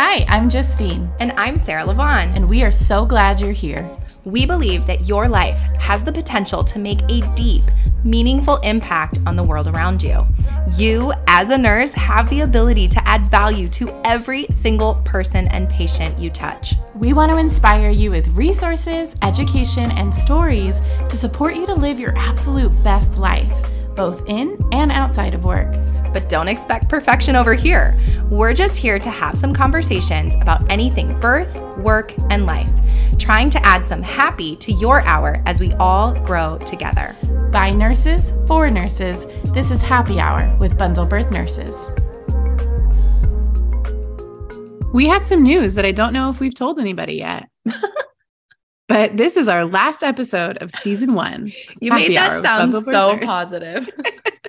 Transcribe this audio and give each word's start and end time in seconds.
Hi, 0.00 0.24
I'm 0.28 0.48
Justine, 0.48 1.10
And 1.18 1.32
I'm 1.32 1.56
Sarah 1.56 1.84
Lavonne. 1.84 2.28
and 2.28 2.48
we 2.48 2.62
are 2.62 2.70
so 2.70 3.04
glad 3.04 3.40
you're 3.40 3.50
here. 3.50 3.90
We 4.24 4.46
believe 4.46 4.86
that 4.86 5.08
your 5.08 5.28
life 5.28 5.58
has 5.80 6.04
the 6.04 6.12
potential 6.12 6.62
to 6.62 6.78
make 6.78 7.00
a 7.08 7.28
deep, 7.34 7.64
meaningful 8.04 8.58
impact 8.58 9.18
on 9.26 9.34
the 9.34 9.42
world 9.42 9.66
around 9.66 10.00
you. 10.00 10.24
You, 10.76 11.12
as 11.26 11.50
a 11.50 11.58
nurse, 11.58 11.90
have 11.90 12.30
the 12.30 12.42
ability 12.42 12.86
to 12.86 13.08
add 13.08 13.28
value 13.28 13.68
to 13.70 13.90
every 14.04 14.46
single 14.52 15.02
person 15.04 15.48
and 15.48 15.68
patient 15.68 16.16
you 16.16 16.30
touch. 16.30 16.76
We 16.94 17.12
want 17.12 17.32
to 17.32 17.38
inspire 17.38 17.90
you 17.90 18.12
with 18.12 18.28
resources, 18.28 19.16
education, 19.22 19.90
and 19.90 20.14
stories 20.14 20.80
to 21.08 21.16
support 21.16 21.56
you 21.56 21.66
to 21.66 21.74
live 21.74 21.98
your 21.98 22.16
absolute 22.16 22.70
best 22.84 23.18
life, 23.18 23.64
both 23.96 24.22
in 24.28 24.64
and 24.70 24.92
outside 24.92 25.34
of 25.34 25.42
work. 25.42 25.74
But 26.12 26.28
don't 26.28 26.48
expect 26.48 26.88
perfection 26.88 27.36
over 27.36 27.54
here. 27.54 27.94
We're 28.30 28.54
just 28.54 28.76
here 28.76 28.98
to 28.98 29.10
have 29.10 29.36
some 29.36 29.52
conversations 29.52 30.34
about 30.36 30.70
anything 30.70 31.18
birth, 31.20 31.60
work, 31.78 32.14
and 32.30 32.46
life, 32.46 32.70
trying 33.18 33.50
to 33.50 33.66
add 33.66 33.86
some 33.86 34.02
happy 34.02 34.56
to 34.56 34.72
your 34.72 35.02
hour 35.02 35.42
as 35.46 35.60
we 35.60 35.72
all 35.74 36.14
grow 36.24 36.58
together. 36.58 37.16
By 37.50 37.70
nurses, 37.70 38.32
for 38.46 38.70
nurses, 38.70 39.26
this 39.52 39.70
is 39.70 39.80
Happy 39.80 40.20
Hour 40.20 40.54
with 40.58 40.76
Bundle 40.76 41.06
Birth 41.06 41.30
Nurses. 41.30 41.74
We 44.92 45.06
have 45.06 45.22
some 45.22 45.42
news 45.42 45.74
that 45.74 45.84
I 45.84 45.92
don't 45.92 46.12
know 46.12 46.30
if 46.30 46.40
we've 46.40 46.54
told 46.54 46.78
anybody 46.78 47.14
yet. 47.14 47.48
but 48.88 49.16
this 49.16 49.36
is 49.36 49.48
our 49.48 49.64
last 49.64 50.02
episode 50.02 50.56
of 50.58 50.70
season 50.70 51.14
one. 51.14 51.50
You 51.80 51.90
Happy 51.90 52.08
made 52.08 52.16
that 52.16 52.42
sound 52.42 52.74
so 52.74 53.18
positive. 53.18 53.88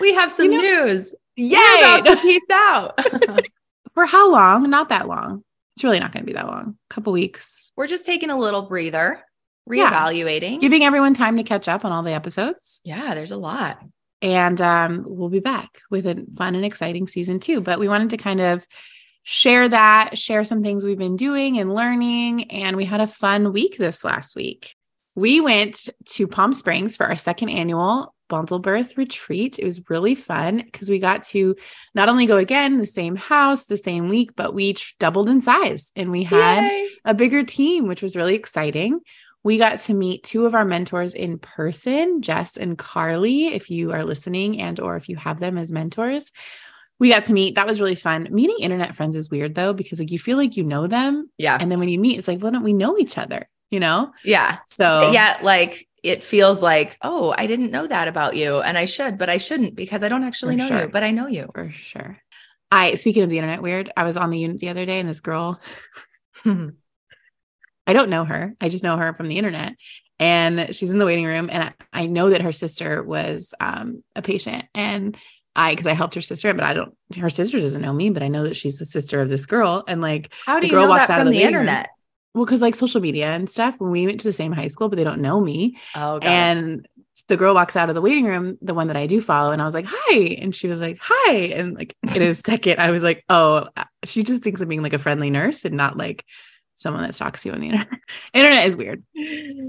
we 0.00 0.14
have 0.14 0.32
some 0.32 0.50
You 0.52 0.60
know- 0.62 0.84
news. 0.86 1.14
Yay! 1.36 1.56
We're 1.58 1.98
about 1.98 2.06
to 2.06 2.16
peace 2.18 2.42
out. 2.52 2.98
For 3.94 4.06
how 4.06 4.30
long? 4.30 4.70
Not 4.70 4.88
that 4.90 5.08
long. 5.08 5.42
It's 5.76 5.82
really 5.84 5.98
not 5.98 6.12
going 6.12 6.22
to 6.22 6.26
be 6.26 6.34
that 6.34 6.46
long. 6.46 6.76
A 6.90 6.94
couple 6.94 7.12
weeks. 7.12 7.72
We're 7.76 7.88
just 7.88 8.06
taking 8.06 8.30
a 8.30 8.38
little 8.38 8.62
breather, 8.62 9.20
Yeah. 9.68 9.90
reevaluating. 9.92 10.60
Giving 10.60 10.84
everyone 10.84 11.14
time 11.14 11.36
to 11.36 11.42
catch 11.42 11.66
up 11.68 11.84
on 11.84 11.90
all 11.92 12.04
the 12.04 12.12
episodes. 12.12 12.80
yeah, 12.84 13.14
there's 13.14 13.32
a 13.32 13.36
lot. 13.36 13.80
And 14.22 14.60
um, 14.60 15.04
we'll 15.06 15.28
be 15.28 15.40
back 15.40 15.80
with 15.90 16.06
a 16.06 16.24
fun 16.36 16.54
and 16.54 16.64
exciting 16.64 17.08
season 17.08 17.40
two. 17.40 17.60
But 17.60 17.80
we 17.80 17.88
wanted 17.88 18.10
to 18.10 18.16
kind 18.16 18.40
of 18.40 18.64
share 19.24 19.68
that, 19.68 20.16
share 20.16 20.44
some 20.44 20.62
things 20.62 20.84
we've 20.84 20.96
been 20.96 21.16
doing 21.16 21.58
and 21.58 21.74
learning. 21.74 22.50
And 22.52 22.76
we 22.76 22.84
had 22.84 23.00
a 23.00 23.06
fun 23.08 23.52
week 23.52 23.76
this 23.76 24.04
last 24.04 24.36
week. 24.36 24.76
We 25.16 25.40
went 25.40 25.88
to 26.10 26.26
Palm 26.28 26.52
Springs 26.52 26.96
for 26.96 27.06
our 27.06 27.16
second 27.16 27.48
annual 27.50 28.13
bundle 28.28 28.58
birth 28.58 28.96
retreat. 28.96 29.58
It 29.58 29.64
was 29.64 29.88
really 29.90 30.14
fun 30.14 30.62
because 30.64 30.88
we 30.88 30.98
got 30.98 31.24
to 31.26 31.56
not 31.94 32.08
only 32.08 32.26
go 32.26 32.36
again, 32.38 32.78
the 32.78 32.86
same 32.86 33.16
house, 33.16 33.66
the 33.66 33.76
same 33.76 34.08
week, 34.08 34.32
but 34.36 34.54
we 34.54 34.76
doubled 34.98 35.28
in 35.28 35.40
size 35.40 35.92
and 35.96 36.10
we 36.10 36.22
had 36.24 36.62
Yay. 36.66 36.88
a 37.04 37.14
bigger 37.14 37.44
team, 37.44 37.86
which 37.86 38.02
was 38.02 38.16
really 38.16 38.34
exciting. 38.34 39.00
We 39.42 39.58
got 39.58 39.80
to 39.80 39.94
meet 39.94 40.24
two 40.24 40.46
of 40.46 40.54
our 40.54 40.64
mentors 40.64 41.12
in 41.12 41.38
person, 41.38 42.22
Jess 42.22 42.56
and 42.56 42.78
Carly, 42.78 43.48
if 43.48 43.68
you 43.70 43.92
are 43.92 44.02
listening 44.02 44.60
and 44.60 44.80
or 44.80 44.96
if 44.96 45.08
you 45.10 45.16
have 45.16 45.38
them 45.38 45.58
as 45.58 45.70
mentors. 45.70 46.32
We 46.98 47.10
got 47.10 47.24
to 47.24 47.32
meet. 47.34 47.56
That 47.56 47.66
was 47.66 47.80
really 47.80 47.96
fun. 47.96 48.28
Meeting 48.30 48.56
internet 48.60 48.94
friends 48.94 49.16
is 49.16 49.28
weird 49.30 49.54
though 49.54 49.72
because 49.74 49.98
like 49.98 50.10
you 50.12 50.18
feel 50.18 50.36
like 50.38 50.56
you 50.56 50.64
know 50.64 50.86
them 50.86 51.28
Yeah. 51.36 51.58
and 51.60 51.70
then 51.70 51.78
when 51.78 51.88
you 51.90 51.98
meet 51.98 52.18
it's 52.18 52.28
like, 52.28 52.40
well, 52.40 52.52
don't 52.52 52.62
we 52.62 52.72
know 52.72 52.96
each 52.96 53.18
other, 53.18 53.48
you 53.70 53.80
know? 53.80 54.12
Yeah. 54.24 54.58
So 54.68 55.10
Yeah. 55.12 55.38
Like 55.42 55.86
it 56.04 56.22
feels 56.22 56.62
like, 56.62 56.96
oh, 57.02 57.34
I 57.36 57.46
didn't 57.46 57.70
know 57.72 57.86
that 57.86 58.08
about 58.08 58.36
you. 58.36 58.58
And 58.60 58.76
I 58.78 58.84
should, 58.84 59.18
but 59.18 59.30
I 59.30 59.38
shouldn't 59.38 59.74
because 59.74 60.02
I 60.04 60.08
don't 60.08 60.24
actually 60.24 60.54
For 60.54 60.58
know 60.58 60.68
sure. 60.68 60.80
you, 60.82 60.88
but 60.88 61.02
I 61.02 61.10
know 61.10 61.26
you. 61.26 61.48
for 61.54 61.70
sure. 61.70 62.18
I 62.70 62.94
speaking 62.96 63.22
of 63.22 63.30
the 63.30 63.38
internet 63.38 63.62
weird, 63.62 63.90
I 63.96 64.04
was 64.04 64.16
on 64.16 64.30
the 64.30 64.38
unit 64.38 64.58
the 64.60 64.68
other 64.68 64.86
day 64.86 65.00
and 65.00 65.08
this 65.08 65.20
girl 65.20 65.60
I 67.86 67.92
don't 67.92 68.10
know 68.10 68.24
her. 68.24 68.54
I 68.60 68.68
just 68.68 68.84
know 68.84 68.96
her 68.96 69.14
from 69.14 69.28
the 69.28 69.38
internet. 69.38 69.74
And 70.18 70.74
she's 70.74 70.90
in 70.90 70.98
the 70.98 71.06
waiting 71.06 71.24
room. 71.26 71.48
And 71.50 71.64
I, 71.64 72.02
I 72.02 72.06
know 72.06 72.30
that 72.30 72.40
her 72.42 72.52
sister 72.52 73.02
was 73.02 73.52
um, 73.60 74.02
a 74.14 74.22
patient. 74.22 74.64
And 74.74 75.16
I, 75.56 75.72
because 75.72 75.86
I 75.86 75.92
helped 75.92 76.14
her 76.14 76.20
sister, 76.20 76.52
but 76.54 76.64
I 76.64 76.72
don't, 76.74 76.96
her 77.18 77.30
sister 77.30 77.60
doesn't 77.60 77.82
know 77.82 77.92
me, 77.92 78.10
but 78.10 78.22
I 78.22 78.28
know 78.28 78.44
that 78.44 78.56
she's 78.56 78.78
the 78.78 78.84
sister 78.86 79.20
of 79.20 79.28
this 79.28 79.46
girl. 79.46 79.84
And 79.86 80.00
like, 80.00 80.32
How 80.46 80.56
do 80.56 80.62
The 80.62 80.66
you 80.68 80.72
girl 80.72 80.84
know 80.84 80.90
walks 80.90 81.08
that 81.08 81.14
out 81.14 81.20
of 81.20 81.26
from 81.26 81.32
the 81.32 81.38
the 81.38 81.44
waiting 81.44 81.56
room. 81.58 81.86
Well, 82.34 82.44
because 82.44 82.60
like 82.60 82.74
social 82.74 83.00
media 83.00 83.26
and 83.26 83.48
stuff, 83.48 83.78
when 83.78 83.90
we 83.90 84.06
went 84.06 84.20
to 84.20 84.28
the 84.28 84.32
same 84.32 84.52
high 84.52 84.68
school, 84.68 84.88
but 84.88 84.96
they 84.96 85.04
don't 85.04 85.20
know 85.20 85.40
me. 85.40 85.78
Oh, 85.94 86.16
it. 86.16 86.24
and 86.24 86.88
the 87.28 87.36
girl 87.36 87.54
walks 87.54 87.76
out 87.76 87.88
of 87.88 87.94
the 87.94 88.00
waiting 88.00 88.24
room, 88.24 88.58
the 88.60 88.74
one 88.74 88.88
that 88.88 88.96
I 88.96 89.06
do 89.06 89.20
follow. 89.20 89.52
And 89.52 89.62
I 89.62 89.64
was 89.64 89.74
like, 89.74 89.86
hi. 89.88 90.16
And 90.40 90.52
she 90.54 90.66
was 90.66 90.80
like, 90.80 90.98
hi. 91.00 91.32
And 91.32 91.74
like, 91.74 91.96
in 92.14 92.22
a 92.22 92.34
second, 92.34 92.80
I 92.80 92.90
was 92.90 93.04
like, 93.04 93.24
oh, 93.28 93.68
uh, 93.76 93.84
she 94.04 94.24
just 94.24 94.42
thinks 94.42 94.60
of 94.60 94.68
being 94.68 94.82
like 94.82 94.92
a 94.92 94.98
friendly 94.98 95.30
nurse 95.30 95.64
and 95.64 95.76
not 95.76 95.96
like 95.96 96.24
someone 96.76 97.02
that 97.02 97.14
stalks 97.14 97.44
you 97.44 97.52
on 97.52 97.60
the 97.60 97.68
internet. 97.68 97.88
internet 98.34 98.66
is 98.66 98.76
weird. 98.76 99.02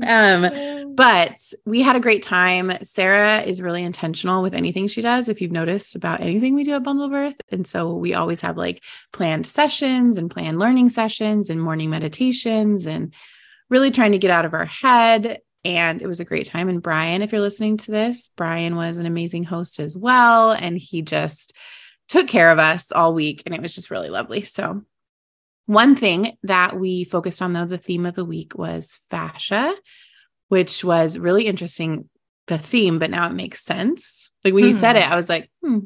Um, 0.06 0.96
but 0.96 1.40
we 1.66 1.82
had 1.82 1.96
a 1.96 2.00
great 2.00 2.24
time. 2.24 2.72
Sarah 2.84 3.42
is 3.42 3.62
really 3.62 3.84
intentional 3.84 4.42
with 4.42 4.54
anything 4.54 4.88
she 4.88 5.02
does. 5.02 5.30
If 5.30 5.42
you've 5.42 5.52
noticed 5.52 5.96
about 5.96 6.22
anything 6.22 6.56
we 6.56 6.64
do 6.64 6.74
at 6.74 6.84
Bundle 6.84 7.10
Birth. 7.10 7.36
And 7.50 7.68
so 7.68 7.94
we 7.94 8.14
always 8.14 8.42
have 8.42 8.58
like 8.58 8.84
planned 9.14 9.46
sessions 9.46 10.18
and 10.18 10.32
planned 10.32 10.60
learning 10.60 10.90
sessions 10.90 11.50
and 11.50 11.62
morning 11.62 11.90
meditations 11.90 12.86
and 12.86 13.14
really 13.70 13.92
trying 13.92 14.12
to 14.12 14.20
get 14.20 14.32
out 14.32 14.46
of 14.46 14.54
our 14.54 14.66
head. 14.66 15.42
And 15.64 16.02
it 16.02 16.08
was 16.08 16.20
a 16.20 16.26
great 16.26 16.46
time. 16.46 16.70
And 16.70 16.82
Brian, 16.82 17.22
if 17.22 17.32
you're 17.32 17.42
listening 17.42 17.78
to 17.78 17.92
this, 17.92 18.30
Brian 18.36 18.76
was 18.76 18.98
an 18.98 19.06
amazing 19.06 19.44
host 19.44 19.80
as 19.80 19.98
well. 19.98 20.52
And 20.52 20.78
he 20.78 21.02
just 21.02 21.54
took 22.08 22.28
care 22.28 22.52
of 22.52 22.60
us 22.60 22.92
all 22.92 23.14
week. 23.14 23.44
And 23.46 23.56
it 23.56 23.62
was 23.62 23.74
just 23.74 23.90
really 23.90 24.10
lovely. 24.10 24.44
So, 24.44 24.84
one 25.66 25.96
thing 25.96 26.38
that 26.44 26.80
we 26.80 27.04
focused 27.04 27.42
on, 27.42 27.54
though, 27.54 27.66
the 27.66 27.78
theme 27.78 28.06
of 28.06 28.16
the 28.16 28.26
week 28.26 28.58
was 28.58 29.00
fascia 29.10 29.76
which 30.50 30.84
was 30.84 31.18
really 31.18 31.48
interesting, 31.48 32.10
the 32.48 32.58
theme, 32.58 33.00
but 33.00 33.10
now 33.10 33.28
it 33.28 33.34
makes 33.34 33.62
sense. 33.62 34.32
Like 34.44 34.54
when 34.54 34.66
you 34.66 34.74
said 34.74 34.94
Hmm. 34.94 35.02
it, 35.02 35.12
I 35.12 35.16
was 35.16 35.30
like, 35.30 35.50
hmm. 35.64 35.80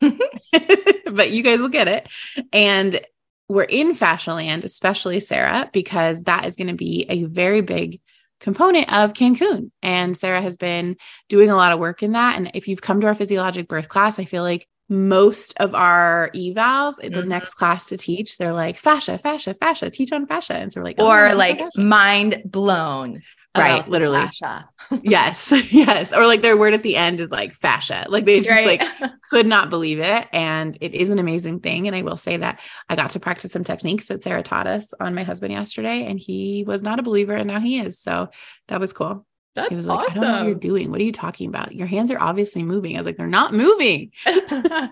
but 1.12 1.30
you 1.30 1.42
guys 1.42 1.60
will 1.60 1.68
get 1.68 1.88
it. 1.88 2.08
And 2.52 3.00
we're 3.48 3.62
in 3.64 3.94
fascia 3.94 4.34
land, 4.34 4.64
especially 4.64 5.20
Sarah, 5.20 5.70
because 5.72 6.22
that 6.22 6.46
is 6.46 6.56
going 6.56 6.68
to 6.68 6.74
be 6.74 7.06
a 7.08 7.24
very 7.24 7.60
big 7.60 8.00
component 8.40 8.92
of 8.92 9.12
Cancun. 9.12 9.70
And 9.82 10.16
Sarah 10.16 10.40
has 10.40 10.56
been 10.56 10.96
doing 11.28 11.50
a 11.50 11.56
lot 11.56 11.72
of 11.72 11.78
work 11.78 12.02
in 12.02 12.12
that. 12.12 12.36
And 12.36 12.50
if 12.54 12.68
you've 12.68 12.82
come 12.82 13.00
to 13.00 13.06
our 13.06 13.14
physiologic 13.14 13.68
birth 13.68 13.88
class, 13.88 14.18
I 14.18 14.24
feel 14.24 14.42
like 14.42 14.66
most 14.92 15.54
of 15.58 15.74
our 15.74 16.30
evals, 16.34 16.96
the 16.96 17.08
Mhm. 17.08 17.26
next 17.26 17.54
class 17.54 17.86
to 17.86 17.96
teach, 17.96 18.36
they're 18.38 18.52
like 18.52 18.76
fascia, 18.76 19.16
fascia, 19.18 19.54
fascia, 19.54 19.90
teach 19.90 20.12
on 20.12 20.26
fascia. 20.26 20.54
And 20.54 20.72
so 20.72 20.80
we're 20.80 20.84
like, 20.84 20.96
oh, 20.98 21.10
or 21.10 21.34
like 21.34 21.58
fascia. 21.58 21.80
mind 21.80 22.42
blown. 22.44 23.22
Right, 23.56 23.86
literally. 23.86 24.16
fascia. 24.18 24.66
yes, 25.02 25.52
yes. 25.72 26.12
Or 26.14 26.26
like 26.26 26.40
their 26.40 26.56
word 26.56 26.72
at 26.72 26.82
the 26.82 26.96
end 26.96 27.20
is 27.20 27.30
like 27.30 27.52
fascia. 27.54 28.06
Like 28.08 28.24
they 28.24 28.38
just 28.40 28.48
Right. 28.50 28.80
like 28.80 29.10
could 29.30 29.46
not 29.46 29.68
believe 29.68 29.98
it. 29.98 30.26
And 30.32 30.76
it 30.80 30.94
is 30.94 31.10
an 31.10 31.18
amazing 31.18 31.60
thing. 31.60 31.86
And 31.86 31.94
I 31.94 32.00
will 32.00 32.16
say 32.16 32.38
that 32.38 32.60
I 32.88 32.96
got 32.96 33.10
to 33.10 33.20
practice 33.20 33.52
some 33.52 33.62
techniques 33.64 34.08
that 34.08 34.22
Sarah 34.22 34.42
taught 34.42 34.66
us 34.66 34.94
on 35.00 35.14
my 35.14 35.22
husband 35.22 35.52
yesterday, 35.52 36.06
and 36.06 36.18
he 36.18 36.64
was 36.66 36.82
not 36.82 36.98
a 36.98 37.02
believer, 37.02 37.34
and 37.34 37.46
now 37.46 37.60
he 37.60 37.78
is. 37.78 37.98
So 37.98 38.28
that 38.68 38.80
was 38.80 38.92
cool. 38.94 39.26
That's 39.54 39.68
he 39.68 39.76
was 39.76 39.86
like, 39.86 40.10
I 40.10 40.14
don't 40.14 40.22
know 40.22 40.32
what 40.38 40.46
you're 40.46 40.54
doing. 40.54 40.90
What 40.90 41.00
are 41.00 41.04
you 41.04 41.12
talking 41.12 41.48
about? 41.48 41.74
Your 41.74 41.86
hands 41.86 42.10
are 42.10 42.18
obviously 42.20 42.62
moving. 42.62 42.96
I 42.96 43.00
was 43.00 43.06
like, 43.06 43.16
they're 43.18 43.26
not 43.26 43.52
moving. 43.52 44.12
Some 44.24 44.90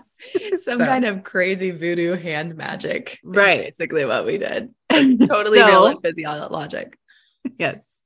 So- 0.59 0.77
kind 0.85 1.05
of 1.05 1.23
crazy 1.23 1.71
voodoo 1.71 2.13
hand 2.13 2.55
magic. 2.55 3.19
Right. 3.23 3.61
Basically 3.63 4.05
what 4.05 4.25
we 4.25 4.37
did. 4.37 4.69
Totally 4.91 5.57
So- 5.59 5.67
real 5.67 5.85
and 5.87 6.01
physiologic. 6.03 6.97
Yes. 7.57 8.01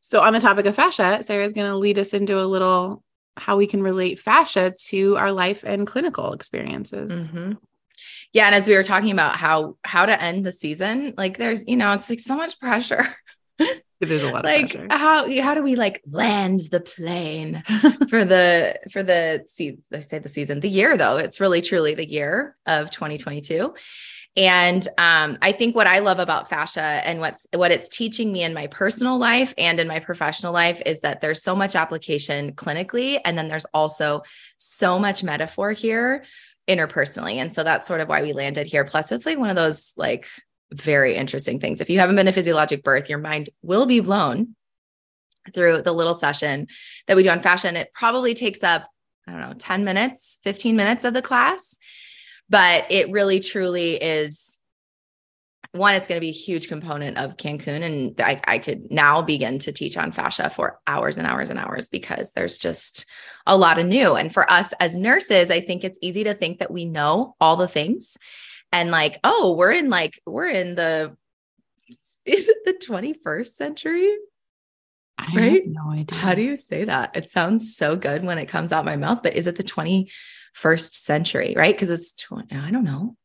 So 0.00 0.20
on 0.22 0.32
the 0.32 0.40
topic 0.40 0.64
of 0.66 0.74
fascia, 0.74 1.22
Sarah's 1.22 1.52
going 1.52 1.70
to 1.70 1.76
lead 1.76 1.98
us 1.98 2.14
into 2.14 2.40
a 2.40 2.44
little 2.46 3.02
how 3.36 3.56
we 3.56 3.66
can 3.66 3.82
relate 3.82 4.18
fascia 4.18 4.72
to 4.88 5.16
our 5.16 5.32
life 5.32 5.64
and 5.64 5.86
clinical 5.86 6.32
experiences. 6.32 7.28
Mhm. 7.28 7.58
Yeah. 8.32 8.46
And 8.46 8.54
as 8.54 8.66
we 8.66 8.74
were 8.74 8.82
talking 8.82 9.10
about 9.10 9.36
how 9.36 9.76
how 9.84 10.06
to 10.06 10.20
end 10.22 10.46
the 10.46 10.52
season, 10.52 11.14
like 11.18 11.36
there's, 11.36 11.66
you 11.68 11.76
know, 11.76 11.92
it's 11.92 12.08
like 12.08 12.20
so 12.20 12.36
much 12.36 12.58
pressure. 12.58 13.06
There's 14.00 14.22
a 14.22 14.32
lot 14.32 14.46
of 14.46 14.50
like 14.50 14.72
pressure. 14.72 14.86
how 14.90 15.42
how 15.42 15.54
do 15.54 15.62
we 15.62 15.76
like 15.76 16.00
land 16.06 16.60
the 16.70 16.80
plane 16.80 17.62
for 18.08 18.24
the 18.24 18.78
for 18.90 19.02
the 19.02 19.44
season 19.46 19.82
I 19.92 20.00
say 20.00 20.18
the 20.18 20.28
season, 20.28 20.60
the 20.60 20.70
year 20.70 20.96
though. 20.96 21.18
It's 21.18 21.40
really 21.40 21.60
truly 21.60 21.94
the 21.94 22.08
year 22.08 22.54
of 22.66 22.90
2022. 22.90 23.74
And 24.36 24.86
um, 24.96 25.38
I 25.42 25.52
think 25.52 25.74
what 25.74 25.88
I 25.88 25.98
love 25.98 26.20
about 26.20 26.48
fascia 26.48 26.80
and 26.80 27.20
what's 27.20 27.46
what 27.52 27.72
it's 27.72 27.88
teaching 27.88 28.32
me 28.32 28.42
in 28.42 28.54
my 28.54 28.68
personal 28.68 29.18
life 29.18 29.52
and 29.58 29.80
in 29.80 29.88
my 29.88 29.98
professional 29.98 30.52
life 30.52 30.80
is 30.86 31.00
that 31.00 31.20
there's 31.20 31.42
so 31.42 31.56
much 31.56 31.74
application 31.74 32.52
clinically, 32.52 33.20
and 33.24 33.36
then 33.36 33.48
there's 33.48 33.66
also 33.74 34.22
so 34.56 34.98
much 34.98 35.24
metaphor 35.24 35.72
here 35.72 36.24
interpersonally. 36.68 37.34
And 37.34 37.52
so 37.52 37.64
that's 37.64 37.88
sort 37.88 38.00
of 38.00 38.08
why 38.08 38.22
we 38.22 38.32
landed 38.32 38.68
here. 38.68 38.84
Plus, 38.84 39.10
it's 39.10 39.26
like 39.26 39.38
one 39.38 39.50
of 39.50 39.56
those 39.56 39.92
like 39.96 40.26
very 40.72 41.16
interesting 41.16 41.60
things. 41.60 41.80
If 41.80 41.90
you 41.90 41.98
haven't 41.98 42.16
been 42.16 42.26
to 42.26 42.32
physiologic 42.32 42.82
birth, 42.82 43.08
your 43.08 43.18
mind 43.18 43.50
will 43.62 43.86
be 43.86 44.00
blown 44.00 44.54
through 45.52 45.82
the 45.82 45.92
little 45.92 46.14
session 46.14 46.68
that 47.06 47.16
we 47.16 47.22
do 47.22 47.30
on 47.30 47.42
fascia. 47.42 47.68
And 47.68 47.76
it 47.76 47.92
probably 47.92 48.34
takes 48.34 48.62
up, 48.62 48.88
I 49.26 49.32
don't 49.32 49.40
know, 49.40 49.54
10 49.54 49.84
minutes, 49.84 50.38
15 50.44 50.76
minutes 50.76 51.04
of 51.04 51.14
the 51.14 51.22
class. 51.22 51.76
But 52.48 52.86
it 52.90 53.10
really 53.10 53.40
truly 53.40 53.94
is 53.94 54.58
one, 55.72 55.94
it's 55.94 56.08
going 56.08 56.16
to 56.16 56.20
be 56.20 56.30
a 56.30 56.32
huge 56.32 56.66
component 56.66 57.16
of 57.16 57.36
Cancun. 57.36 57.84
And 57.84 58.20
I, 58.20 58.40
I 58.44 58.58
could 58.58 58.90
now 58.90 59.22
begin 59.22 59.60
to 59.60 59.72
teach 59.72 59.96
on 59.96 60.10
fascia 60.10 60.50
for 60.50 60.80
hours 60.86 61.16
and 61.16 61.28
hours 61.28 61.48
and 61.48 61.60
hours 61.60 61.88
because 61.88 62.32
there's 62.32 62.58
just 62.58 63.06
a 63.46 63.56
lot 63.56 63.78
of 63.78 63.86
new. 63.86 64.16
And 64.16 64.34
for 64.34 64.50
us 64.50 64.74
as 64.80 64.96
nurses, 64.96 65.48
I 65.48 65.60
think 65.60 65.84
it's 65.84 65.98
easy 66.02 66.24
to 66.24 66.34
think 66.34 66.58
that 66.58 66.72
we 66.72 66.86
know 66.86 67.36
all 67.40 67.56
the 67.56 67.68
things 67.68 68.16
and 68.72 68.90
like, 68.90 69.18
oh, 69.24 69.54
we're 69.56 69.72
in 69.72 69.88
like, 69.90 70.20
we're 70.26 70.48
in 70.48 70.74
the, 70.74 71.16
is 72.24 72.48
it 72.48 72.58
the 72.64 72.74
21st 72.74 73.48
century? 73.48 74.14
I 75.18 75.26
Right? 75.34 75.52
have 75.52 75.66
no 75.66 75.90
idea. 75.90 76.18
How 76.18 76.34
do 76.34 76.42
you 76.42 76.56
say 76.56 76.84
that? 76.84 77.16
It 77.16 77.28
sounds 77.28 77.76
so 77.76 77.96
good 77.96 78.24
when 78.24 78.38
it 78.38 78.46
comes 78.46 78.72
out 78.72 78.84
my 78.84 78.96
mouth, 78.96 79.22
but 79.22 79.34
is 79.34 79.46
it 79.46 79.56
the 79.56 79.62
21st 79.62 80.94
century? 80.94 81.54
Right? 81.56 81.74
Because 81.74 81.90
it's 81.90 82.12
20, 82.12 82.56
I 82.56 82.70
don't 82.70 82.84
know, 82.84 83.16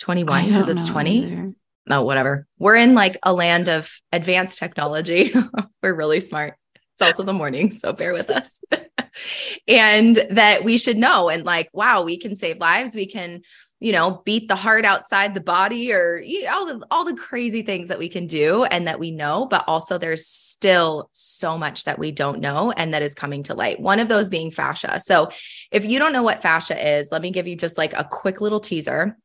21 0.00 0.46
because 0.46 0.68
it's 0.68 0.84
20. 0.86 1.18
either. 1.32 1.52
oh, 1.90 2.02
whatever. 2.02 2.46
We're 2.58 2.76
in 2.76 2.94
like 2.94 3.18
a 3.22 3.32
land 3.32 3.68
of 3.68 3.90
advanced 4.12 4.58
technology. 4.58 5.32
We're 5.82 5.94
really 5.94 6.20
smart. 6.20 6.54
It's 6.94 7.02
also 7.02 7.22
the 7.22 7.32
morning, 7.32 7.70
so 7.70 7.92
bear 7.92 8.12
with 8.12 8.30
us. 8.30 8.60
and 9.68 10.16
that 10.30 10.64
we 10.64 10.78
should 10.78 10.96
know 10.96 11.28
and 11.28 11.44
like, 11.44 11.68
wow, 11.72 12.02
we 12.02 12.16
can 12.18 12.34
save 12.34 12.58
lives. 12.58 12.94
We 12.96 13.06
can, 13.06 13.42
you 13.80 13.92
know, 13.92 14.22
beat 14.24 14.48
the 14.48 14.56
heart 14.56 14.84
outside 14.84 15.34
the 15.34 15.40
body 15.40 15.92
or 15.92 16.18
you 16.18 16.44
know, 16.44 16.52
all 16.52 16.66
the 16.66 16.86
all 16.90 17.04
the 17.04 17.14
crazy 17.14 17.62
things 17.62 17.88
that 17.88 17.98
we 17.98 18.08
can 18.08 18.26
do 18.26 18.64
and 18.64 18.88
that 18.88 18.98
we 18.98 19.10
know, 19.10 19.46
but 19.46 19.64
also 19.66 19.98
there's 19.98 20.26
still 20.26 21.08
so 21.12 21.56
much 21.56 21.84
that 21.84 21.98
we 21.98 22.10
don't 22.10 22.40
know 22.40 22.72
and 22.72 22.92
that 22.92 23.02
is 23.02 23.14
coming 23.14 23.42
to 23.44 23.54
light. 23.54 23.80
One 23.80 24.00
of 24.00 24.08
those 24.08 24.28
being 24.28 24.50
fascia. 24.50 25.00
So, 25.00 25.30
if 25.70 25.84
you 25.84 25.98
don't 25.98 26.12
know 26.12 26.22
what 26.22 26.42
fascia 26.42 26.98
is, 26.98 27.12
let 27.12 27.22
me 27.22 27.30
give 27.30 27.46
you 27.46 27.56
just 27.56 27.78
like 27.78 27.92
a 27.92 28.04
quick 28.04 28.40
little 28.40 28.60
teaser 28.60 29.16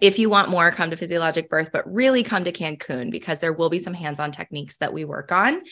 if 0.00 0.18
you 0.18 0.28
want 0.28 0.48
more, 0.48 0.70
come 0.70 0.90
to 0.90 0.96
Physiologic 0.96 1.48
Birth, 1.48 1.70
but 1.72 1.90
really 1.92 2.22
come 2.22 2.44
to 2.44 2.52
Cancun 2.52 3.10
because 3.10 3.40
there 3.40 3.52
will 3.52 3.70
be 3.70 3.78
some 3.78 3.94
hands 3.94 4.20
on 4.20 4.32
techniques 4.32 4.76
that 4.78 4.92
we 4.92 5.04
work 5.04 5.32
on. 5.32 5.62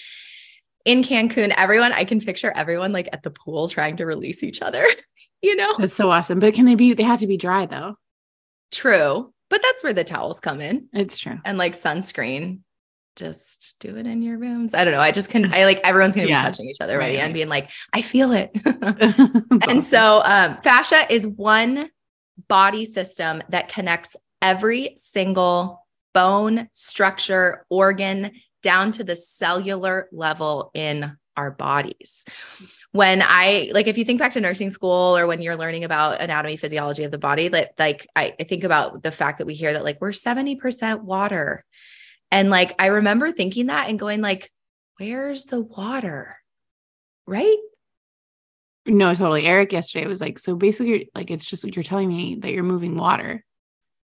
In 0.85 1.03
Cancun, 1.03 1.55
everyone, 1.57 1.93
I 1.93 2.05
can 2.05 2.21
picture 2.21 2.53
everyone 2.55 2.93
like 2.93 3.09
at 3.13 3.23
the 3.23 3.31
pool 3.31 3.69
trying 3.69 3.97
to 3.97 4.07
release 4.07 4.43
each 4.43 4.63
other, 4.63 4.85
you 5.43 5.57
know? 5.57 5.75
That's 5.79 5.95
so 5.95 6.11
awesome. 6.11 6.41
But 6.41 6.55
can 6.55 6.67
they 6.67 6.75
be? 6.75 6.93
They 6.93 7.03
have 7.05 7.21
to 7.21 7.27
be 7.27 7.37
dry 7.37 7.67
though. 7.67 7.97
True. 8.73 9.33
But 9.51 9.61
that's 9.63 9.85
where 9.85 9.93
the 9.93 10.03
towels 10.05 10.41
come 10.41 10.61
in 10.61 10.89
It's 10.93 11.19
true. 11.19 11.39
and 11.45 11.59
like 11.59 11.75
sunscreen. 11.75 12.61
Just 13.17 13.77
do 13.81 13.97
it 13.99 14.07
in 14.07 14.23
your 14.23 14.39
rooms. 14.39 14.73
I 14.73 14.85
don't 14.85 14.95
know. 14.95 15.01
I 15.01 15.13
just 15.13 15.29
can, 15.29 15.53
I 15.53 15.67
like 15.67 15.81
everyone's 15.85 16.15
going 16.15 16.27
to 16.27 16.33
Yeah. 16.33 16.39
be 16.41 16.47
touching 16.47 16.69
each 16.71 16.81
other 16.81 16.97
Right, 16.97 17.09
right, 17.15 17.19
and 17.19 17.35
being 17.35 17.51
like, 17.51 17.71
I 17.93 18.01
feel 18.01 18.33
it. 18.33 18.51
And 19.69 19.83
so 19.85 20.23
um, 20.25 20.57
fascia 20.63 21.05
is 21.13 21.27
one 21.27 21.91
body 22.49 22.87
system 22.87 23.43
that 23.51 23.69
connects 23.69 24.17
every 24.41 24.95
single 24.97 25.85
bone, 26.15 26.69
structure, 26.73 27.67
organ 27.69 28.33
down 28.63 28.93
to 28.93 29.05
the 29.05 29.17
cellular 29.17 30.09
level 30.13 30.71
in 30.73 31.17
our 31.37 31.51
bodies. 31.51 32.25
When 32.93 33.23
I 33.23 33.71
like, 33.73 33.87
if 33.87 33.97
you 33.97 34.05
think 34.05 34.19
back 34.19 34.33
to 34.33 34.41
nursing 34.41 34.69
school 34.71 35.17
or 35.17 35.27
when 35.27 35.41
you're 35.41 35.57
learning 35.57 35.85
about 35.85 36.21
anatomy, 36.21 36.57
physiology 36.57 37.05
of 37.05 37.11
the 37.11 37.19
body, 37.19 37.49
that 37.49 37.73
like 37.79 38.07
I, 38.15 38.35
I 38.39 38.45
think 38.45 38.65
about 38.65 39.03
the 39.03 39.11
fact 39.11 39.39
that 39.39 39.47
we 39.47 39.55
hear 39.55 39.73
that 39.73 39.85
like 39.85 39.99
we're 40.01 40.11
70% 40.11 41.01
water. 41.01 41.65
And 42.31 42.51
like 42.51 42.75
I 42.79 42.87
remember 42.87 43.33
thinking 43.33 43.67
that 43.67 43.89
and 43.89 43.99
going 43.99 44.21
like, 44.21 44.51
where's 44.99 45.45
the 45.45 45.61
water? 45.61 46.37
Right? 47.27 47.57
No, 48.85 49.15
totally. 49.15 49.47
Eric 49.47 49.73
yesterday 49.73 50.07
was 50.07 50.21
like, 50.21 50.39
so 50.39 50.57
basically, 50.57 51.11
like, 51.15 51.31
it's 51.31 51.45
just 51.45 51.65
you're 51.65 51.83
telling 51.83 52.09
me 52.09 52.37
that 52.41 52.53
you're 52.53 52.65
moving 52.65 52.97
water. 52.97 53.45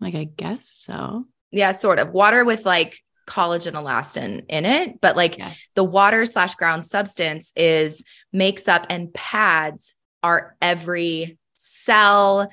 I'm 0.00 0.04
like, 0.04 0.14
I 0.14 0.24
guess 0.24 0.68
so. 0.68 1.26
Yeah, 1.50 1.72
sort 1.72 1.98
of. 1.98 2.12
Water 2.12 2.44
with 2.44 2.64
like 2.64 3.02
collagen 3.30 3.72
elastin 3.72 4.44
in 4.48 4.66
it, 4.66 5.00
but 5.00 5.16
like 5.16 5.38
Yes. 5.38 5.70
the 5.74 5.84
water 5.84 6.24
slash 6.26 6.54
ground 6.56 6.84
substance 6.84 7.52
is 7.56 8.04
makes 8.32 8.68
up 8.68 8.86
and 8.90 9.14
pads 9.14 9.94
our 10.22 10.56
every 10.60 11.38
cell, 11.54 12.50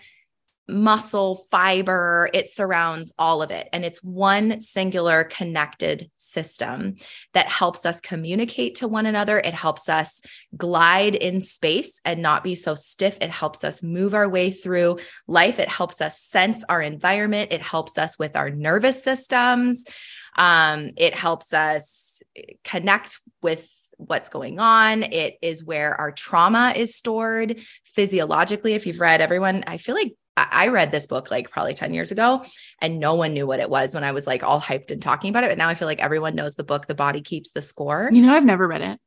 muscle, 0.69 1.45
fiber. 1.49 2.29
It 2.33 2.49
surrounds 2.49 3.13
all 3.17 3.41
of 3.41 3.51
it. 3.51 3.69
And 3.71 3.85
it's 3.85 4.03
one 4.03 4.59
singular 4.59 5.23
connected 5.23 6.11
system 6.17 6.95
that 7.33 7.47
helps 7.47 7.85
us 7.85 8.01
communicate 8.01 8.75
to 8.75 8.87
one 8.89 9.05
another. 9.05 9.39
It 9.39 9.53
helps 9.53 9.87
us 9.87 10.21
glide 10.57 11.15
in 11.15 11.39
space 11.39 12.01
and 12.03 12.21
not 12.21 12.43
be 12.43 12.53
so 12.53 12.75
stiff. 12.75 13.17
It 13.21 13.29
helps 13.29 13.63
us 13.63 13.81
move 13.81 14.13
our 14.13 14.27
way 14.27 14.51
through 14.51 14.97
life. 15.25 15.57
It 15.59 15.69
helps 15.69 16.01
us 16.01 16.19
sense 16.19 16.65
our 16.67 16.81
environment. 16.81 17.53
It 17.53 17.61
helps 17.61 17.97
us 17.97 18.19
with 18.19 18.35
our 18.35 18.49
nervous 18.49 19.01
systems. 19.01 19.85
Um, 20.37 20.91
it 20.97 21.15
helps 21.15 21.53
us 21.53 22.21
connect 22.63 23.19
with 23.41 23.71
what's 23.97 24.29
going 24.29 24.59
on. 24.59 25.03
It 25.03 25.37
is 25.41 25.63
where 25.63 25.95
our 25.95 26.11
trauma 26.11 26.73
is 26.75 26.95
stored 26.95 27.59
physiologically. 27.83 28.73
If 28.73 28.85
you've 28.85 28.99
read 28.99 29.21
everyone, 29.21 29.63
I 29.67 29.77
feel 29.77 29.95
like 29.95 30.13
I 30.37 30.67
read 30.67 30.91
this 30.91 31.07
book 31.07 31.31
like 31.31 31.49
probably 31.49 31.73
10 31.73 31.95
years 31.95 32.11
ago 32.11 32.45
and 32.79 32.99
no 32.99 33.15
one 33.15 33.33
knew 33.33 33.47
what 33.47 33.59
it 33.59 33.71
was 33.71 33.95
when 33.95 34.03
I 34.03 34.11
was 34.11 34.27
like 34.27 34.43
all 34.43 34.61
hyped 34.61 34.91
and 34.91 35.01
talking 35.01 35.31
about 35.31 35.43
it. 35.43 35.49
But 35.49 35.57
now 35.57 35.67
I 35.67 35.73
feel 35.73 35.87
like 35.87 35.99
everyone 35.99 36.35
knows 36.35 36.53
the 36.53 36.63
book, 36.63 36.85
The 36.85 36.93
Body 36.93 37.21
Keeps 37.21 37.51
the 37.51 37.61
Score. 37.61 38.09
You 38.11 38.21
know, 38.21 38.31
I've 38.31 38.45
never 38.45 38.67
read 38.67 38.81
it. 38.81 38.99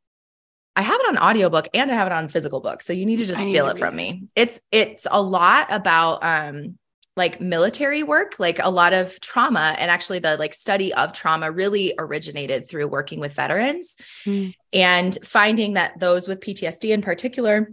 I 0.75 0.83
have 0.83 1.01
it 1.01 1.09
on 1.09 1.19
audiobook 1.19 1.69
and 1.73 1.91
I 1.91 1.95
have 1.95 2.07
it 2.07 2.13
on 2.13 2.29
physical 2.29 2.61
book. 2.61 2.83
So 2.83 2.93
you 2.93 3.07
need 3.07 3.19
to 3.19 3.27
just 3.27 3.41
I 3.41 3.49
steal 3.49 3.69
it 3.69 3.79
from 3.79 3.95
read 3.95 3.97
me. 3.97 4.29
It's 4.35 4.61
it's 4.73 5.07
a 5.09 5.23
lot 5.23 5.69
about 5.71 6.25
um 6.25 6.79
like 7.17 7.41
military 7.41 8.03
work, 8.03 8.39
like 8.39 8.59
a 8.63 8.71
lot 8.71 8.93
of 8.93 9.21
trauma 9.21 9.75
and 9.79 9.91
actually 9.91 10.21
the 10.21 10.37
like 10.37 10.55
study 10.55 10.95
of 10.95 11.13
trauma 11.13 11.51
really 11.51 11.93
originated 11.99 12.69
through 12.69 12.87
working 12.87 13.21
with 13.21 13.35
veterans 13.35 13.97
Mm. 14.27 14.55
and 14.73 15.19
finding 15.23 15.75
that 15.75 15.99
those 15.99 16.29
with 16.29 16.41
PTSD 16.41 16.93
in 16.93 17.03
particular 17.03 17.71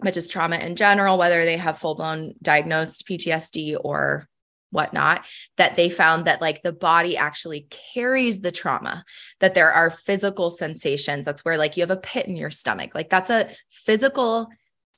but 0.00 0.14
just 0.14 0.30
trauma 0.30 0.56
in 0.56 0.76
general, 0.76 1.18
whether 1.18 1.44
they 1.44 1.56
have 1.56 1.78
full 1.78 1.96
blown 1.96 2.34
diagnosed 2.40 3.06
PTSD 3.08 3.76
or 3.80 4.28
whatnot, 4.70 5.26
that 5.56 5.76
they 5.76 5.88
found 5.88 6.26
that 6.26 6.40
like 6.40 6.62
the 6.62 6.72
body 6.72 7.16
actually 7.16 7.66
carries 7.94 8.40
the 8.40 8.52
trauma, 8.52 9.04
that 9.40 9.54
there 9.54 9.72
are 9.72 9.90
physical 9.90 10.50
sensations. 10.50 11.24
That's 11.24 11.44
where 11.44 11.56
like 11.58 11.76
you 11.76 11.82
have 11.82 11.90
a 11.90 11.96
pit 11.96 12.26
in 12.26 12.36
your 12.36 12.50
stomach. 12.50 12.94
Like 12.94 13.08
that's 13.10 13.30
a 13.30 13.48
physical 13.70 14.48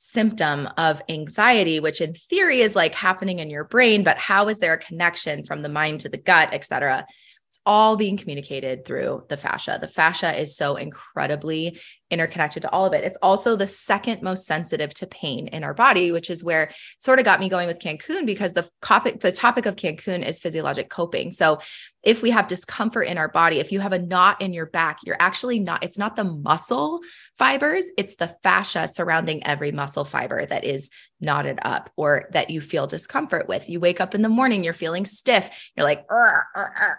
symptom 0.03 0.67
of 0.77 0.99
anxiety, 1.09 1.79
which 1.79 2.01
in 2.01 2.15
theory 2.15 2.61
is 2.61 2.75
like 2.75 2.95
happening 2.95 3.37
in 3.37 3.51
your 3.51 3.63
brain, 3.63 4.03
but 4.03 4.17
how 4.17 4.47
is 4.47 4.57
there 4.57 4.73
a 4.73 4.77
connection 4.79 5.45
from 5.45 5.61
the 5.61 5.69
mind 5.69 5.99
to 5.99 6.09
the 6.09 6.17
gut, 6.17 6.49
et 6.53 6.65
cetera? 6.65 7.05
It's 7.49 7.59
all 7.67 7.97
being 7.97 8.17
communicated 8.17 8.83
through 8.83 9.25
the 9.29 9.37
fascia. 9.37 9.77
The 9.79 9.87
fascia 9.87 10.39
is 10.41 10.57
so 10.57 10.75
incredibly 10.75 11.79
interconnected 12.11 12.61
to 12.61 12.69
all 12.71 12.85
of 12.85 12.93
it. 12.93 13.03
It's 13.03 13.17
also 13.21 13.55
the 13.55 13.65
second 13.65 14.21
most 14.21 14.45
sensitive 14.45 14.93
to 14.95 15.07
pain 15.07 15.47
in 15.47 15.63
our 15.63 15.73
body, 15.73 16.11
which 16.11 16.29
is 16.29 16.43
where 16.43 16.69
sort 16.99 17.17
of 17.17 17.25
got 17.25 17.39
me 17.39 17.49
going 17.49 17.67
with 17.67 17.79
Cancun 17.79 18.25
because 18.25 18.53
the 18.53 18.69
topic, 18.83 19.21
the 19.21 19.31
topic 19.31 19.65
of 19.65 19.77
Cancun 19.77 20.23
is 20.27 20.41
physiologic 20.41 20.89
coping. 20.89 21.31
So 21.31 21.59
if 22.03 22.23
we 22.23 22.31
have 22.31 22.47
discomfort 22.47 23.07
in 23.07 23.19
our 23.19 23.27
body, 23.27 23.59
if 23.59 23.71
you 23.71 23.79
have 23.79 23.93
a 23.93 23.99
knot 23.99 24.41
in 24.41 24.53
your 24.53 24.65
back, 24.65 24.99
you're 25.05 25.17
actually 25.19 25.59
not, 25.59 25.83
it's 25.83 25.99
not 25.99 26.15
the 26.15 26.23
muscle 26.23 26.99
fibers, 27.37 27.85
it's 27.95 28.15
the 28.15 28.35
fascia 28.41 28.87
surrounding 28.87 29.45
every 29.45 29.71
muscle 29.71 30.03
fiber 30.03 30.43
that 30.47 30.63
is 30.63 30.89
knotted 31.19 31.59
up 31.61 31.91
or 31.95 32.27
that 32.31 32.49
you 32.49 32.59
feel 32.59 32.87
discomfort 32.87 33.47
with. 33.47 33.69
You 33.69 33.79
wake 33.79 34.01
up 34.01 34.15
in 34.15 34.23
the 34.23 34.29
morning, 34.29 34.63
you're 34.63 34.73
feeling 34.73 35.05
stiff, 35.05 35.69
you're 35.77 35.83
like, 35.83 36.03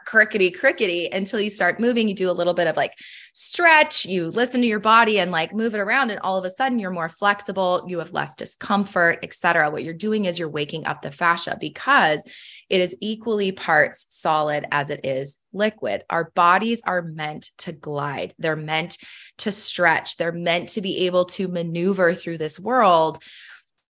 crickety, 0.07 0.53
crickety, 0.53 1.09
until 1.13 1.41
you 1.41 1.51
start 1.51 1.81
moving. 1.81 2.07
You 2.07 2.15
do 2.15 2.31
a 2.31 2.33
little 2.33 2.55
bit 2.55 2.69
of 2.69 2.77
like 2.77 2.95
stretch, 3.33 4.05
you 4.05 4.29
listen 4.29 4.61
to 4.61 4.67
your 4.67 4.79
body 4.79 5.19
and 5.19 5.31
like 5.31 5.55
move 5.55 5.75
it 5.75 5.81
around, 5.81 6.11
and 6.11 6.21
all 6.21 6.37
of 6.37 6.45
a 6.45 6.51
sudden 6.51 6.79
you're 6.79 6.91
more 6.91 7.09
flexible, 7.09 7.85
you 7.87 7.99
have 7.99 8.13
less 8.13 8.37
discomfort, 8.37 9.19
etc. 9.23 9.71
What 9.71 9.85
you're 9.85 9.95
doing 9.95 10.27
is 10.27 10.39
you're 10.39 10.49
waking 10.49 10.87
up 10.87 11.03
the 11.03 11.11
fascia 11.11 11.57
because 11.59 12.23
it 12.69 12.81
is 12.81 12.97
equally 13.01 13.53
parts 13.53 14.07
solid 14.09 14.67
as 14.71 14.91
it 14.91 15.05
is 15.05 15.37
liquid. 15.53 16.05
Our 16.09 16.31
bodies 16.35 16.81
are 16.85 17.03
meant 17.03 17.51
to 17.59 17.73
glide, 17.73 18.35
they're 18.39 18.57
meant 18.57 18.99
to 19.39 19.53
stretch, 19.53 20.17
they're 20.17 20.33
meant 20.33 20.71
to 20.71 20.81
be 20.81 21.07
able 21.07 21.27
to 21.27 21.49
maneuver 21.49 22.15
through 22.15 22.39
this 22.39 22.59
world. 22.61 23.23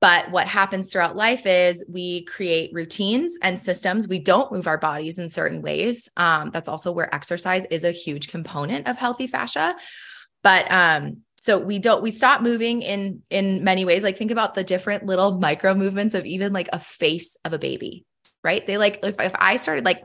But 0.00 0.30
what 0.30 0.46
happens 0.46 0.92
throughout 0.92 1.16
life 1.16 1.46
is 1.46 1.84
we 1.88 2.24
create 2.24 2.70
routines 2.72 3.38
and 3.42 3.58
systems. 3.58 4.06
We 4.06 4.18
don't 4.18 4.52
move 4.52 4.66
our 4.66 4.76
bodies 4.76 5.18
in 5.18 5.30
certain 5.30 5.62
ways. 5.62 6.08
Um, 6.16 6.50
that's 6.50 6.68
also 6.68 6.92
where 6.92 7.14
exercise 7.14 7.64
is 7.66 7.82
a 7.82 7.92
huge 7.92 8.28
component 8.28 8.86
of 8.88 8.98
healthy 8.98 9.26
fascia. 9.26 9.74
But 10.42 10.70
um, 10.70 11.22
so 11.40 11.58
we 11.58 11.78
don't 11.78 12.02
we 12.02 12.10
stop 12.10 12.42
moving 12.42 12.82
in 12.82 13.22
in 13.30 13.64
many 13.64 13.84
ways. 13.84 14.02
Like 14.02 14.18
think 14.18 14.30
about 14.30 14.54
the 14.54 14.64
different 14.64 15.06
little 15.06 15.38
micro 15.38 15.74
movements 15.74 16.14
of 16.14 16.26
even 16.26 16.52
like 16.52 16.68
a 16.72 16.78
face 16.78 17.36
of 17.44 17.52
a 17.52 17.58
baby 17.58 18.04
right? 18.46 18.64
They 18.64 18.78
like, 18.78 19.00
if, 19.02 19.16
if 19.18 19.34
I 19.40 19.56
started 19.56 19.84
like 19.84 20.00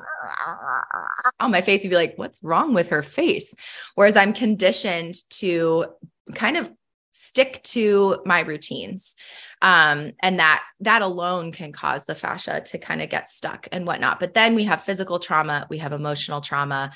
on 1.39 1.51
my 1.51 1.61
face, 1.61 1.83
you'd 1.83 1.91
be 1.91 1.95
like, 1.95 2.13
what's 2.15 2.41
wrong 2.41 2.73
with 2.73 2.89
her 2.89 3.03
face? 3.03 3.53
Whereas 3.93 4.15
I'm 4.15 4.33
conditioned 4.33 5.13
to 5.41 5.85
kind 6.33 6.57
of 6.57 6.71
stick 7.11 7.61
to 7.63 8.21
my 8.25 8.39
routines. 8.39 9.15
Um, 9.61 10.13
and 10.21 10.39
that 10.39 10.63
that 10.79 11.01
alone 11.01 11.51
can 11.51 11.71
cause 11.71 12.05
the 12.05 12.15
fascia 12.15 12.61
to 12.67 12.77
kind 12.77 13.01
of 13.01 13.09
get 13.09 13.29
stuck 13.29 13.67
and 13.71 13.85
whatnot. 13.85 14.19
But 14.19 14.33
then 14.33 14.55
we 14.55 14.63
have 14.63 14.83
physical 14.83 15.19
trauma 15.19 15.67
we 15.69 15.77
have 15.79 15.93
emotional 15.93 16.41
trauma 16.41 16.91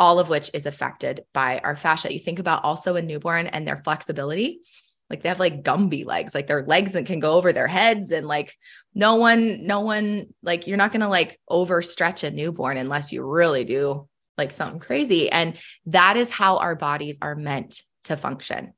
all 0.00 0.20
of 0.20 0.28
which 0.28 0.50
is 0.54 0.64
affected 0.64 1.24
by 1.34 1.58
our 1.58 1.74
fascia. 1.74 2.12
You 2.12 2.20
think 2.20 2.38
about 2.38 2.62
also 2.62 2.94
a 2.94 3.02
newborn 3.02 3.48
and 3.48 3.66
their 3.66 3.76
flexibility. 3.78 4.60
Like 5.10 5.22
they 5.22 5.28
have 5.28 5.40
like 5.40 5.64
gumby 5.64 6.04
legs 6.04 6.34
like 6.34 6.46
their 6.46 6.64
legs 6.64 6.92
that 6.92 7.06
can 7.06 7.18
go 7.18 7.34
over 7.34 7.52
their 7.52 7.66
heads 7.66 8.12
and 8.12 8.26
like 8.26 8.54
no 8.94 9.16
one 9.16 9.66
no 9.66 9.80
one 9.80 10.26
like 10.42 10.66
you're 10.66 10.76
not 10.76 10.92
going 10.92 11.00
to 11.00 11.08
like 11.08 11.38
overstretch 11.48 12.24
a 12.24 12.30
newborn 12.30 12.76
unless 12.76 13.10
you 13.10 13.24
really 13.24 13.64
do 13.64 14.08
like 14.36 14.52
something 14.52 14.80
crazy. 14.80 15.30
And 15.30 15.56
that 15.86 16.16
is 16.16 16.30
how 16.30 16.58
our 16.58 16.76
bodies 16.76 17.18
are 17.22 17.34
meant 17.34 17.82
to 18.04 18.16
function 18.16 18.74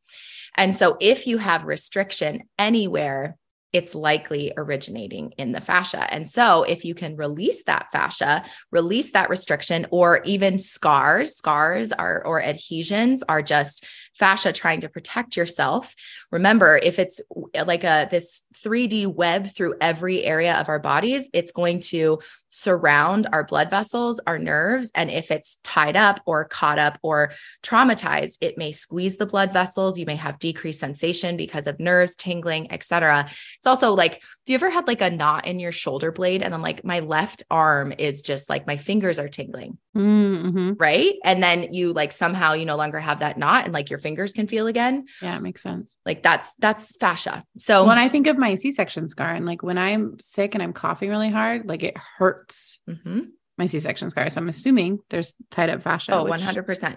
and 0.57 0.75
so 0.75 0.97
if 1.01 1.27
you 1.27 1.39
have 1.39 1.65
restriction 1.65 2.43
anywhere, 2.59 3.37
it's 3.73 3.95
likely 3.95 4.53
originating 4.57 5.33
in 5.39 5.53
the 5.53 5.61
fascia. 5.61 6.13
And 6.13 6.27
so, 6.29 6.65
if 6.65 6.85
you 6.85 6.95
can 6.95 7.17
release 7.17 7.63
that 7.65 7.91
fascia, 7.93 8.43
release 8.73 9.13
that 9.13 9.31
restriction, 9.31 9.87
or 9.91 10.23
even 10.25 10.59
scars, 10.59 11.37
scars 11.37 11.93
are 11.93 12.25
or 12.27 12.43
adhesions 12.43 13.23
are 13.29 13.43
just 13.43 13.87
fascia 14.15 14.53
trying 14.53 14.81
to 14.83 14.89
protect 14.89 15.37
yourself. 15.37 15.95
Remember, 16.31 16.79
if 16.83 16.99
it's 16.99 17.21
uh, 17.57 17.65
like 17.67 17.85
a 17.85 18.09
this 18.11 18.43
3D 18.65 19.07
web 19.07 19.51
through 19.51 19.75
every 19.81 20.25
area 20.25 20.55
of 20.55 20.69
our 20.69 20.79
bodies, 20.79 21.29
it's 21.33 21.53
going 21.53 21.81
to 21.81 22.19
surround 22.49 23.29
our 23.33 23.45
blood 23.45 23.71
vessels, 23.71 24.21
our 24.27 24.39
nerves, 24.39 24.91
and 24.95 25.11
if 25.11 25.31
it's 25.31 25.57
tied 25.63 25.97
up 25.97 26.21
or 26.27 26.45
caught 26.45 26.79
up 26.79 26.99
or 27.03 27.33
traumatized, 27.63 28.39
it 28.41 28.59
may 28.59 28.73
squeeze 28.73 29.17
the 29.17 29.27
blood 29.27 29.53
vessels. 29.53 29.99
You 29.99 30.07
may 30.07 30.17
have 30.17 30.39
decreased 30.39 30.81
sensation 30.81 31.37
because 31.37 31.67
of 31.67 31.81
nerves 31.81 32.17
tingling, 32.17 32.73
etc. 32.73 33.27
It's 33.59 33.67
also 33.67 33.93
like, 33.93 34.15
have 34.15 34.21
you 34.47 34.55
ever 34.55 34.71
had 34.71 34.87
like 34.87 35.01
a 35.01 35.11
knot 35.11 35.47
in 35.47 35.61
your 35.61 35.73
shoulder 35.73 36.11
blade 36.11 36.43
and 36.43 36.53
then 36.53 36.63
like 36.63 36.85
my 36.85 37.01
left 37.01 37.45
arm 37.51 37.93
is 37.97 38.23
just 38.23 38.51
like 38.51 38.67
my 38.67 38.77
fingers 38.77 39.19
are 39.19 39.29
tingling? 39.29 39.79
Mm-hmm. 39.97 40.73
Right. 40.79 41.15
And 41.25 41.43
then 41.43 41.73
you 41.75 41.93
like 41.93 42.13
somehow 42.13 42.53
you 42.55 42.65
no 42.65 42.77
longer 42.77 43.01
have 43.01 43.21
that 43.21 43.39
knot 43.39 43.65
and 43.65 43.75
like 43.75 43.91
your 43.91 43.99
fingers 43.99 44.33
can 44.33 44.47
feel 44.47 44.67
again. 44.67 45.07
Yeah, 45.21 45.37
it 45.37 45.43
makes 45.43 45.63
sense. 45.63 45.97
Like 46.07 46.23
that's 46.23 46.53
that's 46.59 46.97
fascia. 46.97 47.45
So 47.59 47.85
when 47.87 47.99
I 47.99 48.09
think 48.09 48.27
of 48.27 48.39
my 48.39 48.55
C-section 48.55 49.09
scar 49.09 49.33
and 49.35 49.47
like 49.47 49.63
when 49.63 49.79
I'm 49.79 50.19
sick 50.21 50.55
and 50.55 50.63
I'm 50.63 50.73
coughing 50.73 51.11
really 51.11 51.31
hard, 51.31 51.69
like 51.69 51.83
it 51.83 51.97
hurts 52.19 52.81
Mhm. 52.89 53.29
my 53.59 53.67
C-section 53.67 54.11
scar. 54.11 54.29
So 54.29 54.41
I'm 54.41 54.49
assuming 54.49 55.01
there's 55.11 55.35
tied 55.51 55.71
up 55.71 55.83
fascia. 55.83 56.13
Oh, 56.15 56.25
which- 56.25 56.41
100%. 56.41 56.97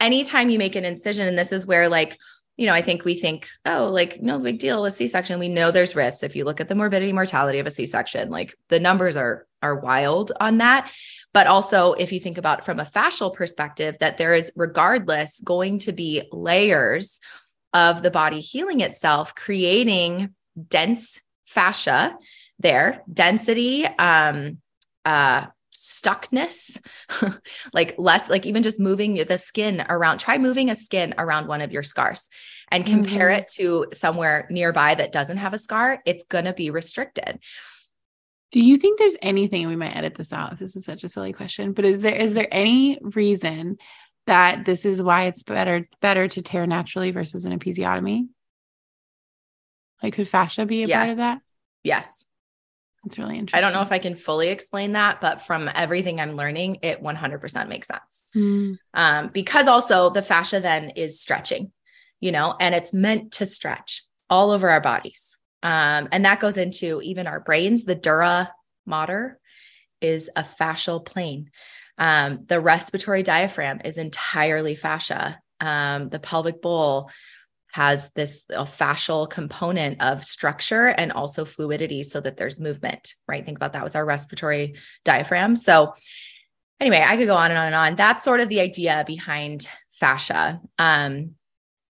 Anytime 0.00 0.48
you 0.50 0.58
make 0.58 0.76
an 0.76 0.84
incision, 0.86 1.28
and 1.28 1.38
this 1.38 1.52
is 1.52 1.66
where, 1.66 1.88
like, 1.88 2.16
you 2.60 2.66
know, 2.66 2.74
I 2.74 2.82
think 2.82 3.06
we 3.06 3.14
think, 3.14 3.48
oh, 3.64 3.86
like, 3.86 4.20
no 4.20 4.38
big 4.38 4.58
deal 4.58 4.82
with 4.82 4.92
C-section. 4.92 5.38
We 5.38 5.48
know 5.48 5.70
there's 5.70 5.96
risks. 5.96 6.22
If 6.22 6.36
you 6.36 6.44
look 6.44 6.60
at 6.60 6.68
the 6.68 6.74
morbidity 6.74 7.10
mortality 7.10 7.58
of 7.58 7.66
a 7.66 7.70
C-section, 7.70 8.28
like 8.28 8.54
the 8.68 8.78
numbers 8.78 9.16
are 9.16 9.46
are 9.62 9.76
wild 9.76 10.32
on 10.38 10.58
that. 10.58 10.92
But 11.32 11.46
also, 11.46 11.94
if 11.94 12.12
you 12.12 12.20
think 12.20 12.36
about 12.36 12.66
from 12.66 12.78
a 12.78 12.84
fascial 12.84 13.32
perspective, 13.32 13.96
that 14.00 14.18
there 14.18 14.34
is 14.34 14.52
regardless 14.56 15.40
going 15.40 15.78
to 15.80 15.92
be 15.92 16.24
layers 16.32 17.20
of 17.72 18.02
the 18.02 18.10
body 18.10 18.40
healing 18.40 18.82
itself, 18.82 19.34
creating 19.34 20.34
dense 20.68 21.22
fascia 21.46 22.18
there, 22.58 23.02
density, 23.10 23.86
um, 23.86 24.58
uh, 25.06 25.46
stuckness, 25.80 26.78
like 27.72 27.94
less, 27.96 28.28
like 28.28 28.44
even 28.44 28.62
just 28.62 28.78
moving 28.78 29.14
the 29.14 29.38
skin 29.38 29.82
around, 29.88 30.18
try 30.18 30.36
moving 30.36 30.68
a 30.68 30.74
skin 30.74 31.14
around 31.16 31.48
one 31.48 31.62
of 31.62 31.72
your 31.72 31.82
scars 31.82 32.28
and 32.70 32.84
compare 32.84 33.30
Mhm. 33.30 33.38
it 33.38 33.48
to 33.56 33.86
somewhere 33.94 34.46
nearby 34.50 34.94
that 34.94 35.10
doesn't 35.10 35.38
have 35.38 35.54
a 35.54 35.58
scar. 35.58 36.02
It's 36.04 36.24
going 36.24 36.44
to 36.44 36.52
be 36.52 36.70
restricted. 36.70 37.40
Do 38.52 38.60
you 38.60 38.76
think 38.76 38.98
there's 38.98 39.16
anything 39.22 39.68
we 39.68 39.76
might 39.76 39.96
edit 39.96 40.16
this 40.16 40.32
out? 40.32 40.58
This 40.58 40.76
is 40.76 40.84
such 40.84 41.02
a 41.02 41.08
silly 41.08 41.32
question, 41.32 41.72
but 41.72 41.84
is 41.86 42.02
there 42.02 42.16
is 42.16 42.34
there 42.34 42.48
any 42.50 42.98
reason 43.00 43.78
that 44.26 44.66
this 44.66 44.84
is 44.84 45.02
why 45.02 45.24
it's 45.24 45.42
better 45.42 45.88
better 46.02 46.28
to 46.28 46.42
tear 46.42 46.66
naturally 46.66 47.10
versus 47.10 47.46
an 47.46 47.58
episiotomy? 47.58 48.28
Like 50.02 50.14
could 50.14 50.28
fascia 50.28 50.66
be 50.66 50.82
a 50.82 50.88
part 50.88 51.10
of 51.10 51.16
that? 51.18 51.40
Yes. 51.82 52.24
That's 53.04 53.18
really 53.18 53.38
interesting. 53.38 53.58
I 53.58 53.60
don't 53.60 53.72
know 53.72 53.82
if 53.82 53.92
I 53.92 53.98
can 53.98 54.14
fully 54.14 54.48
explain 54.48 54.92
that, 54.92 55.20
but 55.20 55.40
from 55.40 55.70
everything 55.74 56.20
I'm 56.20 56.36
learning, 56.36 56.78
it 56.82 57.02
100% 57.02 57.68
makes 57.68 57.88
sense. 57.88 58.24
Mm, 58.36 58.78
um, 58.92 59.28
because 59.28 59.68
also 59.68 60.10
the 60.10 60.22
fascia 60.22 60.60
then 60.60 60.90
is 60.90 61.20
stretching, 61.20 61.72
you 62.20 62.30
know, 62.30 62.54
and 62.60 62.74
it's 62.74 62.92
meant 62.92 63.32
to 63.32 63.46
stretch 63.46 64.04
all 64.28 64.50
over 64.50 64.68
our 64.68 64.80
bodies. 64.80 65.38
Um, 65.62 66.08
and 66.12 66.24
that 66.24 66.40
goes 66.40 66.56
into 66.56 67.00
even 67.02 67.26
our 67.26 67.40
brains. 67.40 67.84
The 67.84 67.94
dura 67.94 68.52
mater 68.86 69.38
is 70.00 70.30
a 70.36 70.42
fascial 70.42 71.04
plane. 71.04 71.50
Um, 71.98 72.44
the 72.46 72.60
respiratory 72.60 73.22
diaphragm 73.22 73.80
is 73.84 73.98
entirely 73.98 74.74
fascia. 74.74 75.40
Um, 75.60 76.08
the 76.08 76.18
pelvic 76.18 76.62
bowl 76.62 77.10
has 77.72 78.10
this 78.12 78.44
fascial 78.50 79.28
component 79.28 80.00
of 80.00 80.24
structure 80.24 80.86
and 80.86 81.12
also 81.12 81.44
fluidity 81.44 82.02
so 82.02 82.20
that 82.20 82.36
there's 82.36 82.60
movement, 82.60 83.14
right? 83.28 83.44
Think 83.44 83.58
about 83.58 83.74
that 83.74 83.84
with 83.84 83.96
our 83.96 84.04
respiratory 84.04 84.76
diaphragm. 85.04 85.56
So, 85.56 85.94
anyway, 86.80 87.04
I 87.06 87.16
could 87.16 87.26
go 87.26 87.34
on 87.34 87.50
and 87.50 87.58
on 87.58 87.66
and 87.66 87.74
on. 87.74 87.96
That's 87.96 88.24
sort 88.24 88.40
of 88.40 88.48
the 88.48 88.60
idea 88.60 89.04
behind 89.06 89.68
fascia. 89.92 90.60
Um, 90.78 91.36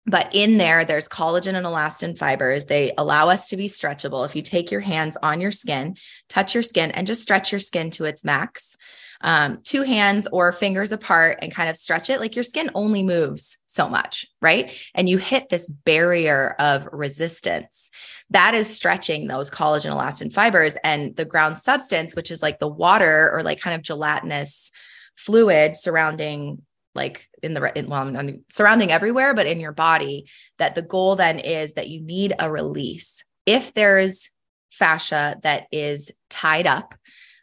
but 0.07 0.35
in 0.35 0.59
there, 0.59 0.85
there's 0.85 1.09
collagen 1.09 1.55
and 1.55 1.67
elastin 1.67 2.17
fibers. 2.17 2.67
They 2.67 2.93
allow 2.99 3.31
us 3.31 3.49
to 3.49 3.57
be 3.57 3.67
stretchable. 3.67 4.27
If 4.27 4.37
you 4.37 4.43
take 4.43 4.71
your 4.71 4.83
hands 4.83 5.17
on 5.23 5.41
your 5.41 5.51
skin, 5.51 5.97
touch 6.29 6.55
your 6.55 6.63
skin, 6.63 6.91
and 6.91 7.07
just 7.07 7.23
stretch 7.23 7.53
your 7.53 7.59
skin 7.59 7.91
to 7.93 8.05
its 8.05 8.23
max, 8.23 8.77
um, 9.25 9.61
two 9.65 9.83
hands 9.83 10.29
or 10.31 10.53
fingers 10.53 10.93
apart 10.93 11.39
and 11.41 11.51
kind 11.51 11.71
of 11.71 11.77
stretch 11.77 12.11
it, 12.11 12.21
like 12.21 12.37
your 12.37 12.43
skin 12.43 12.71
only 12.75 13.03
moves 13.03 13.57
so 13.65 13.89
much, 13.89 14.27
right? 14.43 14.71
And 14.95 15.09
you 15.09 15.17
hit 15.17 15.49
this 15.49 15.67
barrier 15.67 16.55
of 16.59 16.87
resistance. 16.93 17.91
That 18.31 18.53
is 18.53 18.69
stretching 18.69 19.27
those 19.27 19.51
collagen 19.51 19.91
elastin 19.91 20.33
fibers 20.33 20.77
and 20.85 21.17
the 21.17 21.25
ground 21.25 21.57
substance, 21.57 22.15
which 22.15 22.31
is 22.31 22.43
like 22.43 22.59
the 22.59 22.69
water 22.69 23.31
or 23.33 23.43
like 23.43 23.61
kind 23.61 23.75
of 23.75 23.81
gelatinous 23.83 24.71
fluid 25.17 25.77
surrounding 25.77 26.61
like 26.95 27.27
in 27.43 27.55
the 27.55 27.79
in, 27.79 27.89
well 27.89 28.05
not 28.05 28.27
surrounding 28.51 28.93
everywhere 28.93 29.35
but 29.35 29.47
in 29.47 29.61
your 29.61 29.73
body 29.73 30.27
that 30.59 30.75
the 30.75 30.83
goal 30.83 31.17
then 31.17 31.39
is 31.39 31.75
that 31.75 31.89
you 31.89 32.01
need 32.01 32.33
a 32.39 32.51
release 32.51 33.25
if 33.47 33.75
there's 33.75 34.31
fascia 34.71 35.37
that 35.43 35.67
is 35.71 36.11
tied 36.31 36.67
up 36.67 36.95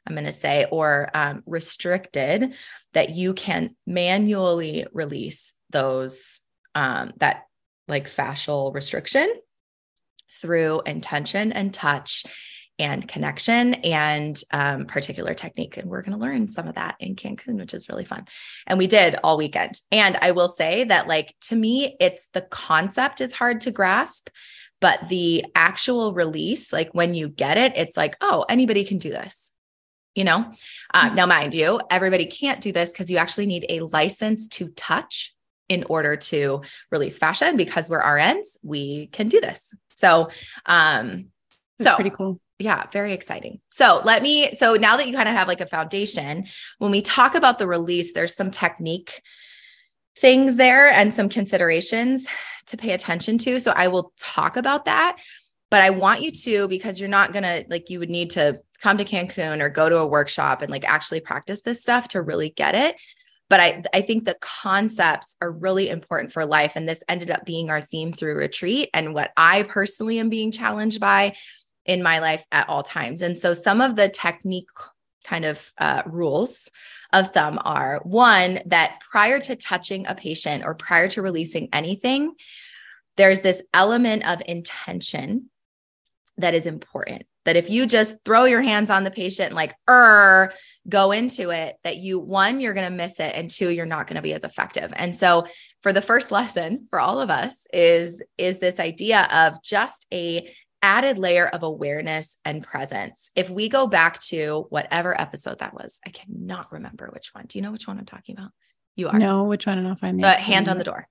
i'm 0.06 0.16
going 0.16 0.26
to 0.26 0.32
say 0.32 0.66
or 0.72 1.10
um, 1.14 1.44
restricted 1.46 2.54
that 2.94 3.12
you 3.12 3.34
can 3.34 3.76
manually 3.86 4.86
release 4.94 5.54
those 5.70 6.42
um, 6.76 7.12
that 7.18 7.44
like 7.88 8.08
fascial 8.08 8.74
restriction 8.74 9.32
through 10.42 10.82
intention 10.86 11.52
and 11.52 11.74
touch 11.74 12.26
and 12.80 13.08
connection 13.08 13.76
and 13.76 14.42
um, 14.52 14.86
particular 14.86 15.36
technique. 15.36 15.78
And 15.78 15.88
we're 15.88 16.02
going 16.02 16.18
to 16.18 16.24
learn 16.24 16.50
some 16.50 16.68
of 16.68 16.76
that 16.76 16.96
in 17.00 17.16
Cancun, 17.16 17.60
which 17.60 17.76
is 17.76 17.88
really 17.88 18.06
fun. 18.06 18.26
And 18.66 18.80
we 18.80 18.88
did 18.88 19.18
all 19.24 19.38
weekend. 19.38 19.80
And 19.92 20.18
I 20.20 20.32
will 20.32 20.48
say 20.48 20.86
that, 20.86 21.08
like, 21.08 21.36
to 21.42 21.56
me, 21.56 21.96
it's 22.00 22.28
the 22.34 22.42
concept 22.42 23.22
is 23.22 23.34
hard 23.34 23.62
to 23.62 23.72
grasp, 23.72 24.30
but 24.80 25.10
the 25.10 25.46
actual 25.54 26.14
release, 26.14 26.74
like 26.74 26.90
when 26.92 27.14
you 27.14 27.30
get 27.30 27.58
it, 27.58 27.74
it's 27.76 27.96
like, 27.96 28.18
oh, 28.20 28.46
anybody 28.50 28.84
can 28.84 28.98
do 28.98 29.12
this. 29.12 29.51
You 30.16 30.26
know, 30.26 30.52
uh, 30.94 31.14
now, 31.14 31.26
mind 31.26 31.54
you, 31.54 31.80
everybody 31.90 32.26
can't 32.26 32.60
do 32.60 32.72
this 32.72 32.92
because 32.92 33.10
you 33.10 33.18
actually 33.18 33.46
need 33.46 33.66
a 33.70 33.80
license 33.80 34.48
to 34.50 34.68
touch 34.70 35.34
in 35.70 35.86
order 35.86 36.18
to 36.18 36.62
release 36.92 37.18
fascia. 37.18 37.46
And 37.46 37.58
because 37.58 37.90
we're 37.90 38.02
RNs, 38.02 38.58
we 38.62 39.08
can 39.08 39.30
do 39.30 39.40
this. 39.40 39.74
So, 39.88 40.30
um, 40.66 41.28
That's 41.80 41.92
so 41.92 41.96
pretty 41.96 42.10
cool. 42.10 42.42
yeah, 42.60 42.88
very 42.92 43.14
exciting. 43.14 43.62
So 43.70 44.02
let 44.04 44.22
me, 44.22 44.52
so 44.52 44.76
now 44.76 44.98
that 44.98 45.08
you 45.08 45.16
kind 45.16 45.30
of 45.30 45.36
have 45.36 45.48
like 45.48 45.62
a 45.62 45.66
foundation, 45.66 46.46
when 46.80 46.92
we 46.92 47.02
talk 47.02 47.36
about 47.36 47.58
the 47.58 47.68
release, 47.68 48.12
there's 48.12 48.36
some 48.36 48.52
technique 48.52 49.22
things 50.18 50.58
there 50.58 50.92
and 50.92 51.14
some 51.14 51.30
considerations 51.30 52.28
to 52.68 52.76
pay 52.76 52.92
attention 52.92 53.38
to. 53.40 53.60
So 53.60 53.72
I 53.72 53.88
will 53.88 54.12
talk 54.18 54.58
about 54.58 54.86
that, 54.86 55.18
but 55.72 55.82
I 55.82 55.90
want 55.90 56.22
you 56.22 56.32
to, 56.32 56.68
because 56.68 57.00
you're 57.00 57.10
not 57.10 57.34
going 57.34 57.44
to 57.44 57.66
like, 57.70 57.90
you 57.90 57.98
would 58.00 58.10
need 58.10 58.30
to 58.32 58.62
come 58.82 58.98
to 58.98 59.06
Cancun 59.06 59.62
or 59.62 59.70
go 59.70 59.90
to 59.90 59.98
a 59.98 60.06
workshop 60.08 60.62
and 60.62 60.70
like 60.70 60.84
actually 60.84 61.22
practice 61.22 61.62
this 61.62 61.82
stuff 61.82 62.10
to 62.10 62.22
really 62.22 62.50
get 62.50 62.76
it. 62.76 62.98
But 63.50 63.60
I, 63.60 63.84
I 63.94 64.02
think 64.02 64.26
the 64.26 64.38
concepts 64.40 65.36
are 65.42 65.52
really 65.52 65.90
important 65.90 66.32
for 66.32 66.46
life. 66.46 66.76
And 66.76 66.88
this 66.88 67.04
ended 67.10 67.32
up 67.32 67.46
being 67.46 67.70
our 67.70 67.82
theme 67.82 68.14
through 68.14 68.36
retreat 68.36 68.90
and 68.94 69.14
what 69.14 69.32
I 69.38 69.64
personally 69.64 70.20
am 70.20 70.30
being 70.30 70.52
challenged 70.52 71.00
by 71.00 71.36
in 71.86 72.04
my 72.04 72.20
life 72.20 72.46
at 72.52 72.70
all 72.70 72.84
times. 72.84 73.22
And 73.22 73.38
so 73.38 73.54
some 73.54 73.82
of 73.82 73.96
the 73.96 74.10
technique 74.10 74.70
kind 75.26 75.46
of 75.46 75.72
uh, 75.78 76.04
rules 76.06 76.70
of 77.14 77.34
thumb 77.34 77.60
are 77.64 78.00
one, 78.04 78.60
that 78.66 79.00
prior 79.10 79.40
to 79.40 79.56
touching 79.56 80.08
a 80.08 80.16
patient 80.16 80.64
or 80.66 80.74
prior 80.74 81.08
to 81.10 81.22
releasing 81.22 81.70
anything, 81.72 82.34
there's 83.18 83.42
this 83.42 83.62
element 83.74 84.28
of 84.28 84.42
intention 84.48 85.50
that 86.42 86.54
is 86.54 86.66
important. 86.66 87.24
That 87.46 87.56
if 87.56 87.70
you 87.70 87.88
just 87.88 88.18
throw 88.24 88.46
your 88.46 88.62
hands 88.62 88.90
on 88.90 89.04
the 89.04 89.10
patient 89.10 89.54
like, 89.54 89.74
er, 89.90 90.54
go 90.88 91.12
into 91.12 91.50
it, 91.50 91.76
that 91.84 91.98
you, 91.98 92.20
one, 92.20 92.60
you're 92.60 92.76
going 92.76 92.90
to 92.90 92.96
miss 92.96 93.20
it. 93.20 93.34
And 93.36 93.50
two, 93.50 93.70
you're 93.70 93.88
not 93.88 94.06
going 94.06 94.18
to 94.18 94.22
be 94.22 94.34
as 94.34 94.44
effective. 94.44 94.94
And 94.96 95.16
so 95.16 95.48
for 95.82 95.92
the 95.92 96.02
first 96.02 96.32
lesson 96.32 96.88
for 96.90 97.00
all 97.00 97.20
of 97.20 97.30
us 97.30 97.66
is, 97.74 98.22
is 98.38 98.60
this 98.60 98.80
idea 98.80 99.28
of 99.32 99.62
just 99.64 100.06
a 100.14 100.54
added 100.84 101.18
layer 101.18 101.48
of 101.48 101.64
awareness 101.64 102.38
and 102.44 102.64
presence. 102.64 103.30
If 103.36 103.50
we 103.50 103.70
go 103.70 103.88
back 103.88 104.20
to 104.24 104.66
whatever 104.70 105.20
episode 105.20 105.60
that 105.60 105.74
was, 105.74 106.00
I 106.06 106.10
cannot 106.10 106.72
remember 106.72 107.10
which 107.14 107.34
one. 107.34 107.46
Do 107.48 107.58
you 107.58 107.64
know 107.64 107.72
which 107.72 107.88
one 107.88 108.00
I'm 108.00 108.06
talking 108.06 108.36
about? 108.36 108.52
You 108.96 109.10
are. 109.10 109.20
No, 109.20 109.44
which 109.44 109.68
one? 109.68 109.78
And 109.78 109.88
I'll 109.88 109.96
find 109.96 110.22
the 110.22 110.32
hand 110.32 110.68
on 110.68 110.78
the 110.78 110.84
door. 110.84 111.08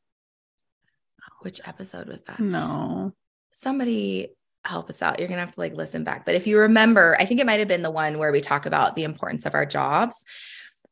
Which 1.42 1.60
episode 1.64 2.08
was 2.08 2.22
that? 2.24 2.40
No. 2.40 3.14
Somebody 3.52 4.28
help 4.64 4.90
us 4.90 5.02
out. 5.02 5.18
You're 5.18 5.28
going 5.28 5.38
to 5.38 5.44
have 5.44 5.54
to 5.54 5.60
like 5.60 5.74
listen 5.74 6.04
back. 6.04 6.24
But 6.26 6.34
if 6.34 6.46
you 6.46 6.58
remember, 6.58 7.16
I 7.18 7.24
think 7.24 7.40
it 7.40 7.46
might 7.46 7.60
have 7.60 7.68
been 7.68 7.82
the 7.82 7.90
one 7.90 8.18
where 8.18 8.32
we 8.32 8.40
talk 8.40 8.66
about 8.66 8.94
the 8.94 9.04
importance 9.04 9.46
of 9.46 9.54
our 9.54 9.66
jobs, 9.66 10.16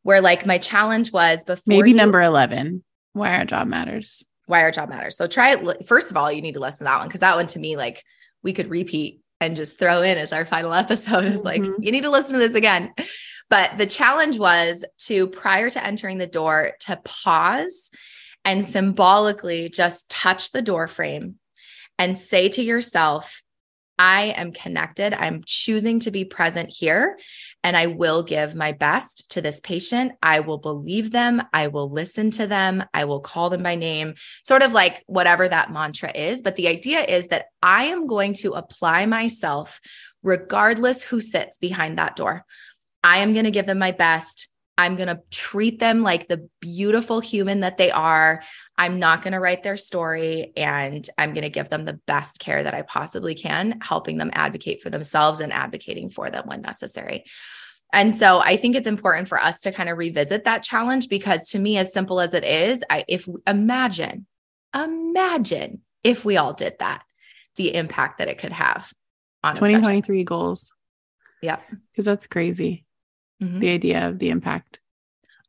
where 0.03 0.21
like 0.21 0.47
my 0.47 0.59
challenge 0.59 1.13
was 1.13 1.45
before 1.45 1.63
maybe 1.67 1.91
you, 1.91 1.97
number 1.97 2.21
11, 2.23 2.83
why 3.13 3.37
our 3.37 3.45
job 3.45 3.67
matters. 3.67 4.25
Why 4.47 4.63
our 4.63 4.71
job 4.71 4.89
matters. 4.89 5.17
So 5.17 5.27
try 5.27 5.53
it. 5.53 5.87
First 5.87 6.11
of 6.11 6.17
all, 6.17 6.33
you 6.33 6.41
need 6.41 6.55
to 6.55 6.61
listen 6.61 6.79
to 6.79 6.85
that 6.85 6.99
one 6.99 7.09
because 7.09 7.21
that 7.21 7.37
one 7.37 7.47
to 7.49 7.59
me, 7.59 7.77
like 7.77 8.03
we 8.43 8.53
could 8.53 8.71
repeat 8.71 9.21
and 9.41 9.57
just 9.57 9.79
throw 9.79 10.03
in 10.03 10.19
as 10.19 10.33
our 10.33 10.45
final 10.45 10.73
episode 10.75 11.25
is 11.25 11.43
like, 11.43 11.63
mm-hmm. 11.63 11.83
you 11.83 11.93
need 11.93 12.05
to 12.05 12.11
listen 12.11 12.39
to 12.39 12.39
this 12.39 12.55
again. 12.55 12.93
But 13.51 13.79
the 13.79 13.87
challenge 13.87 14.39
was 14.39 14.85
to 15.07 15.27
prior 15.27 15.71
to 15.71 15.85
entering 15.85 16.19
the 16.19 16.27
door 16.27 16.73
to 16.81 17.01
pause 17.05 17.91
and 18.45 18.65
symbolically 18.65 19.69
just 19.69 20.11
touch 20.11 20.53
the 20.53 20.63
door 20.63 20.87
frame 20.87 21.37
and 21.99 22.17
say 22.17 22.49
to 22.51 22.63
yourself, 22.63 23.43
I 23.99 24.27
am 24.37 24.53
connected. 24.53 25.13
I'm 25.13 25.43
choosing 25.45 25.99
to 26.01 26.11
be 26.11 26.25
present 26.25 26.71
here 26.71 27.19
and 27.65 27.77
I 27.77 27.87
will 27.87 28.23
give 28.23 28.55
my 28.55 28.73
best 28.73 29.31
to 29.31 29.43
this 29.43 29.61
patient. 29.61 30.13
I 30.23 30.41
will 30.41 30.59
believe 30.59 31.11
them. 31.11 31.43
I 31.53 31.67
will 31.67 31.91
listen 31.91 32.31
to 32.33 32.47
them. 32.47 32.85
I 32.95 33.07
will 33.07 33.21
call 33.21 33.51
them 33.51 33.63
by 33.65 33.75
name, 33.75 34.15
sort 34.45 34.63
of 34.63 34.73
like 34.73 35.03
whatever 35.07 35.49
that 35.49 35.73
mantra 35.73 36.13
is. 36.15 36.43
But 36.43 36.57
the 36.57 36.69
idea 36.69 37.03
is 37.03 37.29
that 37.29 37.47
I 37.63 37.87
am 37.87 38.07
going 38.07 38.35
to 38.35 38.53
apply 38.53 39.07
myself 39.07 39.81
regardless 40.23 41.03
who 41.03 41.21
sits 41.21 41.59
behind 41.59 41.99
that 41.99 42.17
door. 42.17 42.45
I 43.03 43.19
am 43.19 43.33
going 43.33 43.45
to 43.45 43.51
give 43.51 43.67
them 43.67 43.79
my 43.79 43.93
best. 43.93 44.49
I'm 44.79 44.95
going 44.95 45.09
to 45.09 45.21
treat 45.33 45.81
them 45.81 46.03
like 46.03 46.29
the 46.29 46.49
beautiful 46.61 47.19
human 47.19 47.61
that 47.61 47.79
they 47.79 47.91
are. 47.91 48.43
I'm 48.79 49.01
not 49.01 49.23
going 49.23 49.33
to 49.33 49.41
write 49.41 49.65
their 49.65 49.77
story 49.77 50.53
and 50.57 51.09
I'm 51.19 51.35
going 51.35 51.43
to 51.43 51.51
give 51.51 51.69
them 51.69 51.85
the 51.85 52.01
best 52.07 52.39
care 52.39 52.63
that 52.63 52.75
I 52.75 52.83
possibly 52.83 53.35
can, 53.35 53.81
helping 53.83 54.19
them 54.19 54.31
advocate 54.33 54.81
for 54.81 54.89
themselves 54.89 55.41
and 55.41 55.53
advocating 55.53 56.11
for 56.11 56.31
them 56.31 56.45
when 56.47 56.63
necessary. 56.63 57.25
And 57.93 58.15
so 58.15 58.39
I 58.39 58.57
think 58.57 58.77
it's 58.77 58.87
important 58.87 59.27
for 59.27 59.43
us 59.43 59.61
to 59.63 59.73
kind 59.73 59.89
of 59.89 59.99
revisit 59.99 60.45
that 60.45 60.63
challenge 60.63 61.09
because 61.09 61.49
to 61.51 61.59
me, 61.59 61.77
as 61.77 61.93
simple 61.93 62.21
as 62.21 62.33
it 62.33 62.45
is, 62.45 62.85
I, 62.89 63.05
if 63.09 63.29
imagine, 63.49 64.27
imagine 64.73 65.81
if 66.05 66.25
we 66.25 66.37
all 66.37 66.53
did 66.53 66.75
that, 66.79 67.03
the 67.57 67.75
impact 67.75 68.19
that 68.19 68.29
it 68.29 68.39
could 68.39 68.53
have 68.53 68.93
on 69.43 69.57
2023 69.57 70.23
goals. 70.23 70.73
Yeah. 71.43 71.59
Because 71.91 72.05
that's 72.05 72.29
crazy 72.29 72.85
mm-hmm. 73.43 73.61
the 73.61 73.71
idea 73.71 74.09
of 74.09 74.19
the 74.19 74.31
impact. 74.31 74.81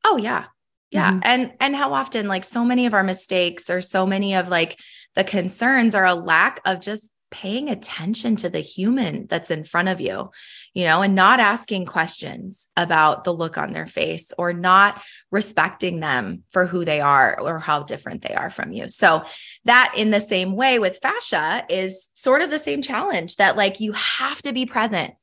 Oh 0.03 0.17
yeah. 0.17 0.45
Yeah. 0.91 1.11
Mm-hmm. 1.11 1.19
And 1.23 1.53
and 1.59 1.75
how 1.75 1.93
often 1.93 2.27
like 2.27 2.43
so 2.43 2.65
many 2.65 2.85
of 2.85 2.93
our 2.93 3.03
mistakes 3.03 3.69
or 3.69 3.81
so 3.81 4.05
many 4.07 4.35
of 4.35 4.49
like 4.49 4.79
the 5.15 5.23
concerns 5.23 5.95
are 5.95 6.05
a 6.05 6.15
lack 6.15 6.61
of 6.65 6.79
just 6.79 7.11
paying 7.31 7.69
attention 7.69 8.35
to 8.35 8.49
the 8.49 8.59
human 8.59 9.27
that's 9.27 9.51
in 9.51 9.63
front 9.63 9.87
of 9.87 10.01
you, 10.01 10.31
you 10.73 10.83
know, 10.83 11.01
and 11.01 11.13
not 11.13 11.39
asking 11.39 11.85
questions 11.85 12.67
about 12.75 13.23
the 13.23 13.33
look 13.33 13.57
on 13.57 13.71
their 13.71 13.85
face 13.85 14.33
or 14.37 14.51
not 14.51 15.01
respecting 15.31 15.99
them 15.99 16.43
for 16.51 16.65
who 16.65 16.83
they 16.83 17.01
are 17.01 17.39
or 17.39 17.59
how 17.59 17.83
different 17.83 18.23
they 18.23 18.33
are 18.33 18.49
from 18.49 18.71
you. 18.71 18.87
So, 18.87 19.23
that 19.65 19.93
in 19.95 20.09
the 20.11 20.21
same 20.21 20.55
way 20.55 20.79
with 20.79 20.99
fascia 21.01 21.65
is 21.69 22.09
sort 22.13 22.41
of 22.41 22.49
the 22.49 22.59
same 22.59 22.81
challenge 22.81 23.35
that 23.35 23.57
like 23.57 23.79
you 23.79 23.91
have 23.93 24.41
to 24.41 24.53
be 24.53 24.65
present 24.65 25.13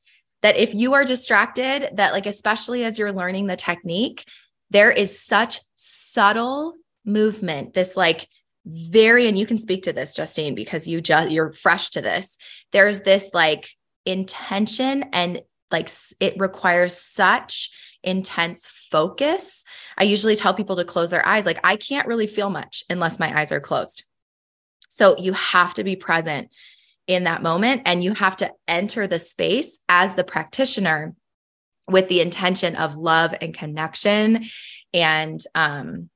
that 0.47 0.55
if 0.55 0.73
you 0.73 0.93
are 0.93 1.03
distracted, 1.03 1.89
that 1.95 2.13
like, 2.13 2.25
especially 2.25 2.85
as 2.85 2.97
you're 2.97 3.11
learning 3.11 3.47
the 3.47 3.57
technique, 3.57 4.23
there 4.69 4.89
is 4.89 5.19
such 5.19 5.59
subtle 5.75 6.75
movement, 7.03 7.73
this 7.73 7.97
like 7.97 8.29
very, 8.65 9.27
and 9.27 9.37
you 9.37 9.45
can 9.45 9.57
speak 9.57 9.83
to 9.83 9.91
this, 9.91 10.15
Justine, 10.15 10.55
because 10.55 10.87
you 10.87 11.01
just, 11.01 11.31
you're 11.31 11.51
fresh 11.51 11.89
to 11.89 12.01
this. 12.01 12.37
There's 12.71 13.01
this 13.01 13.29
like 13.33 13.67
intention 14.05 15.03
and 15.11 15.41
like 15.69 15.89
it 16.21 16.39
requires 16.39 16.97
such 16.97 17.69
intense 18.01 18.67
focus. 18.67 19.65
I 19.97 20.05
usually 20.05 20.37
tell 20.37 20.53
people 20.53 20.77
to 20.77 20.85
close 20.85 21.09
their 21.09 21.27
eyes. 21.27 21.45
Like, 21.45 21.59
I 21.65 21.75
can't 21.75 22.07
really 22.07 22.27
feel 22.27 22.49
much 22.49 22.85
unless 22.89 23.19
my 23.19 23.37
eyes 23.37 23.51
are 23.51 23.59
closed. 23.59 24.05
So 24.87 25.17
you 25.17 25.33
have 25.33 25.73
to 25.73 25.83
be 25.83 25.97
present 25.97 26.51
in 27.07 27.23
that 27.23 27.41
moment. 27.41 27.81
And 27.85 28.03
you 28.03 28.13
have 28.13 28.35
to 28.37 28.51
enter 28.67 29.07
the 29.07 29.19
space 29.19 29.79
as 29.89 30.13
the 30.13 30.23
practitioner 30.23 31.15
with 31.87 32.09
the 32.09 32.21
intention 32.21 32.75
of 32.75 32.95
love 32.95 33.33
and 33.41 33.53
connection 33.53 34.45
and 34.93 35.39
um, 35.55 36.09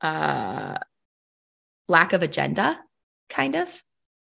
uh, 0.00 0.78
lack 1.86 2.12
of 2.12 2.22
agenda, 2.22 2.78
kind 3.28 3.54
of. 3.54 3.82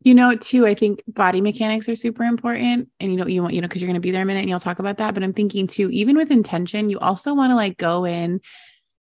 You 0.05 0.15
know, 0.15 0.35
too, 0.35 0.67
I 0.67 0.75
think 0.75 1.03
body 1.07 1.41
mechanics 1.41 1.89
are 1.89 1.95
super 1.95 2.25
important. 2.25 2.89
And 2.99 3.13
you 3.13 3.17
know, 3.17 3.27
you 3.27 3.41
want, 3.41 3.55
you 3.55 3.61
know, 3.61 3.69
because 3.69 3.81
you're 3.81 3.89
going 3.89 3.95
to 3.95 4.01
be 4.01 4.11
there 4.11 4.23
a 4.23 4.25
minute 4.25 4.41
and 4.41 4.51
you'll 4.51 4.61
talk 4.61 4.81
about 4.81 4.99
that. 4.99 5.15
But 5.15 5.23
I'm 5.23 5.33
thinking 5.33 5.69
too, 5.69 5.89
even 5.91 6.17
with 6.17 6.31
intention, 6.31 6.89
you 6.89 6.99
also 6.99 7.35
want 7.35 7.51
to 7.51 7.57
like 7.57 7.79
go 7.79 8.05
in 8.05 8.41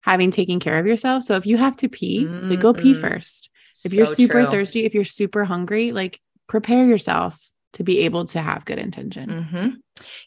having 0.02 0.30
taken 0.30 0.60
care 0.60 0.78
of 0.78 0.86
yourself. 0.86 1.24
So 1.24 1.36
if 1.36 1.44
you 1.44 1.56
have 1.56 1.76
to 1.78 1.88
pee, 1.88 2.24
mm-hmm. 2.24 2.50
like 2.50 2.60
go 2.60 2.72
pee 2.72 2.94
first. 2.94 3.50
If 3.84 3.94
you're 3.94 4.06
super 4.06 4.42
true. 4.42 4.50
thirsty, 4.50 4.84
if 4.84 4.94
you're 4.94 5.04
super 5.04 5.44
hungry, 5.44 5.92
like 5.92 6.20
prepare 6.46 6.86
yourself 6.86 7.40
to 7.74 7.84
be 7.84 8.00
able 8.00 8.24
to 8.26 8.40
have 8.40 8.64
good 8.64 8.78
intention. 8.78 9.28
Mm-hmm. 9.28 9.68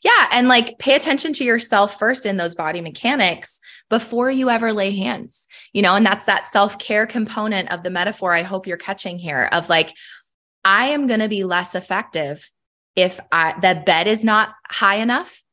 Yeah. 0.03 0.27
And 0.31 0.47
like 0.47 0.79
pay 0.79 0.95
attention 0.95 1.34
to 1.34 1.43
yourself 1.43 1.99
first 1.99 2.25
in 2.25 2.38
those 2.38 2.55
body 2.55 2.81
mechanics 2.81 3.60
before 3.89 4.31
you 4.31 4.49
ever 4.49 4.73
lay 4.73 4.91
hands, 4.91 5.47
you 5.73 5.81
know, 5.81 5.95
and 5.95 6.05
that's 6.05 6.25
that 6.25 6.47
self 6.47 6.79
care 6.79 7.05
component 7.05 7.71
of 7.71 7.84
the 7.84 7.89
metaphor 7.89 8.34
I 8.34 8.41
hope 8.41 8.67
you're 8.67 8.77
catching 8.77 9.19
here 9.19 9.47
of 9.51 9.69
like, 9.69 9.93
I 10.63 10.88
am 10.88 11.05
going 11.05 11.19
to 11.19 11.29
be 11.29 11.43
less 11.43 11.75
effective 11.75 12.49
if 12.95 13.19
I, 13.31 13.53
the 13.60 13.81
bed 13.86 14.08
is 14.08 14.23
not 14.23 14.49
high 14.67 14.95
enough, 14.95 15.43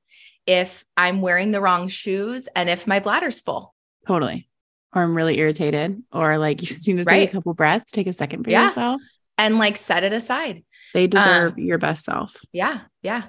if 0.47 0.85
I'm 0.97 1.21
wearing 1.21 1.51
the 1.51 1.61
wrong 1.61 1.89
shoes, 1.89 2.49
and 2.57 2.71
if 2.71 2.87
my 2.87 3.01
bladder's 3.01 3.41
full. 3.41 3.75
Totally 4.07 4.49
or 4.95 5.03
I'm 5.03 5.17
really 5.17 5.39
irritated, 5.39 6.03
or 6.13 6.39
like 6.39 6.61
you 6.61 6.69
just 6.69 6.87
need 6.87 6.99
to 6.99 7.05
right. 7.05 7.21
take 7.21 7.31
a 7.31 7.33
couple 7.33 7.55
breaths, 7.55 7.93
take 7.93 8.07
a 8.07 8.13
second 8.13 8.45
for 8.45 8.51
yeah. 8.51 8.65
yourself, 8.65 9.03
and 9.39 9.59
like 9.59 9.77
set 9.77 10.05
it 10.05 10.13
aside. 10.13 10.65
They 10.95 11.07
deserve 11.07 11.55
um, 11.55 11.59
your 11.59 11.79
best 11.79 12.05
self. 12.05 12.37
Yeah. 12.53 12.81
Yeah. 13.03 13.23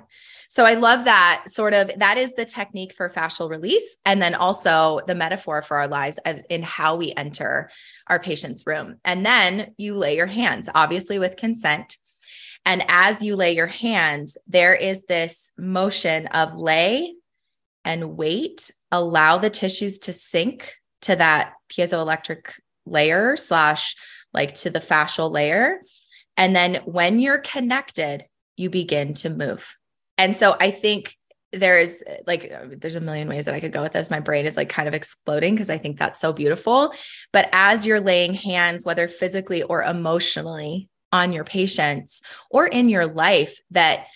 So 0.49 0.65
I 0.65 0.73
love 0.75 1.05
that 1.05 1.45
sort 1.47 1.73
of 1.73 1.91
that 1.97 2.17
is 2.17 2.33
the 2.33 2.45
technique 2.45 2.93
for 2.93 3.09
fascial 3.09 3.49
release. 3.49 3.95
And 4.05 4.21
then 4.21 4.35
also 4.35 4.99
the 5.07 5.15
metaphor 5.15 5.61
for 5.61 5.77
our 5.77 5.87
lives 5.87 6.19
in 6.49 6.61
how 6.61 6.97
we 6.97 7.13
enter 7.15 7.71
our 8.07 8.19
patient's 8.19 8.67
room. 8.67 8.97
And 9.03 9.25
then 9.25 9.73
you 9.77 9.95
lay 9.95 10.15
your 10.15 10.27
hands, 10.27 10.69
obviously 10.75 11.17
with 11.19 11.37
consent. 11.37 11.97
And 12.65 12.83
as 12.87 13.23
you 13.23 13.35
lay 13.35 13.55
your 13.55 13.67
hands, 13.67 14.37
there 14.45 14.75
is 14.75 15.05
this 15.05 15.51
motion 15.57 16.27
of 16.27 16.53
lay 16.53 17.15
and 17.83 18.15
wait, 18.15 18.71
allow 18.91 19.37
the 19.37 19.49
tissues 19.49 19.99
to 19.99 20.13
sink 20.13 20.75
to 21.03 21.15
that 21.15 21.53
piezoelectric 21.69 22.53
layer 22.85 23.37
slash 23.37 23.95
like 24.33 24.55
to 24.55 24.69
the 24.69 24.79
fascial 24.79 25.31
layer. 25.31 25.79
And 26.37 26.55
then 26.55 26.75
when 26.85 27.19
you're 27.19 27.39
connected, 27.39 28.25
you 28.57 28.69
begin 28.69 29.13
to 29.15 29.29
move. 29.29 29.75
And 30.17 30.35
so 30.35 30.55
I 30.59 30.71
think 30.71 31.15
there's 31.51 32.01
like 32.25 32.51
there's 32.79 32.95
a 32.95 33.01
million 33.01 33.27
ways 33.27 33.45
that 33.45 33.53
I 33.53 33.59
could 33.59 33.71
go 33.71 33.83
with 33.83 33.93
this. 33.93 34.09
My 34.09 34.19
brain 34.19 34.45
is 34.45 34.57
like 34.57 34.69
kind 34.69 34.87
of 34.87 34.95
exploding 34.95 35.53
because 35.53 35.69
I 35.69 35.77
think 35.77 35.99
that's 35.99 36.19
so 36.19 36.33
beautiful. 36.33 36.93
But 37.31 37.47
as 37.51 37.85
you're 37.85 37.99
laying 37.99 38.33
hands, 38.33 38.85
whether 38.85 39.07
physically 39.07 39.61
or 39.61 39.83
emotionally 39.83 40.89
on 41.11 41.31
your 41.31 41.43
patients 41.43 42.21
or 42.49 42.65
in 42.65 42.89
your 42.89 43.05
life, 43.05 43.59
that 43.71 44.07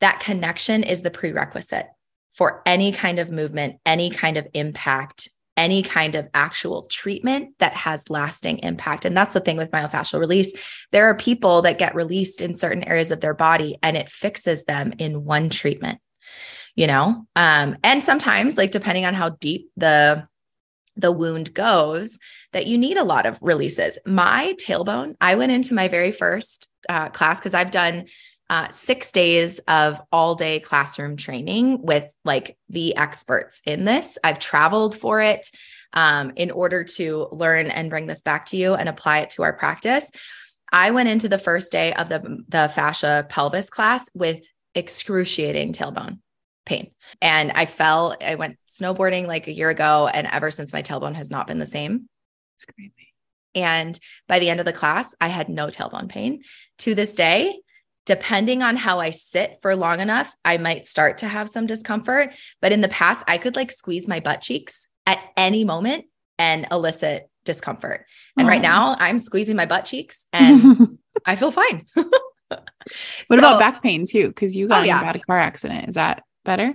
that 0.00 0.20
connection 0.20 0.82
is 0.82 1.00
the 1.00 1.10
prerequisite 1.10 1.86
for 2.34 2.62
any 2.66 2.92
kind 2.92 3.18
of 3.18 3.30
movement, 3.30 3.80
any 3.86 4.10
kind 4.10 4.36
of 4.36 4.46
impact, 4.52 5.30
any 5.56 5.82
kind 5.82 6.14
of 6.14 6.28
actual 6.34 6.82
treatment 6.82 7.54
that 7.58 7.72
has 7.74 8.10
lasting 8.10 8.58
impact. 8.58 9.04
And 9.04 9.16
that's 9.16 9.34
the 9.34 9.40
thing 9.40 9.56
with 9.56 9.70
myofascial 9.70 10.20
release. 10.20 10.54
There 10.92 11.06
are 11.08 11.14
people 11.14 11.62
that 11.62 11.78
get 11.78 11.94
released 11.94 12.42
in 12.42 12.54
certain 12.54 12.84
areas 12.84 13.10
of 13.10 13.20
their 13.20 13.34
body 13.34 13.78
and 13.82 13.96
it 13.96 14.10
fixes 14.10 14.64
them 14.64 14.92
in 14.98 15.24
one 15.24 15.48
treatment, 15.48 16.00
you 16.74 16.86
know? 16.86 17.26
Um, 17.36 17.76
and 17.82 18.04
sometimes, 18.04 18.56
like, 18.56 18.70
depending 18.70 19.06
on 19.06 19.14
how 19.14 19.30
deep 19.30 19.70
the 19.76 20.28
the 20.98 21.12
wound 21.12 21.52
goes 21.52 22.18
that 22.52 22.66
you 22.66 22.78
need 22.78 22.96
a 22.96 23.04
lot 23.04 23.26
of 23.26 23.38
releases. 23.42 23.98
My 24.06 24.54
tailbone, 24.58 25.14
I 25.20 25.34
went 25.34 25.52
into 25.52 25.74
my 25.74 25.88
very 25.88 26.10
first 26.10 26.68
uh, 26.88 27.10
class 27.10 27.38
because 27.38 27.52
I've 27.52 27.70
done 27.70 28.06
uh, 28.48 28.68
six 28.70 29.12
days 29.12 29.58
of 29.60 30.00
all 30.12 30.34
day 30.34 30.60
classroom 30.60 31.16
training 31.16 31.82
with 31.82 32.08
like 32.24 32.56
the 32.68 32.96
experts 32.96 33.60
in 33.66 33.84
this. 33.84 34.18
I've 34.22 34.38
traveled 34.38 34.96
for 34.96 35.20
it 35.20 35.50
um, 35.92 36.32
in 36.36 36.50
order 36.50 36.84
to 36.84 37.28
learn 37.32 37.70
and 37.70 37.90
bring 37.90 38.06
this 38.06 38.22
back 38.22 38.46
to 38.46 38.56
you 38.56 38.74
and 38.74 38.88
apply 38.88 39.20
it 39.20 39.30
to 39.30 39.42
our 39.42 39.52
practice. 39.52 40.10
I 40.70 40.90
went 40.90 41.08
into 41.08 41.28
the 41.28 41.38
first 41.38 41.72
day 41.72 41.92
of 41.94 42.08
the, 42.08 42.44
the 42.48 42.68
fascia 42.68 43.26
pelvis 43.28 43.70
class 43.70 44.08
with 44.14 44.44
excruciating 44.74 45.72
tailbone 45.72 46.18
pain. 46.64 46.90
And 47.22 47.52
I 47.52 47.66
fell, 47.66 48.16
I 48.20 48.34
went 48.34 48.58
snowboarding 48.68 49.26
like 49.26 49.46
a 49.46 49.52
year 49.52 49.70
ago. 49.70 50.08
And 50.12 50.26
ever 50.26 50.50
since 50.50 50.72
my 50.72 50.82
tailbone 50.82 51.14
has 51.14 51.30
not 51.30 51.46
been 51.46 51.58
the 51.58 51.66
same. 51.66 52.08
It's 52.56 52.64
crazy. 52.64 52.92
And 53.54 53.98
by 54.28 54.38
the 54.38 54.50
end 54.50 54.60
of 54.60 54.66
the 54.66 54.72
class, 54.72 55.14
I 55.20 55.28
had 55.28 55.48
no 55.48 55.68
tailbone 55.68 56.08
pain. 56.08 56.42
To 56.78 56.94
this 56.94 57.14
day, 57.14 57.56
depending 58.06 58.62
on 58.62 58.76
how 58.76 59.00
I 59.00 59.10
sit 59.10 59.58
for 59.60 59.76
long 59.76 60.00
enough, 60.00 60.34
I 60.44 60.56
might 60.56 60.86
start 60.86 61.18
to 61.18 61.28
have 61.28 61.48
some 61.48 61.66
discomfort. 61.66 62.34
But 62.62 62.72
in 62.72 62.80
the 62.80 62.88
past, 62.88 63.24
I 63.28 63.36
could 63.36 63.56
like 63.56 63.70
squeeze 63.70 64.08
my 64.08 64.20
butt 64.20 64.40
cheeks 64.40 64.88
at 65.06 65.22
any 65.36 65.64
moment 65.64 66.06
and 66.38 66.66
elicit 66.70 67.28
discomfort. 67.44 68.06
And 68.36 68.46
oh. 68.46 68.50
right 68.50 68.62
now, 68.62 68.96
I'm 68.98 69.18
squeezing 69.18 69.56
my 69.56 69.66
butt 69.66 69.84
cheeks 69.84 70.24
and 70.32 70.98
I 71.26 71.36
feel 71.36 71.50
fine. 71.50 71.84
what 71.94 72.10
so, 73.28 73.38
about 73.38 73.58
back 73.58 73.82
pain 73.82 74.06
too? 74.08 74.28
Because 74.28 74.54
you 74.54 74.68
got 74.68 74.82
oh, 74.82 74.84
yeah. 74.84 75.12
a 75.12 75.18
car 75.18 75.38
accident. 75.38 75.88
Is 75.88 75.96
that 75.96 76.22
better? 76.44 76.74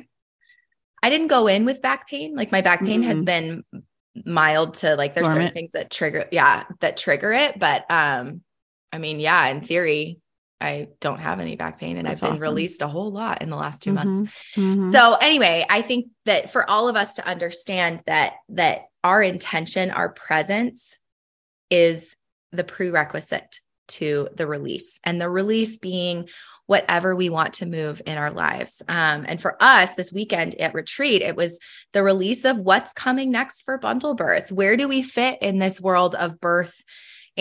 I 1.01 1.09
didn't 1.09 1.27
go 1.27 1.47
in 1.47 1.65
with 1.65 1.81
back 1.81 2.07
pain. 2.07 2.35
Like 2.35 2.51
my 2.51 2.61
back 2.61 2.81
pain 2.81 3.01
mm-hmm. 3.01 3.09
has 3.09 3.23
been 3.23 3.63
mild 4.25 4.73
to 4.75 4.95
like 4.95 5.13
there's 5.13 5.27
Dormant. 5.27 5.47
certain 5.47 5.53
things 5.53 5.71
that 5.71 5.89
trigger 5.89 6.27
yeah, 6.31 6.65
that 6.81 6.97
trigger 6.97 7.31
it, 7.31 7.57
but 7.57 7.89
um 7.89 8.41
I 8.93 8.97
mean, 8.97 9.21
yeah, 9.21 9.47
in 9.47 9.61
theory 9.61 10.20
I 10.61 10.87
don't 10.99 11.19
have 11.19 11.39
any 11.39 11.55
back 11.55 11.79
pain 11.79 11.97
and 11.97 12.07
That's 12.07 12.21
I've 12.21 12.29
been 12.29 12.35
awesome. 12.35 12.49
released 12.49 12.81
a 12.81 12.87
whole 12.87 13.11
lot 13.11 13.41
in 13.41 13.49
the 13.49 13.55
last 13.55 13.83
2 13.83 13.91
mm-hmm. 13.91 14.07
months. 14.07 14.31
Mm-hmm. 14.55 14.91
So 14.91 15.15
anyway, 15.15 15.65
I 15.69 15.81
think 15.81 16.07
that 16.25 16.51
for 16.51 16.69
all 16.69 16.87
of 16.87 16.95
us 16.95 17.15
to 17.15 17.27
understand 17.27 18.01
that 18.05 18.33
that 18.49 18.85
our 19.03 19.21
intention, 19.21 19.91
our 19.91 20.09
presence 20.09 20.97
is 21.69 22.15
the 22.51 22.63
prerequisite 22.63 23.61
to 23.87 24.29
the 24.35 24.47
release 24.47 24.99
and 25.03 25.19
the 25.19 25.29
release 25.29 25.77
being 25.77 26.29
whatever 26.65 27.15
we 27.15 27.29
want 27.29 27.55
to 27.55 27.65
move 27.65 28.01
in 28.05 28.17
our 28.17 28.31
lives. 28.31 28.81
Um, 28.87 29.25
and 29.27 29.41
for 29.41 29.57
us 29.59 29.93
this 29.95 30.13
weekend 30.13 30.55
at 30.55 30.73
retreat, 30.73 31.21
it 31.21 31.35
was 31.35 31.59
the 31.91 32.03
release 32.03 32.45
of 32.45 32.59
what's 32.59 32.93
coming 32.93 33.31
next 33.31 33.63
for 33.63 33.77
bundle 33.77 34.13
birth. 34.13 34.51
Where 34.51 34.77
do 34.77 34.87
we 34.87 35.01
fit 35.01 35.41
in 35.41 35.59
this 35.59 35.81
world 35.81 36.15
of 36.15 36.39
birth? 36.39 36.81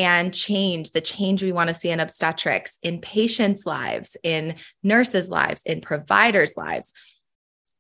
And 0.00 0.32
change, 0.32 0.92
the 0.92 1.02
change 1.02 1.42
we 1.42 1.52
want 1.52 1.68
to 1.68 1.74
see 1.74 1.90
in 1.90 2.00
obstetrics, 2.00 2.78
in 2.82 3.02
patients' 3.02 3.66
lives, 3.66 4.16
in 4.22 4.54
nurses' 4.82 5.28
lives, 5.28 5.62
in 5.66 5.82
providers' 5.82 6.56
lives. 6.56 6.94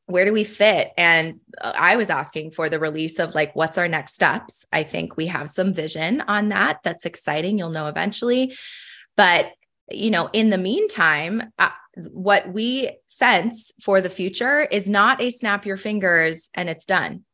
Where 0.04 0.26
do 0.26 0.32
we 0.34 0.44
fit? 0.44 0.90
And 0.98 1.40
uh, 1.58 1.72
I 1.74 1.96
was 1.96 2.10
asking 2.10 2.50
for 2.50 2.68
the 2.68 2.78
release 2.78 3.18
of 3.18 3.34
like, 3.34 3.56
what's 3.56 3.78
our 3.78 3.88
next 3.88 4.12
steps? 4.12 4.66
I 4.70 4.82
think 4.82 5.16
we 5.16 5.28
have 5.28 5.48
some 5.48 5.72
vision 5.72 6.20
on 6.20 6.48
that. 6.48 6.80
That's 6.84 7.06
exciting. 7.06 7.56
You'll 7.56 7.70
know 7.70 7.86
eventually. 7.86 8.54
But 9.16 9.52
you 9.90 10.10
know, 10.10 10.28
in 10.34 10.50
the 10.50 10.58
meantime, 10.58 11.50
uh, 11.58 11.70
what 11.96 12.52
we 12.52 12.90
sense 13.06 13.72
for 13.80 14.02
the 14.02 14.10
future 14.10 14.60
is 14.60 14.90
not 14.90 15.22
a 15.22 15.30
snap 15.30 15.64
your 15.64 15.78
fingers 15.78 16.50
and 16.54 16.68
it's 16.68 16.84
done. 16.84 17.24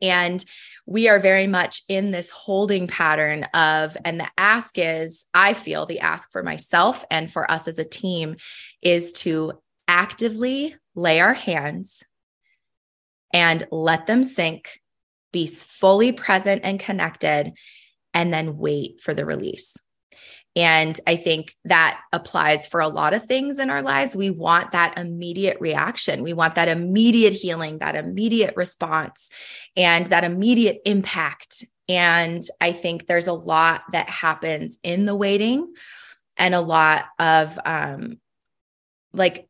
And 0.00 0.42
we 0.88 1.06
are 1.06 1.18
very 1.18 1.46
much 1.46 1.82
in 1.86 2.12
this 2.12 2.30
holding 2.30 2.86
pattern 2.86 3.44
of, 3.52 3.94
and 4.06 4.18
the 4.18 4.28
ask 4.38 4.78
is, 4.78 5.26
I 5.34 5.52
feel 5.52 5.84
the 5.84 6.00
ask 6.00 6.32
for 6.32 6.42
myself 6.42 7.04
and 7.10 7.30
for 7.30 7.48
us 7.50 7.68
as 7.68 7.78
a 7.78 7.84
team 7.84 8.36
is 8.80 9.12
to 9.12 9.52
actively 9.86 10.76
lay 10.94 11.20
our 11.20 11.34
hands 11.34 12.04
and 13.34 13.68
let 13.70 14.06
them 14.06 14.24
sink, 14.24 14.80
be 15.30 15.46
fully 15.46 16.10
present 16.10 16.62
and 16.64 16.80
connected, 16.80 17.52
and 18.14 18.32
then 18.32 18.56
wait 18.56 19.02
for 19.02 19.12
the 19.12 19.26
release. 19.26 19.76
And 20.56 20.98
I 21.06 21.16
think 21.16 21.54
that 21.64 22.00
applies 22.12 22.66
for 22.66 22.80
a 22.80 22.88
lot 22.88 23.14
of 23.14 23.24
things 23.24 23.58
in 23.58 23.70
our 23.70 23.82
lives. 23.82 24.16
We 24.16 24.30
want 24.30 24.72
that 24.72 24.98
immediate 24.98 25.58
reaction. 25.60 26.22
We 26.22 26.32
want 26.32 26.56
that 26.56 26.68
immediate 26.68 27.32
healing, 27.34 27.78
that 27.78 27.94
immediate 27.94 28.56
response, 28.56 29.30
and 29.76 30.06
that 30.08 30.24
immediate 30.24 30.80
impact. 30.84 31.64
And 31.88 32.42
I 32.60 32.72
think 32.72 33.06
there's 33.06 33.28
a 33.28 33.32
lot 33.32 33.82
that 33.92 34.08
happens 34.08 34.78
in 34.82 35.04
the 35.04 35.14
waiting 35.14 35.72
and 36.36 36.54
a 36.54 36.60
lot 36.60 37.06
of 37.18 37.58
um, 37.64 38.18
like 39.12 39.48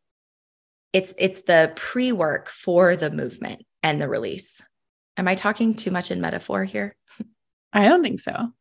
it's 0.92 1.14
it's 1.18 1.42
the 1.42 1.72
pre-work 1.76 2.48
for 2.48 2.96
the 2.96 3.10
movement 3.10 3.64
and 3.82 4.00
the 4.00 4.08
release. 4.08 4.62
Am 5.16 5.28
I 5.28 5.34
talking 5.34 5.74
too 5.74 5.90
much 5.90 6.10
in 6.10 6.20
metaphor 6.20 6.64
here? 6.64 6.96
I 7.72 7.86
don't 7.86 8.02
think 8.02 8.20
so. 8.20 8.52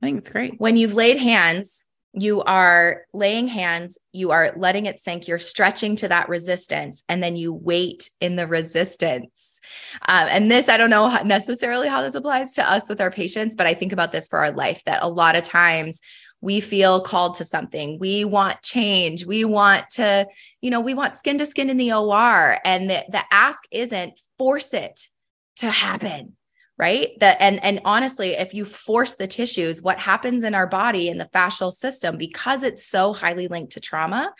I 0.00 0.06
think 0.06 0.18
it's 0.18 0.28
great. 0.28 0.54
When 0.58 0.76
you've 0.76 0.94
laid 0.94 1.16
hands 1.16 1.84
you 2.14 2.42
are 2.42 3.02
laying 3.12 3.48
hands, 3.48 3.98
you 4.12 4.30
are 4.30 4.52
letting 4.56 4.86
it 4.86 4.98
sink, 4.98 5.28
you're 5.28 5.38
stretching 5.38 5.96
to 5.96 6.08
that 6.08 6.28
resistance, 6.28 7.04
and 7.08 7.22
then 7.22 7.36
you 7.36 7.52
wait 7.52 8.10
in 8.20 8.36
the 8.36 8.46
resistance. 8.46 9.60
Um, 10.06 10.26
and 10.30 10.50
this, 10.50 10.68
I 10.68 10.76
don't 10.76 10.90
know 10.90 11.08
necessarily 11.24 11.88
how 11.88 12.02
this 12.02 12.14
applies 12.14 12.54
to 12.54 12.70
us 12.70 12.88
with 12.88 13.00
our 13.00 13.10
patients, 13.10 13.54
but 13.54 13.66
I 13.66 13.74
think 13.74 13.92
about 13.92 14.12
this 14.12 14.28
for 14.28 14.38
our 14.38 14.50
life 14.50 14.82
that 14.84 15.02
a 15.02 15.08
lot 15.08 15.36
of 15.36 15.44
times 15.44 16.00
we 16.40 16.60
feel 16.60 17.00
called 17.00 17.34
to 17.36 17.44
something. 17.44 17.98
We 17.98 18.24
want 18.24 18.62
change. 18.62 19.26
We 19.26 19.44
want 19.44 19.88
to, 19.94 20.26
you 20.60 20.70
know, 20.70 20.80
we 20.80 20.94
want 20.94 21.16
skin 21.16 21.36
to 21.38 21.46
skin 21.46 21.68
in 21.68 21.76
the 21.76 21.92
OR. 21.92 22.58
And 22.64 22.88
the, 22.88 23.04
the 23.08 23.22
ask 23.32 23.58
isn't 23.72 24.20
force 24.38 24.72
it 24.72 25.08
to 25.56 25.68
happen 25.68 26.37
right? 26.78 27.10
That 27.20 27.36
and 27.40 27.62
and 27.64 27.80
honestly 27.84 28.30
if 28.30 28.54
you 28.54 28.64
force 28.64 29.16
the 29.16 29.26
tissues 29.26 29.82
what 29.82 29.98
happens 29.98 30.44
in 30.44 30.54
our 30.54 30.66
body 30.66 31.08
in 31.08 31.18
the 31.18 31.26
fascial 31.26 31.72
system 31.72 32.16
because 32.16 32.62
it's 32.62 32.86
so 32.86 33.12
highly 33.12 33.48
linked 33.48 33.72
to 33.72 33.80
trauma 33.80 34.32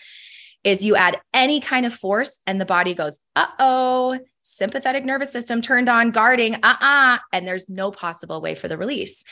is 0.65 0.85
you 0.85 0.97
add 0.97 1.21
any 1.33 1.61
kind 1.61 1.87
of 1.87 1.95
force 1.95 2.41
and 2.47 2.61
the 2.61 2.67
body 2.67 2.95
goes 2.95 3.19
uh-oh 3.37 4.19
sympathetic 4.43 5.05
nervous 5.05 5.31
system 5.31 5.61
turned 5.61 5.89
on 5.89 6.11
guarding 6.11 6.55
uh-uh 6.63 7.19
and 7.33 7.47
there's 7.47 7.69
no 7.69 7.91
possible 7.91 8.41
way 8.41 8.55
for 8.55 8.69
the 8.69 8.79
release 8.79 9.25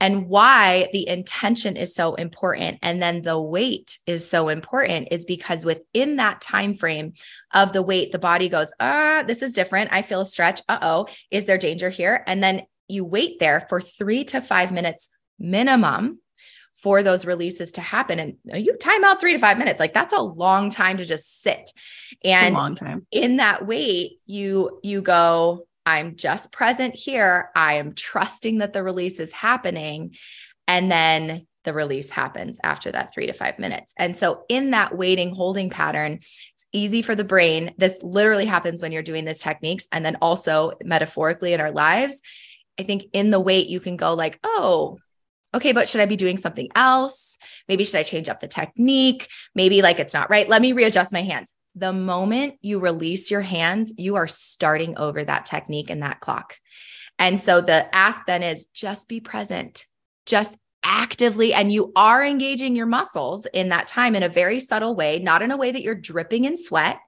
and 0.00 0.28
why 0.28 0.88
the 0.92 1.08
intention 1.08 1.76
is 1.76 1.94
so 1.94 2.14
important 2.14 2.78
and 2.82 3.02
then 3.02 3.22
the 3.22 3.40
wait 3.40 3.98
is 4.06 4.28
so 4.28 4.48
important 4.48 5.08
is 5.10 5.24
because 5.24 5.64
within 5.64 6.16
that 6.16 6.40
time 6.40 6.74
frame 6.74 7.12
of 7.52 7.72
the 7.72 7.82
wait 7.82 8.12
the 8.12 8.18
body 8.18 8.48
goes 8.48 8.72
ah 8.80 9.08
this 9.26 9.42
is 9.42 9.52
different. 9.52 9.92
I 9.92 10.02
feel 10.02 10.20
a 10.20 10.26
stretch. 10.26 10.60
Uh-oh. 10.68 11.06
Is 11.30 11.44
there 11.44 11.58
danger 11.58 11.90
here? 11.90 12.22
And 12.26 12.42
then 12.42 12.62
you 12.88 13.04
wait 13.04 13.38
there 13.38 13.66
for 13.68 13.80
3 13.80 14.24
to 14.24 14.40
5 14.40 14.72
minutes 14.72 15.08
minimum 15.38 16.20
for 16.74 17.02
those 17.02 17.26
releases 17.26 17.72
to 17.72 17.80
happen. 17.80 18.18
And 18.18 18.64
you 18.64 18.76
time 18.76 19.04
out 19.04 19.20
3 19.20 19.32
to 19.32 19.38
5 19.38 19.58
minutes. 19.58 19.80
Like 19.80 19.94
that's 19.94 20.12
a 20.12 20.20
long 20.20 20.70
time 20.70 20.96
to 20.98 21.04
just 21.04 21.42
sit. 21.42 21.70
And 22.24 22.54
long 22.54 22.74
time. 22.74 23.06
in 23.10 23.36
that 23.36 23.66
wait 23.66 24.20
you 24.26 24.80
you 24.82 25.02
go 25.02 25.67
I'm 25.88 26.16
just 26.16 26.52
present 26.52 26.94
here. 26.94 27.50
I 27.56 27.74
am 27.74 27.94
trusting 27.94 28.58
that 28.58 28.74
the 28.74 28.82
release 28.82 29.20
is 29.20 29.32
happening. 29.32 30.16
And 30.66 30.92
then 30.92 31.46
the 31.64 31.72
release 31.72 32.10
happens 32.10 32.58
after 32.62 32.92
that 32.92 33.14
three 33.14 33.26
to 33.26 33.32
five 33.32 33.58
minutes. 33.58 33.94
And 33.96 34.14
so, 34.14 34.44
in 34.50 34.72
that 34.72 34.96
waiting, 34.96 35.34
holding 35.34 35.70
pattern, 35.70 36.12
it's 36.12 36.66
easy 36.72 37.00
for 37.00 37.14
the 37.14 37.24
brain. 37.24 37.72
This 37.78 37.98
literally 38.02 38.44
happens 38.44 38.82
when 38.82 38.92
you're 38.92 39.02
doing 39.02 39.24
these 39.24 39.38
techniques. 39.38 39.88
And 39.90 40.04
then 40.04 40.18
also 40.20 40.72
metaphorically 40.84 41.54
in 41.54 41.60
our 41.60 41.70
lives, 41.70 42.20
I 42.78 42.82
think 42.82 43.04
in 43.14 43.30
the 43.30 43.40
wait, 43.40 43.68
you 43.68 43.80
can 43.80 43.96
go 43.96 44.12
like, 44.12 44.38
oh, 44.44 44.98
okay, 45.54 45.72
but 45.72 45.88
should 45.88 46.02
I 46.02 46.06
be 46.06 46.16
doing 46.16 46.36
something 46.36 46.68
else? 46.74 47.38
Maybe 47.66 47.84
should 47.84 47.96
I 47.96 48.02
change 48.02 48.28
up 48.28 48.40
the 48.40 48.48
technique? 48.48 49.26
Maybe 49.54 49.80
like 49.80 49.98
it's 50.00 50.14
not 50.14 50.28
right. 50.28 50.48
Let 50.48 50.60
me 50.60 50.72
readjust 50.72 51.14
my 51.14 51.22
hands 51.22 51.54
the 51.74 51.92
moment 51.92 52.54
you 52.60 52.80
release 52.80 53.30
your 53.30 53.40
hands, 53.40 53.92
you 53.96 54.16
are 54.16 54.26
starting 54.26 54.96
over 54.96 55.24
that 55.24 55.46
technique 55.46 55.90
and 55.90 56.02
that 56.02 56.20
clock. 56.20 56.56
And 57.18 57.38
so 57.38 57.60
the 57.60 57.94
ask 57.94 58.24
then 58.26 58.42
is 58.42 58.66
just 58.66 59.08
be 59.08 59.20
present, 59.20 59.86
just 60.26 60.58
actively, 60.84 61.52
and 61.52 61.72
you 61.72 61.92
are 61.96 62.24
engaging 62.24 62.76
your 62.76 62.86
muscles 62.86 63.46
in 63.46 63.70
that 63.70 63.88
time 63.88 64.14
in 64.14 64.22
a 64.22 64.28
very 64.28 64.60
subtle 64.60 64.94
way, 64.94 65.18
not 65.18 65.42
in 65.42 65.50
a 65.50 65.56
way 65.56 65.72
that 65.72 65.82
you're 65.82 65.94
dripping 65.94 66.44
in 66.44 66.56
sweat, 66.56 66.98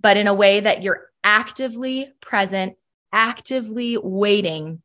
but 0.00 0.16
in 0.16 0.26
a 0.26 0.34
way 0.34 0.60
that 0.60 0.82
you're 0.82 1.06
actively 1.22 2.12
present, 2.20 2.74
actively 3.12 3.98
waiting 3.98 4.82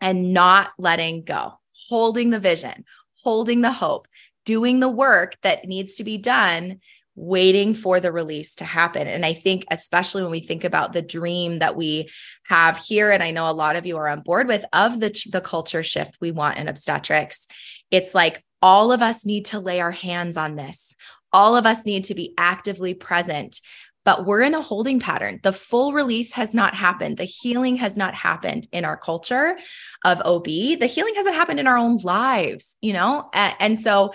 and 0.00 0.32
not 0.32 0.70
letting 0.78 1.22
go, 1.24 1.54
holding 1.88 2.30
the 2.30 2.40
vision, 2.40 2.84
holding 3.22 3.60
the 3.60 3.72
hope, 3.72 4.08
doing 4.44 4.80
the 4.80 4.88
work 4.88 5.36
that 5.42 5.66
needs 5.66 5.96
to 5.96 6.04
be 6.04 6.18
done 6.18 6.80
waiting 7.16 7.74
for 7.74 7.98
the 7.98 8.12
release 8.12 8.54
to 8.56 8.64
happen. 8.64 9.06
And 9.06 9.24
I 9.24 9.32
think, 9.32 9.64
especially 9.70 10.22
when 10.22 10.30
we 10.30 10.40
think 10.40 10.64
about 10.64 10.92
the 10.92 11.02
dream 11.02 11.58
that 11.58 11.74
we 11.74 12.10
have 12.44 12.76
here, 12.76 13.10
and 13.10 13.22
I 13.22 13.30
know 13.30 13.50
a 13.50 13.52
lot 13.52 13.74
of 13.74 13.86
you 13.86 13.96
are 13.96 14.08
on 14.08 14.20
board 14.20 14.46
with 14.46 14.64
of 14.72 15.00
the, 15.00 15.18
the 15.32 15.40
culture 15.40 15.82
shift 15.82 16.16
we 16.20 16.30
want 16.30 16.58
in 16.58 16.68
obstetrics, 16.68 17.48
it's 17.90 18.14
like 18.14 18.44
all 18.62 18.92
of 18.92 19.02
us 19.02 19.24
need 19.24 19.46
to 19.46 19.58
lay 19.58 19.80
our 19.80 19.90
hands 19.90 20.36
on 20.36 20.56
this. 20.56 20.94
All 21.32 21.56
of 21.56 21.66
us 21.66 21.84
need 21.84 22.04
to 22.04 22.14
be 22.14 22.34
actively 22.38 22.94
present 22.94 23.60
but 24.06 24.24
we're 24.24 24.40
in 24.40 24.54
a 24.54 24.62
holding 24.62 25.00
pattern. 25.00 25.40
The 25.42 25.52
full 25.52 25.92
release 25.92 26.32
has 26.34 26.54
not 26.54 26.76
happened. 26.76 27.16
The 27.16 27.24
healing 27.24 27.74
has 27.78 27.96
not 27.96 28.14
happened 28.14 28.68
in 28.70 28.84
our 28.84 28.96
culture 28.96 29.58
of 30.04 30.22
OB. 30.24 30.44
The 30.44 30.88
healing 30.88 31.16
hasn't 31.16 31.34
happened 31.34 31.58
in 31.58 31.66
our 31.66 31.76
own 31.76 31.96
lives, 31.96 32.76
you 32.80 32.92
know? 32.92 33.28
And 33.34 33.76
so, 33.76 34.14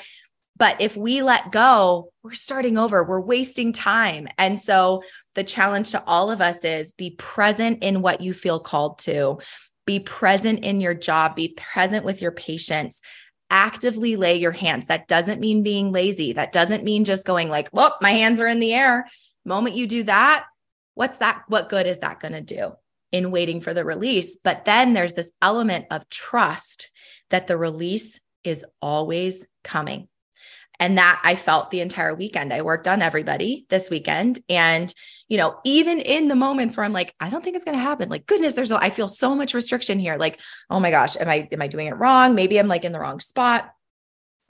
but 0.55 0.79
if 0.79 0.95
we 0.95 1.21
let 1.21 1.51
go, 1.51 2.10
we're 2.23 2.33
starting 2.33 2.77
over, 2.77 3.03
we're 3.03 3.19
wasting 3.19 3.73
time. 3.73 4.27
And 4.37 4.59
so, 4.59 5.03
the 5.33 5.43
challenge 5.43 5.91
to 5.91 6.03
all 6.05 6.29
of 6.29 6.41
us 6.41 6.63
is 6.65 6.93
be 6.93 7.11
present 7.11 7.83
in 7.83 8.01
what 8.01 8.21
you 8.21 8.33
feel 8.33 8.59
called 8.59 8.99
to, 8.99 9.39
be 9.85 9.99
present 9.99 10.63
in 10.63 10.81
your 10.81 10.93
job, 10.93 11.35
be 11.35 11.55
present 11.57 12.05
with 12.05 12.21
your 12.21 12.31
patients, 12.31 13.01
actively 13.49 14.17
lay 14.17 14.35
your 14.35 14.51
hands. 14.51 14.87
That 14.87 15.07
doesn't 15.07 15.39
mean 15.39 15.63
being 15.63 15.91
lazy. 15.91 16.33
That 16.33 16.51
doesn't 16.51 16.83
mean 16.83 17.05
just 17.05 17.25
going 17.25 17.49
like, 17.49 17.69
well, 17.71 17.97
my 18.01 18.11
hands 18.11 18.39
are 18.39 18.47
in 18.47 18.59
the 18.59 18.73
air 18.73 19.07
moment 19.45 19.75
you 19.75 19.87
do 19.87 20.03
that, 20.03 20.45
what's 20.93 21.19
that? 21.19 21.43
What 21.47 21.69
good 21.69 21.87
is 21.87 21.99
that 21.99 22.19
going 22.19 22.33
to 22.33 22.41
do 22.41 22.73
in 23.11 23.31
waiting 23.31 23.61
for 23.61 23.73
the 23.73 23.85
release? 23.85 24.37
But 24.37 24.65
then 24.65 24.93
there's 24.93 25.13
this 25.13 25.31
element 25.41 25.85
of 25.91 26.09
trust 26.09 26.91
that 27.29 27.47
the 27.47 27.57
release 27.57 28.19
is 28.43 28.65
always 28.81 29.45
coming. 29.63 30.07
And 30.81 30.97
that 30.97 31.21
I 31.23 31.35
felt 31.35 31.71
the 31.71 31.79
entire 31.79 32.13
weekend. 32.13 32.51
I 32.51 32.63
worked 32.63 32.87
on 32.87 33.01
everybody 33.01 33.65
this 33.69 33.89
weekend. 33.89 34.39
And, 34.49 34.93
you 35.29 35.37
know, 35.37 35.59
even 35.63 35.99
in 35.99 36.27
the 36.27 36.35
moments 36.35 36.75
where 36.75 36.83
I'm 36.83 36.91
like, 36.91 37.13
I 37.19 37.29
don't 37.29 37.41
think 37.43 37.55
it's 37.55 37.63
going 37.63 37.77
to 37.77 37.83
happen, 37.83 38.09
like, 38.09 38.25
goodness, 38.25 38.53
there's, 38.53 38.71
I 38.71 38.89
feel 38.89 39.07
so 39.07 39.35
much 39.35 39.53
restriction 39.53 39.99
here. 39.99 40.17
Like, 40.17 40.41
oh 40.69 40.79
my 40.79 40.91
gosh, 40.91 41.15
am 41.15 41.29
I, 41.29 41.47
am 41.51 41.61
I 41.61 41.67
doing 41.67 41.87
it 41.87 41.97
wrong? 41.97 42.35
Maybe 42.35 42.59
I'm 42.59 42.67
like 42.67 42.83
in 42.83 42.91
the 42.91 42.99
wrong 42.99 43.21
spot 43.21 43.71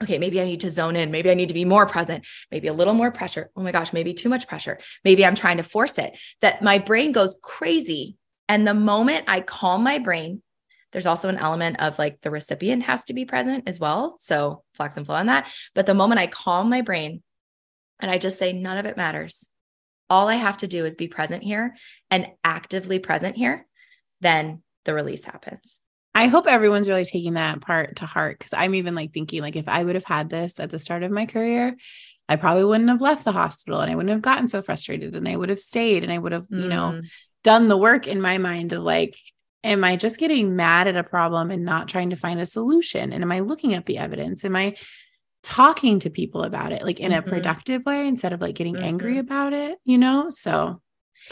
okay, 0.02 0.18
maybe 0.18 0.40
I 0.40 0.44
need 0.44 0.60
to 0.60 0.70
zone 0.70 0.96
in. 0.96 1.10
Maybe 1.10 1.30
I 1.30 1.34
need 1.34 1.48
to 1.48 1.54
be 1.54 1.64
more 1.64 1.86
present, 1.86 2.26
maybe 2.50 2.66
a 2.66 2.72
little 2.72 2.94
more 2.94 3.12
pressure. 3.12 3.50
Oh 3.54 3.62
my 3.62 3.70
gosh, 3.70 3.92
maybe 3.92 4.12
too 4.12 4.28
much 4.28 4.48
pressure. 4.48 4.78
Maybe 5.04 5.24
I'm 5.24 5.36
trying 5.36 5.58
to 5.58 5.62
force 5.62 5.96
it. 5.96 6.18
That 6.40 6.60
my 6.60 6.78
brain 6.78 7.12
goes 7.12 7.38
crazy. 7.40 8.16
And 8.48 8.66
the 8.66 8.74
moment 8.74 9.26
I 9.28 9.40
calm 9.40 9.84
my 9.84 9.98
brain, 9.98 10.42
there's 10.92 11.06
also 11.06 11.28
an 11.28 11.38
element 11.38 11.80
of 11.80 11.98
like 11.98 12.20
the 12.20 12.30
recipient 12.30 12.84
has 12.84 13.04
to 13.06 13.14
be 13.14 13.24
present 13.24 13.64
as 13.66 13.80
well. 13.80 14.16
So 14.18 14.62
flex 14.74 14.96
and 14.96 15.06
flow 15.06 15.16
on 15.16 15.26
that. 15.26 15.50
But 15.74 15.86
the 15.86 15.94
moment 15.94 16.20
I 16.20 16.26
calm 16.26 16.68
my 16.68 16.82
brain 16.82 17.22
and 18.00 18.10
I 18.10 18.18
just 18.18 18.38
say, 18.38 18.52
none 18.52 18.78
of 18.78 18.86
it 18.86 18.96
matters, 18.96 19.46
all 20.10 20.28
I 20.28 20.34
have 20.34 20.58
to 20.58 20.68
do 20.68 20.84
is 20.84 20.96
be 20.96 21.08
present 21.08 21.42
here 21.42 21.74
and 22.10 22.28
actively 22.44 22.98
present 22.98 23.36
here, 23.36 23.66
then 24.20 24.62
the 24.84 24.94
release 24.94 25.24
happens. 25.24 25.80
I 26.14 26.26
hope 26.26 26.46
everyone's 26.46 26.88
really 26.88 27.06
taking 27.06 27.34
that 27.34 27.62
part 27.62 27.96
to 27.96 28.06
heart 28.06 28.38
because 28.38 28.52
I'm 28.52 28.74
even 28.74 28.94
like 28.94 29.14
thinking 29.14 29.40
like 29.40 29.56
if 29.56 29.68
I 29.68 29.82
would 29.82 29.94
have 29.94 30.04
had 30.04 30.28
this 30.28 30.60
at 30.60 30.68
the 30.68 30.78
start 30.78 31.02
of 31.02 31.10
my 31.10 31.24
career, 31.24 31.74
I 32.28 32.36
probably 32.36 32.64
wouldn't 32.64 32.90
have 32.90 33.00
left 33.00 33.24
the 33.24 33.32
hospital 33.32 33.80
and 33.80 33.90
I 33.90 33.94
wouldn't 33.94 34.12
have 34.12 34.22
gotten 34.22 34.48
so 34.48 34.60
frustrated 34.60 35.16
and 35.16 35.26
I 35.26 35.36
would 35.36 35.48
have 35.48 35.58
stayed 35.58 36.02
and 36.02 36.12
I 36.12 36.18
would 36.18 36.32
have, 36.32 36.46
mm. 36.48 36.62
you 36.62 36.68
know, 36.68 37.00
mm. 37.00 37.06
done 37.42 37.68
the 37.68 37.78
work 37.78 38.06
in 38.06 38.20
my 38.20 38.36
mind 38.36 38.74
of 38.74 38.82
like, 38.82 39.16
am 39.64 39.84
I 39.84 39.96
just 39.96 40.18
getting 40.18 40.56
mad 40.56 40.88
at 40.88 40.96
a 40.96 41.04
problem 41.04 41.50
and 41.50 41.64
not 41.64 41.88
trying 41.88 42.10
to 42.10 42.16
find 42.16 42.40
a 42.40 42.46
solution? 42.46 43.12
And 43.12 43.22
am 43.22 43.32
I 43.32 43.40
looking 43.40 43.74
at 43.74 43.86
the 43.86 43.98
evidence? 43.98 44.44
Am 44.44 44.56
I 44.56 44.76
talking 45.42 45.98
to 46.00 46.10
people 46.10 46.42
about 46.42 46.72
it 46.72 46.82
like 46.82 47.00
in 47.00 47.12
mm-hmm. 47.12 47.26
a 47.26 47.30
productive 47.30 47.84
way 47.84 48.06
instead 48.06 48.32
of 48.32 48.40
like 48.40 48.54
getting 48.54 48.74
mm-hmm. 48.74 48.84
angry 48.84 49.18
about 49.18 49.52
it, 49.52 49.78
you 49.84 49.98
know? 49.98 50.30
So 50.30 50.80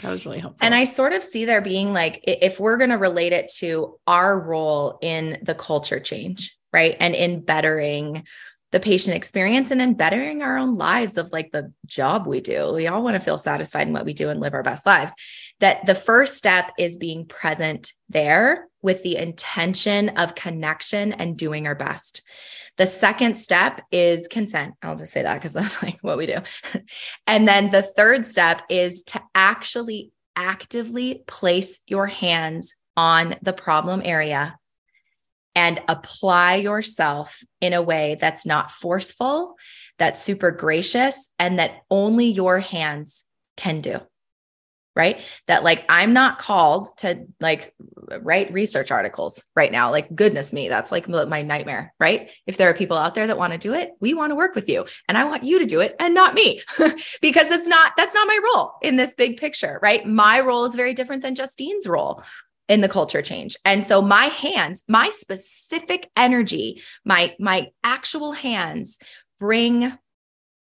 that 0.01 0.09
was 0.09 0.25
really 0.25 0.39
helpful. 0.39 0.65
And 0.65 0.73
I 0.73 0.85
sort 0.85 1.13
of 1.13 1.23
see 1.23 1.45
there 1.45 1.61
being 1.61 1.93
like, 1.93 2.21
if 2.23 2.59
we're 2.59 2.77
going 2.77 2.89
to 2.89 2.97
relate 2.97 3.33
it 3.33 3.51
to 3.57 3.99
our 4.07 4.39
role 4.39 4.99
in 5.01 5.37
the 5.41 5.55
culture 5.55 5.99
change, 5.99 6.55
right? 6.73 6.95
And 6.99 7.15
in 7.15 7.41
bettering 7.41 8.23
the 8.71 8.79
patient 8.79 9.15
experience 9.15 9.69
and 9.69 9.81
in 9.81 9.93
bettering 9.93 10.41
our 10.41 10.57
own 10.57 10.75
lives 10.75 11.17
of 11.17 11.31
like 11.31 11.51
the 11.51 11.73
job 11.85 12.25
we 12.25 12.39
do. 12.39 12.73
We 12.73 12.87
all 12.87 13.03
want 13.03 13.15
to 13.15 13.19
feel 13.19 13.37
satisfied 13.37 13.87
in 13.87 13.93
what 13.93 14.05
we 14.05 14.13
do 14.13 14.29
and 14.29 14.39
live 14.39 14.53
our 14.53 14.63
best 14.63 14.85
lives. 14.85 15.11
That 15.61 15.85
the 15.85 15.95
first 15.95 16.35
step 16.35 16.73
is 16.77 16.97
being 16.97 17.25
present 17.25 17.91
there 18.09 18.67
with 18.81 19.03
the 19.03 19.15
intention 19.15 20.09
of 20.09 20.35
connection 20.35 21.13
and 21.13 21.37
doing 21.37 21.67
our 21.67 21.75
best. 21.75 22.21
The 22.77 22.87
second 22.87 23.35
step 23.35 23.81
is 23.91 24.27
consent. 24.27 24.73
I'll 24.81 24.95
just 24.95 25.13
say 25.13 25.21
that 25.21 25.35
because 25.35 25.53
that's 25.53 25.83
like 25.83 25.99
what 26.01 26.17
we 26.17 26.25
do. 26.25 26.39
and 27.27 27.47
then 27.47 27.71
the 27.71 27.83
third 27.83 28.25
step 28.25 28.63
is 28.69 29.03
to 29.03 29.21
actually 29.35 30.11
actively 30.35 31.23
place 31.27 31.81
your 31.87 32.07
hands 32.07 32.73
on 32.97 33.35
the 33.41 33.53
problem 33.53 34.01
area 34.03 34.57
and 35.53 35.81
apply 35.87 36.55
yourself 36.55 37.43
in 37.59 37.73
a 37.73 37.81
way 37.81 38.17
that's 38.19 38.45
not 38.45 38.71
forceful, 38.71 39.55
that's 39.97 40.21
super 40.21 40.51
gracious, 40.51 41.31
and 41.37 41.59
that 41.59 41.81
only 41.89 42.27
your 42.27 42.59
hands 42.59 43.25
can 43.57 43.81
do 43.81 43.99
right? 44.95 45.21
That 45.47 45.63
like 45.63 45.85
I'm 45.89 46.13
not 46.13 46.37
called 46.37 46.89
to 46.97 47.25
like 47.39 47.73
write 48.21 48.51
research 48.51 48.91
articles 48.91 49.43
right 49.55 49.71
now. 49.71 49.89
Like 49.89 50.13
goodness 50.13 50.51
me, 50.51 50.67
that's 50.67 50.91
like 50.91 51.07
my 51.07 51.41
nightmare, 51.41 51.93
right? 51.99 52.29
If 52.45 52.57
there 52.57 52.69
are 52.69 52.73
people 52.73 52.97
out 52.97 53.15
there 53.15 53.27
that 53.27 53.37
want 53.37 53.53
to 53.53 53.59
do 53.59 53.73
it, 53.73 53.91
we 53.99 54.13
want 54.13 54.31
to 54.31 54.35
work 54.35 54.55
with 54.55 54.67
you 54.67 54.85
and 55.07 55.17
I 55.17 55.23
want 55.23 55.43
you 55.43 55.59
to 55.59 55.65
do 55.65 55.79
it 55.79 55.95
and 55.99 56.13
not 56.13 56.33
me 56.33 56.61
because 57.21 57.51
it's 57.51 57.67
not 57.67 57.93
that's 57.95 58.13
not 58.13 58.27
my 58.27 58.39
role 58.43 58.73
in 58.81 58.97
this 58.97 59.13
big 59.13 59.37
picture, 59.37 59.79
right? 59.81 60.05
My 60.05 60.41
role 60.41 60.65
is 60.65 60.75
very 60.75 60.93
different 60.93 61.21
than 61.21 61.35
Justine's 61.35 61.87
role 61.87 62.23
in 62.67 62.81
the 62.81 62.89
culture 62.89 63.21
change. 63.21 63.55
And 63.65 63.83
so 63.83 64.01
my 64.01 64.25
hands, 64.25 64.83
my 64.87 65.09
specific 65.09 66.09
energy, 66.15 66.81
my 67.05 67.35
my 67.39 67.69
actual 67.83 68.33
hands 68.33 68.97
bring 69.39 69.97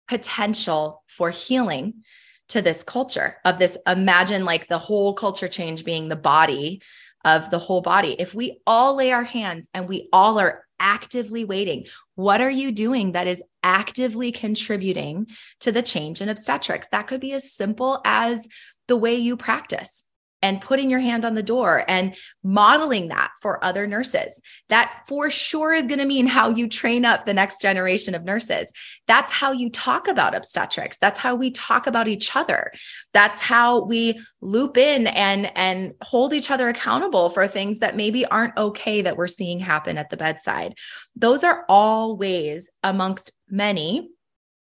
potential 0.07 1.03
for 1.07 1.29
healing 1.29 2.03
to 2.49 2.61
this 2.61 2.83
culture 2.83 3.37
of 3.45 3.59
this 3.59 3.77
imagine 3.87 4.45
like 4.45 4.67
the 4.67 4.77
whole 4.77 5.13
culture 5.13 5.47
change 5.47 5.83
being 5.83 6.09
the 6.09 6.15
body 6.15 6.81
of 7.25 7.49
the 7.49 7.59
whole 7.59 7.81
body. 7.81 8.15
If 8.19 8.33
we 8.33 8.59
all 8.67 8.95
lay 8.95 9.11
our 9.11 9.23
hands 9.23 9.67
and 9.73 9.87
we 9.87 10.09
all 10.11 10.39
are 10.39 10.65
actively 10.79 11.45
waiting, 11.45 11.85
what 12.15 12.41
are 12.41 12.49
you 12.49 12.71
doing 12.71 13.13
that 13.13 13.27
is 13.27 13.41
actively 13.63 14.31
contributing 14.31 15.27
to 15.61 15.71
the 15.71 15.81
change 15.81 16.19
in 16.19 16.29
obstetrics? 16.29 16.89
That 16.89 17.07
could 17.07 17.21
be 17.21 17.31
as 17.33 17.53
simple 17.53 18.01
as 18.03 18.47
the 18.87 18.97
way 18.97 19.15
you 19.15 19.37
practice 19.37 20.03
and 20.43 20.59
putting 20.59 20.89
your 20.89 20.99
hand 20.99 21.23
on 21.23 21.33
the 21.33 21.41
door 21.41 21.85
and 21.87 22.15
modeling 22.43 23.07
that 23.07 23.31
for 23.41 23.63
other 23.63 23.87
nurses. 23.87 24.39
That 24.67 25.05
for 25.07 25.31
sure 25.31 25.73
is 25.73 25.87
going 25.87 25.99
to 25.99 26.05
mean 26.05 26.27
how 26.27 26.49
you 26.49 26.67
train 26.67 27.05
up 27.05 27.25
the 27.25 27.33
next 27.33 27.61
generation 27.61 28.13
of 28.13 28.25
nurses. 28.25 28.69
That's 29.07 29.31
how 29.31 29.53
you 29.53 29.69
talk 29.69 30.09
about 30.09 30.35
obstetrics. 30.35 30.97
That's 30.97 31.17
how 31.17 31.35
we 31.35 31.49
talk 31.49 31.87
about 31.87 32.09
each 32.09 32.35
other. 32.35 32.73
That's 33.13 33.39
how 33.39 33.85
we 33.85 34.19
loop 34.41 34.77
in 34.77 35.07
and 35.07 35.51
and 35.57 35.93
hold 36.01 36.33
each 36.33 36.51
other 36.51 36.67
accountable 36.67 37.29
for 37.29 37.47
things 37.47 37.79
that 37.79 37.95
maybe 37.95 38.25
aren't 38.25 38.57
okay 38.57 39.01
that 39.01 39.15
we're 39.15 39.27
seeing 39.27 39.59
happen 39.59 39.97
at 39.97 40.09
the 40.09 40.17
bedside. 40.17 40.75
Those 41.15 41.45
are 41.45 41.63
all 41.69 42.17
ways 42.17 42.69
amongst 42.83 43.31
many 43.49 44.09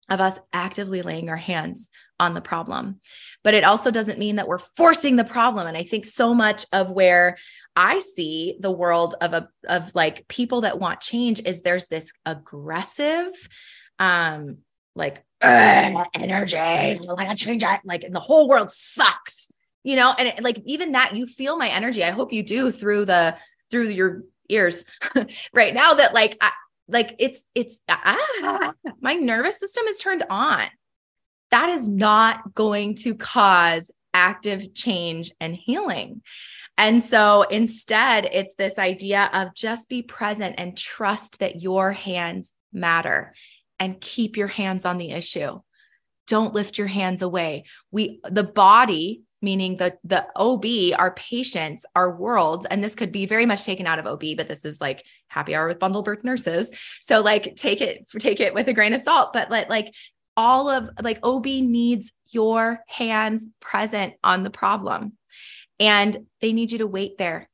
of 0.09 0.19
us 0.19 0.39
actively 0.51 1.03
laying 1.03 1.29
our 1.29 1.37
hands 1.37 1.91
on 2.19 2.33
the 2.33 2.41
problem. 2.41 2.99
But 3.43 3.53
it 3.53 3.63
also 3.63 3.91
doesn't 3.91 4.19
mean 4.19 4.35
that 4.35 4.47
we're 4.47 4.57
forcing 4.57 5.15
the 5.15 5.23
problem. 5.23 5.67
And 5.67 5.77
I 5.77 5.83
think 5.83 6.05
so 6.05 6.33
much 6.33 6.65
of 6.73 6.91
where 6.91 7.37
I 7.75 7.99
see 7.99 8.57
the 8.59 8.71
world 8.71 9.15
of 9.21 9.33
a 9.33 9.49
of 9.67 9.93
like 9.95 10.27
people 10.27 10.61
that 10.61 10.79
want 10.79 10.99
change 10.99 11.41
is 11.45 11.61
there's 11.61 11.87
this 11.87 12.11
aggressive 12.25 13.31
um 13.99 14.57
like 14.95 15.23
energy, 16.13 16.57
like 16.57 17.27
I 17.27 17.35
change 17.35 17.63
it. 17.63 17.79
Like 17.85 18.03
and 18.03 18.13
the 18.13 18.19
whole 18.19 18.49
world 18.49 18.71
sucks. 18.71 19.49
You 19.83 19.95
know, 19.95 20.13
and 20.17 20.27
it, 20.27 20.43
like 20.43 20.59
even 20.65 20.91
that 20.91 21.15
you 21.15 21.25
feel 21.25 21.57
my 21.57 21.69
energy. 21.69 22.03
I 22.03 22.11
hope 22.11 22.33
you 22.33 22.43
do 22.43 22.69
through 22.69 23.05
the 23.05 23.37
through 23.71 23.89
your 23.89 24.23
ears 24.49 24.85
right 25.53 25.73
now 25.73 25.93
that 25.93 26.13
like 26.13 26.37
I, 26.41 26.51
like 26.89 27.15
it's 27.19 27.45
it's 27.55 27.79
ah, 27.87 28.73
my 28.99 29.13
nervous 29.13 29.57
system 29.59 29.85
is 29.85 29.99
turned 29.99 30.23
on 30.29 30.67
that 31.51 31.69
is 31.69 31.87
not 31.87 32.53
going 32.53 32.95
to 32.95 33.15
cause 33.15 33.91
active 34.13 34.73
change 34.73 35.31
and 35.39 35.55
healing. 35.55 36.21
And 36.77 37.03
so 37.03 37.43
instead 37.43 38.25
it's 38.31 38.55
this 38.55 38.77
idea 38.77 39.29
of 39.33 39.53
just 39.53 39.89
be 39.89 40.01
present 40.01 40.55
and 40.57 40.77
trust 40.77 41.39
that 41.39 41.61
your 41.61 41.91
hands 41.91 42.51
matter 42.71 43.33
and 43.79 43.99
keep 43.99 44.37
your 44.37 44.47
hands 44.47 44.85
on 44.85 44.97
the 44.97 45.11
issue. 45.11 45.59
Don't 46.27 46.53
lift 46.53 46.77
your 46.77 46.87
hands 46.87 47.21
away. 47.21 47.65
We 47.91 48.21
the 48.29 48.43
body 48.43 49.23
meaning 49.41 49.77
the 49.77 49.97
the 50.03 50.27
OB, 50.35 50.65
our 50.99 51.11
patients, 51.11 51.85
our 51.95 52.15
world, 52.15 52.67
and 52.69 52.83
this 52.83 52.95
could 52.95 53.11
be 53.11 53.25
very 53.25 53.45
much 53.45 53.63
taken 53.63 53.87
out 53.87 53.99
of 53.99 54.05
OB, 54.05 54.23
but 54.35 54.47
this 54.47 54.65
is 54.65 54.81
like 54.81 55.03
happy 55.27 55.55
hour 55.55 55.67
with 55.67 55.79
bundle 55.79 56.03
birth 56.03 56.23
nurses. 56.23 56.71
So 57.01 57.21
like 57.21 57.55
take 57.55 57.81
it 57.81 58.05
take 58.19 58.39
it 58.39 58.53
with 58.53 58.67
a 58.67 58.73
grain 58.73 58.93
of 58.93 59.01
salt, 59.01 59.33
but 59.33 59.49
let 59.49 59.69
like 59.69 59.93
all 60.39 60.69
of 60.69 60.89
like 61.03 61.19
OB 61.21 61.45
needs 61.45 62.13
your 62.29 62.81
hands 62.87 63.45
present 63.59 64.13
on 64.23 64.43
the 64.43 64.49
problem. 64.49 65.17
And 65.81 66.15
they 66.39 66.53
need 66.53 66.71
you 66.71 66.77
to 66.77 66.87
wait 66.87 67.17
there. 67.17 67.49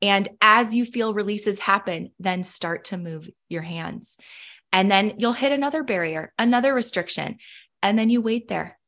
And 0.00 0.30
as 0.40 0.74
you 0.74 0.86
feel 0.86 1.12
releases 1.12 1.58
happen, 1.58 2.10
then 2.18 2.42
start 2.42 2.86
to 2.86 2.96
move 2.96 3.28
your 3.50 3.60
hands. 3.60 4.16
And 4.72 4.90
then 4.90 5.16
you'll 5.18 5.34
hit 5.34 5.52
another 5.52 5.82
barrier, 5.82 6.32
another 6.38 6.72
restriction. 6.72 7.36
And 7.82 7.98
then 7.98 8.08
you 8.08 8.22
wait 8.22 8.48
there. 8.48 8.78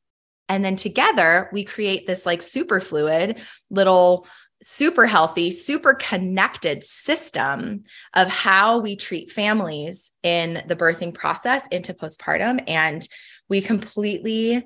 And 0.49 0.65
then 0.65 0.75
together 0.75 1.51
we 1.53 1.65
create 1.65 2.07
this 2.07 2.25
like 2.25 2.41
super 2.41 2.79
fluid 2.79 3.39
little 3.69 4.25
super 4.63 5.05
healthy, 5.05 5.51
super 5.51 5.93
connected 5.93 6.83
system 6.83 7.83
of 8.15 8.27
how 8.27 8.79
we 8.79 8.95
treat 8.95 9.31
families 9.31 10.11
in 10.23 10.63
the 10.67 10.75
birthing 10.75 11.13
process 11.13 11.67
into 11.67 11.93
postpartum. 11.93 12.63
And 12.67 13.07
we 13.49 13.61
completely 13.61 14.63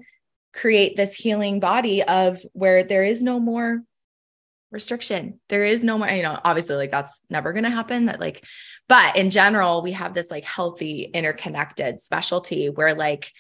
create 0.54 0.96
this 0.96 1.14
healing 1.14 1.60
body 1.60 2.04
of 2.04 2.42
where 2.54 2.84
there 2.84 3.04
is 3.04 3.22
no 3.22 3.40
more 3.40 3.82
restriction. 4.72 5.40
There 5.50 5.64
is 5.64 5.84
no 5.84 5.98
more, 5.98 6.08
you 6.10 6.24
know, 6.24 6.40
obviously, 6.44 6.76
like 6.76 6.92
that's 6.92 7.22
never 7.30 7.54
going 7.54 7.64
to 7.64 7.70
happen. 7.70 8.06
That, 8.06 8.20
like, 8.20 8.44
but 8.88 9.16
in 9.16 9.30
general, 9.30 9.82
we 9.82 9.92
have 9.94 10.14
this 10.14 10.32
like 10.32 10.44
healthy, 10.44 11.04
interconnected 11.04 12.00
specialty 12.00 12.70
where, 12.70 12.94
like, 12.94 13.32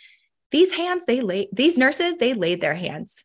these 0.52 0.73
hands, 0.73 1.06
they 1.06 1.21
laid, 1.21 1.49
these 1.54 1.78
nurses, 1.78 2.17
they 2.17 2.34
laid 2.34 2.62
their 2.62 2.75
hands 2.75 3.23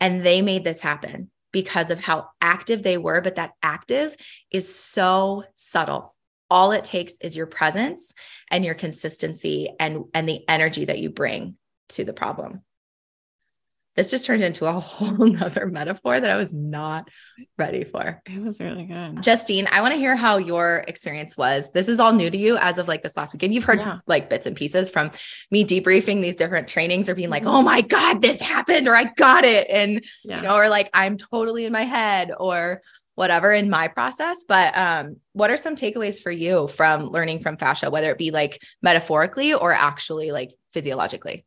and 0.00 0.24
they 0.24 0.42
made 0.42 0.64
this 0.64 0.80
happen 0.80 1.30
because 1.52 1.90
of 1.90 2.00
how 2.00 2.28
active 2.40 2.82
they 2.82 2.98
were. 2.98 3.20
But 3.20 3.36
that 3.36 3.52
active 3.62 4.16
is 4.50 4.74
so 4.74 5.44
subtle. 5.54 6.14
All 6.50 6.72
it 6.72 6.84
takes 6.84 7.14
is 7.20 7.36
your 7.36 7.46
presence 7.46 8.14
and 8.50 8.64
your 8.64 8.74
consistency 8.74 9.70
and, 9.78 10.04
and 10.14 10.28
the 10.28 10.48
energy 10.48 10.86
that 10.86 10.98
you 10.98 11.10
bring 11.10 11.56
to 11.90 12.04
the 12.04 12.12
problem 12.12 12.62
this 13.98 14.12
just 14.12 14.26
turned 14.26 14.44
into 14.44 14.64
a 14.64 14.72
whole 14.80 15.26
nother 15.26 15.66
metaphor 15.66 16.20
that 16.20 16.30
I 16.30 16.36
was 16.36 16.54
not 16.54 17.10
ready 17.58 17.82
for. 17.82 18.22
It 18.26 18.40
was 18.40 18.60
really 18.60 18.84
good. 18.84 19.20
Justine, 19.24 19.66
I 19.72 19.80
want 19.82 19.92
to 19.92 19.98
hear 19.98 20.14
how 20.14 20.36
your 20.36 20.84
experience 20.86 21.36
was. 21.36 21.72
This 21.72 21.88
is 21.88 21.98
all 21.98 22.12
new 22.12 22.30
to 22.30 22.38
you 22.38 22.56
as 22.58 22.78
of 22.78 22.86
like 22.86 23.02
this 23.02 23.16
last 23.16 23.32
weekend. 23.32 23.54
You've 23.54 23.64
heard 23.64 23.80
yeah. 23.80 23.98
like 24.06 24.30
bits 24.30 24.46
and 24.46 24.54
pieces 24.54 24.88
from 24.88 25.10
me 25.50 25.64
debriefing 25.64 26.22
these 26.22 26.36
different 26.36 26.68
trainings 26.68 27.08
or 27.08 27.16
being 27.16 27.28
like, 27.28 27.42
mm-hmm. 27.42 27.56
oh 27.56 27.62
my 27.62 27.80
God, 27.80 28.22
this 28.22 28.40
happened, 28.40 28.86
or 28.86 28.94
I 28.94 29.04
got 29.16 29.44
it. 29.44 29.66
And, 29.68 30.04
yeah. 30.22 30.36
you 30.36 30.42
know, 30.42 30.54
or 30.54 30.68
like 30.68 30.90
I'm 30.94 31.16
totally 31.16 31.64
in 31.64 31.72
my 31.72 31.84
head 31.84 32.30
or 32.38 32.82
whatever 33.18 33.52
in 33.52 33.68
my 33.68 33.88
process. 33.88 34.44
But 34.46 34.78
um, 34.78 35.16
what 35.32 35.50
are 35.50 35.56
some 35.56 35.74
takeaways 35.74 36.22
for 36.22 36.30
you 36.30 36.68
from 36.68 37.06
learning 37.06 37.40
from 37.40 37.56
fascia, 37.56 37.90
whether 37.90 38.12
it 38.12 38.16
be 38.16 38.30
like 38.30 38.62
metaphorically 38.80 39.52
or 39.52 39.72
actually 39.72 40.30
like 40.30 40.52
physiologically? 40.72 41.44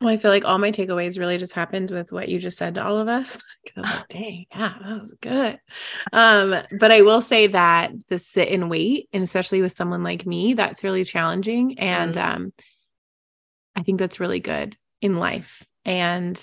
Well, 0.00 0.10
I 0.10 0.16
feel 0.16 0.32
like 0.32 0.44
all 0.44 0.58
my 0.58 0.72
takeaways 0.72 1.20
really 1.20 1.38
just 1.38 1.52
happened 1.52 1.92
with 1.92 2.10
what 2.10 2.28
you 2.28 2.40
just 2.40 2.58
said 2.58 2.74
to 2.74 2.84
all 2.84 2.98
of 2.98 3.08
us. 3.08 3.40
Like, 3.76 4.08
dang, 4.08 4.46
yeah, 4.50 4.74
that 4.82 5.00
was 5.00 5.14
good. 5.20 5.60
Um, 6.12 6.56
but 6.80 6.90
I 6.90 7.02
will 7.02 7.20
say 7.20 7.46
that 7.46 7.92
the 8.08 8.18
sit 8.18 8.48
and 8.48 8.68
wait, 8.68 9.08
and 9.12 9.22
especially 9.22 9.62
with 9.62 9.70
someone 9.70 10.02
like 10.02 10.26
me, 10.26 10.54
that's 10.54 10.82
really 10.82 11.04
challenging. 11.04 11.78
And 11.78 12.16
mm 12.16 12.22
um, 12.22 12.52
I 13.76 13.84
think 13.84 14.00
that's 14.00 14.18
really 14.18 14.40
good 14.40 14.76
in 15.00 15.16
life. 15.16 15.64
And 15.84 16.36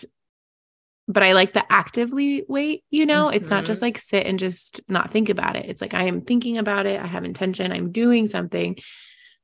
but 1.10 1.24
I 1.24 1.34
like 1.34 1.54
the 1.54 1.65
actively 1.72 2.45
wait, 2.48 2.84
you 2.91 3.08
know, 3.08 3.26
mm-hmm. 3.26 3.36
it's 3.36 3.50
not 3.50 3.65
just 3.65 3.80
mm-hmm. 3.80 3.88
like 3.88 3.98
sit 3.98 4.28
and 4.28 4.38
just 4.38 4.80
not 4.88 5.12
think 5.12 5.30
about 5.30 5.56
it. 5.56 5.65
It's 5.67 5.82
like 5.82 5.95
I 5.95 6.04
am 6.04 6.22
thinking 6.22 6.60
about 6.60 6.86
it, 6.86 7.02
I 7.02 7.08
have 7.08 7.26
intention, 7.26 7.72
I'm 7.72 7.91
doing 7.91 8.28
something, 8.28 8.78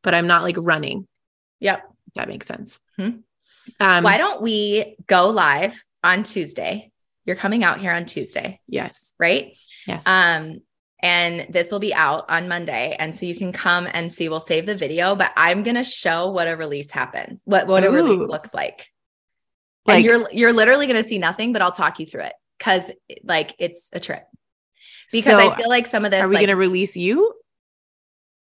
but 0.04 0.14
I'm 0.14 0.28
not 0.28 0.44
like 0.44 0.58
running. 0.60 1.08
Yep. 1.60 1.84
that 2.14 2.28
makes 2.28 2.46
sense. 2.46 2.80
Mm-hmm. 3.00 3.18
Um, 3.80 4.04
Why 4.04 4.20
don't 4.20 4.44
we 4.44 4.96
go 5.08 5.30
live 5.30 5.84
on 6.04 6.22
Tuesday? 6.22 6.92
You're 7.26 7.36
coming 7.36 7.64
out 7.64 7.80
here 7.80 7.92
on 7.92 8.06
Tuesday. 8.06 8.62
Yes. 8.68 9.16
Right? 9.18 9.58
Yes. 9.88 10.04
Um, 10.06 10.62
and 11.00 11.48
this 11.50 11.72
will 11.72 11.80
be 11.80 11.96
out 11.96 12.26
on 12.30 12.48
Monday. 12.48 12.96
And 12.98 13.16
so 13.16 13.26
you 13.26 13.36
can 13.36 13.52
come 13.52 13.88
and 13.92 14.12
see. 14.12 14.30
We'll 14.30 14.40
save 14.40 14.68
the 14.68 14.76
video, 14.76 15.16
but 15.16 15.32
I'm 15.36 15.64
gonna 15.64 15.84
show 15.84 16.30
what 16.30 16.48
a 16.48 16.56
release 16.56 16.92
happened, 16.92 17.40
what 17.44 17.66
what 17.66 17.84
Ooh. 17.84 17.88
a 17.88 17.92
release 17.92 18.20
looks 18.20 18.54
like. 18.54 18.88
Like, 19.86 19.98
and 19.98 20.06
you're 20.06 20.32
you're 20.32 20.54
literally 20.54 20.88
gonna 20.88 21.04
see 21.04 21.20
nothing, 21.20 21.54
but 21.54 21.62
I'll 21.62 21.72
talk 21.72 22.00
you 22.00 22.06
through 22.06 22.24
it 22.24 22.34
because 22.58 22.92
like 23.24 23.56
it's 23.60 23.90
a 23.94 24.00
trip. 24.00 24.24
Because 25.12 25.40
so 25.40 25.52
I 25.52 25.56
feel 25.56 25.70
like 25.70 25.86
some 25.86 26.06
of 26.06 26.12
this. 26.12 26.24
Are 26.24 26.28
we 26.28 26.36
like, 26.36 26.48
gonna 26.48 26.56
release 26.56 26.98
you? 26.98 27.34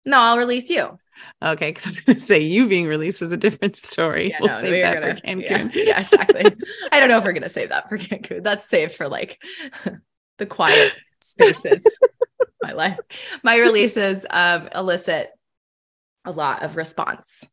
No, 0.07 0.19
I'll 0.19 0.39
release 0.39 0.71
you. 0.71 0.99
Okay, 1.43 1.71
because 1.71 1.87
I 1.87 1.89
was 1.91 2.01
going 2.01 2.17
to 2.17 2.23
say 2.23 2.41
you 2.41 2.69
being 2.69 2.87
released 2.87 3.23
is 3.23 3.33
a 3.33 3.37
different 3.37 3.77
story. 3.77 4.31
Yeah, 4.31 4.39
we'll 4.41 4.51
no, 4.51 4.61
save 4.61 4.83
that 4.83 4.95
gonna, 4.95 5.17
for 5.17 5.23
Cancun. 5.23 5.75
Yeah, 5.75 5.83
yeah 5.83 6.01
exactly. 6.01 6.57
I 6.93 7.01
don't 7.01 7.09
know 7.09 7.19
if 7.19 7.25
we're 7.25 7.33
going 7.33 7.43
to 7.43 7.49
save 7.49 7.69
that 7.71 7.89
for 7.89 7.99
Cancun. 7.99 8.43
That's 8.43 8.69
saved 8.69 8.95
for 8.95 9.09
like 9.09 9.43
the 10.39 10.47
quiet 10.47 10.95
spaces. 11.21 11.85
my 12.63 12.73
life. 12.73 12.99
My 13.43 13.57
releases 13.57 14.27
um, 14.29 14.69
elicit 14.75 15.31
a 16.25 16.33
lot 16.33 16.63
of 16.63 16.77
response, 16.77 17.47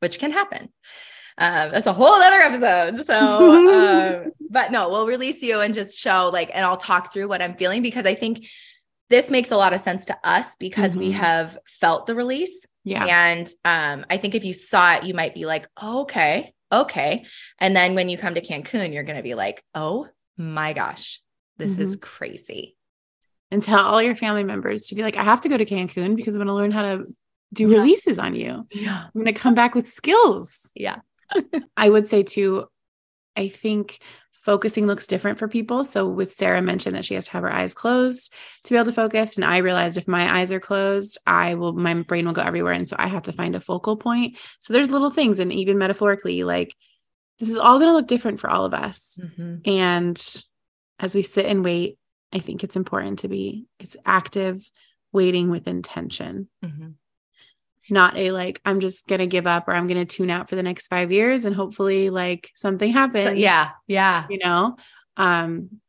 which 0.00 0.18
can 0.18 0.30
happen. 0.30 0.68
Um, 1.38 1.70
that's 1.70 1.86
a 1.86 1.92
whole 1.92 2.06
other 2.12 2.40
episode. 2.40 3.04
So, 3.04 4.24
um, 4.24 4.32
but 4.50 4.72
no, 4.72 4.88
we'll 4.88 5.06
release 5.06 5.42
you 5.42 5.60
and 5.60 5.72
just 5.72 5.98
show 5.98 6.30
like, 6.32 6.50
and 6.52 6.64
I'll 6.64 6.76
talk 6.76 7.12
through 7.12 7.28
what 7.28 7.40
I'm 7.40 7.54
feeling 7.54 7.80
because 7.80 8.06
I 8.06 8.14
think 8.14 8.46
this 9.08 9.30
makes 9.30 9.50
a 9.50 9.56
lot 9.56 9.72
of 9.72 9.80
sense 9.80 10.06
to 10.06 10.18
us 10.24 10.56
because 10.56 10.92
mm-hmm. 10.92 11.00
we 11.00 11.12
have 11.12 11.56
felt 11.66 12.06
the 12.06 12.14
release 12.14 12.66
yeah. 12.88 13.04
And 13.04 13.50
um, 13.64 14.06
I 14.08 14.16
think 14.16 14.34
if 14.34 14.44
you 14.44 14.54
saw 14.54 14.94
it, 14.94 15.04
you 15.04 15.14
might 15.14 15.34
be 15.34 15.44
like, 15.44 15.68
oh, 15.76 16.02
okay, 16.02 16.54
okay. 16.72 17.24
And 17.58 17.76
then 17.76 17.94
when 17.94 18.08
you 18.08 18.16
come 18.16 18.34
to 18.34 18.40
Cancun, 18.40 18.92
you're 18.94 19.04
going 19.04 19.16
to 19.16 19.22
be 19.22 19.34
like, 19.34 19.62
oh 19.74 20.08
my 20.36 20.72
gosh, 20.72 21.20
this 21.58 21.72
mm-hmm. 21.72 21.82
is 21.82 21.96
crazy. 21.96 22.76
And 23.50 23.62
tell 23.62 23.78
all 23.78 24.02
your 24.02 24.14
family 24.14 24.44
members 24.44 24.88
to 24.88 24.94
be 24.94 25.02
like, 25.02 25.16
I 25.16 25.24
have 25.24 25.42
to 25.42 25.48
go 25.48 25.56
to 25.56 25.64
Cancun 25.64 26.16
because 26.16 26.34
I'm 26.34 26.38
going 26.38 26.48
to 26.48 26.54
learn 26.54 26.70
how 26.70 26.82
to 26.82 27.04
do 27.52 27.68
yeah. 27.68 27.78
releases 27.78 28.18
on 28.18 28.34
you. 28.34 28.66
Yeah. 28.70 29.04
I'm 29.04 29.10
going 29.12 29.26
to 29.26 29.32
come 29.32 29.54
back 29.54 29.74
with 29.74 29.86
skills. 29.86 30.70
Yeah. 30.74 30.96
I 31.76 31.88
would 31.88 32.08
say 32.08 32.22
too, 32.22 32.66
I 33.36 33.48
think 33.48 34.00
focusing 34.32 34.86
looks 34.86 35.06
different 35.06 35.38
for 35.38 35.48
people. 35.48 35.84
So 35.84 36.08
with 36.08 36.32
Sarah 36.32 36.62
mentioned 36.62 36.96
that 36.96 37.04
she 37.04 37.14
has 37.14 37.26
to 37.26 37.32
have 37.32 37.42
her 37.42 37.52
eyes 37.52 37.74
closed 37.74 38.32
to 38.64 38.72
be 38.72 38.76
able 38.76 38.86
to 38.86 38.92
focus. 38.92 39.36
And 39.36 39.44
I 39.44 39.58
realized 39.58 39.98
if 39.98 40.08
my 40.08 40.38
eyes 40.38 40.52
are 40.52 40.60
closed, 40.60 41.18
I 41.26 41.54
will, 41.54 41.72
my 41.72 41.94
brain 41.94 42.26
will 42.26 42.32
go 42.32 42.42
everywhere. 42.42 42.72
And 42.72 42.88
so 42.88 42.96
I 42.98 43.08
have 43.08 43.24
to 43.24 43.32
find 43.32 43.54
a 43.54 43.60
focal 43.60 43.96
point. 43.96 44.38
So 44.60 44.72
there's 44.72 44.90
little 44.90 45.10
things. 45.10 45.38
And 45.38 45.52
even 45.52 45.76
metaphorically, 45.78 46.44
like 46.44 46.74
this 47.38 47.50
is 47.50 47.58
all 47.58 47.78
going 47.78 47.90
to 47.90 47.94
look 47.94 48.06
different 48.06 48.40
for 48.40 48.48
all 48.48 48.64
of 48.64 48.74
us. 48.74 49.20
Mm-hmm. 49.22 49.70
And 49.70 50.42
as 50.98 51.14
we 51.14 51.22
sit 51.22 51.46
and 51.46 51.64
wait, 51.64 51.98
I 52.32 52.38
think 52.38 52.64
it's 52.64 52.76
important 52.76 53.20
to 53.20 53.28
be, 53.28 53.66
it's 53.78 53.96
active 54.04 54.68
waiting 55.12 55.50
with 55.50 55.68
intention. 55.68 56.48
Mm-hmm 56.64 56.88
not 57.90 58.16
a 58.16 58.30
like 58.30 58.60
i'm 58.64 58.80
just 58.80 59.06
gonna 59.06 59.26
give 59.26 59.46
up 59.46 59.68
or 59.68 59.74
i'm 59.74 59.86
gonna 59.86 60.04
tune 60.04 60.30
out 60.30 60.48
for 60.48 60.56
the 60.56 60.62
next 60.62 60.88
five 60.88 61.10
years 61.12 61.44
and 61.44 61.54
hopefully 61.54 62.10
like 62.10 62.50
something 62.54 62.92
happens. 62.92 63.38
Yeah 63.38 63.70
yeah. 63.86 64.26
You 64.28 64.38
know? 64.38 64.76
Um 65.16 65.80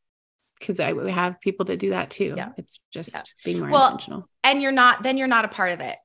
because 0.59 0.79
i 0.79 0.91
we 0.93 1.09
have 1.09 1.39
people 1.39 1.65
that 1.67 1.79
do 1.79 1.91
that 1.91 2.09
too. 2.09 2.33
Yeah. 2.35 2.49
It's 2.57 2.79
just 2.91 3.13
yeah. 3.13 3.21
being 3.45 3.59
more 3.59 3.69
well, 3.69 3.91
intentional. 3.91 4.29
and 4.43 4.61
you're 4.61 4.71
not 4.71 5.03
then 5.03 5.17
you're 5.17 5.27
not 5.27 5.45
a 5.45 5.49
part 5.49 5.71
of 5.71 5.81
it. 5.81 5.97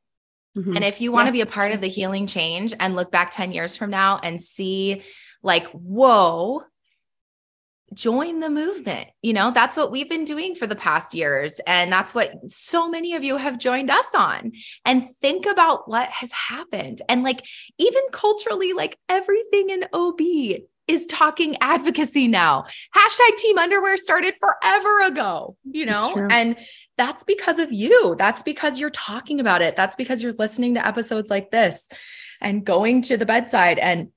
Mm-hmm. 0.57 0.77
and 0.77 0.85
if 0.85 1.01
you 1.01 1.11
want 1.11 1.27
to 1.27 1.37
yeah. 1.37 1.45
be 1.45 1.49
a 1.49 1.53
part 1.53 1.73
of 1.73 1.81
the 1.81 1.89
healing 1.89 2.29
change 2.29 2.73
and 2.79 2.95
look 2.95 3.11
back 3.11 3.33
10 3.33 3.51
years 3.51 3.75
from 3.75 3.91
now 3.91 4.21
and 4.23 4.41
see 4.41 5.03
like 5.43 5.67
whoa 5.69 6.63
join 7.95 8.41
the 8.41 8.51
movement. 8.51 9.09
You 9.23 9.33
know, 9.33 9.51
that's 9.51 9.77
what 9.77 9.91
we've 9.91 10.09
been 10.09 10.25
doing 10.25 10.55
for 10.55 10.67
the 10.67 10.77
past 10.77 11.15
years. 11.15 11.61
And 11.67 11.93
that's 11.93 12.15
what 12.15 12.33
so 12.51 12.89
many 12.89 13.15
of 13.15 13.25
you 13.25 13.37
have 13.37 13.59
joined 13.59 13.91
us 13.91 14.07
on. 14.15 14.53
And 14.85 15.09
think 15.17 15.47
about 15.47 15.89
what 15.89 16.09
has 16.11 16.31
happened. 16.33 17.01
And 17.09 17.23
like, 17.23 17.45
even 17.79 18.03
culturally, 18.13 18.73
like 18.73 18.99
everything 19.09 19.71
in 19.71 19.85
OB 19.93 20.21
is 20.87 21.07
talking 21.07 21.57
advocacy 21.61 22.29
now. 22.29 22.67
Hashtag 22.95 23.37
team 23.37 23.59
underwear 23.59 23.97
started 23.97 24.35
forever 24.39 25.07
ago, 25.07 25.57
you 25.65 25.87
know, 25.87 26.27
and 26.31 26.57
that's 26.99 27.25
because 27.25 27.59
of 27.59 27.73
you. 27.73 28.15
That's 28.19 28.43
because 28.43 28.79
you're 28.79 28.91
talking 28.91 29.41
about 29.41 29.63
it. 29.63 29.77
That's 29.77 29.97
because 29.97 30.23
you're 30.23 30.35
listening 30.35 30.75
to 30.75 30.87
episodes 30.87 31.31
like 31.31 31.51
this 31.51 31.89
and 32.41 32.65
going 32.65 33.03
to 33.03 33.17
the 33.17 33.27
bedside 33.27 33.79
and 33.79 34.11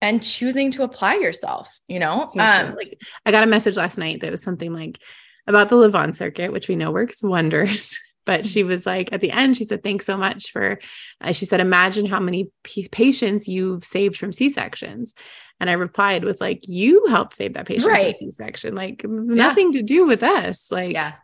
and 0.00 0.22
choosing 0.22 0.70
to 0.72 0.82
apply 0.82 1.16
yourself, 1.16 1.78
you 1.88 1.98
know? 1.98 2.24
So 2.26 2.40
um, 2.40 2.74
like 2.74 3.00
I 3.26 3.30
got 3.30 3.44
a 3.44 3.48
message 3.48 3.76
last 3.76 3.98
night 3.98 4.20
that 4.20 4.30
was 4.30 4.42
something 4.42 4.72
like 4.72 4.98
about 5.46 5.68
the 5.68 5.76
Lavonne 5.76 6.12
circuit, 6.12 6.52
which 6.52 6.68
we 6.68 6.76
know 6.76 6.90
works 6.90 7.22
wonders. 7.22 7.98
But 8.28 8.44
she 8.44 8.62
was 8.62 8.84
like, 8.84 9.10
at 9.14 9.22
the 9.22 9.30
end, 9.30 9.56
she 9.56 9.64
said, 9.64 9.82
Thanks 9.82 10.04
so 10.04 10.14
much 10.14 10.50
for, 10.50 10.78
uh, 11.22 11.32
she 11.32 11.46
said, 11.46 11.60
Imagine 11.60 12.04
how 12.04 12.20
many 12.20 12.50
p- 12.62 12.86
patients 12.86 13.48
you've 13.48 13.86
saved 13.86 14.18
from 14.18 14.32
C 14.32 14.50
sections. 14.50 15.14
And 15.60 15.70
I 15.70 15.72
replied 15.72 16.24
with, 16.24 16.38
like, 16.38 16.60
You 16.68 17.06
helped 17.06 17.34
save 17.34 17.54
that 17.54 17.66
patient 17.66 17.90
right. 17.90 18.04
from 18.08 18.12
C 18.12 18.30
section. 18.30 18.74
Like, 18.74 19.02
it's 19.02 19.30
yeah. 19.30 19.34
nothing 19.34 19.72
to 19.72 19.82
do 19.82 20.06
with 20.06 20.22
us. 20.22 20.70
Like, 20.70 20.92
yeah. 20.92 21.14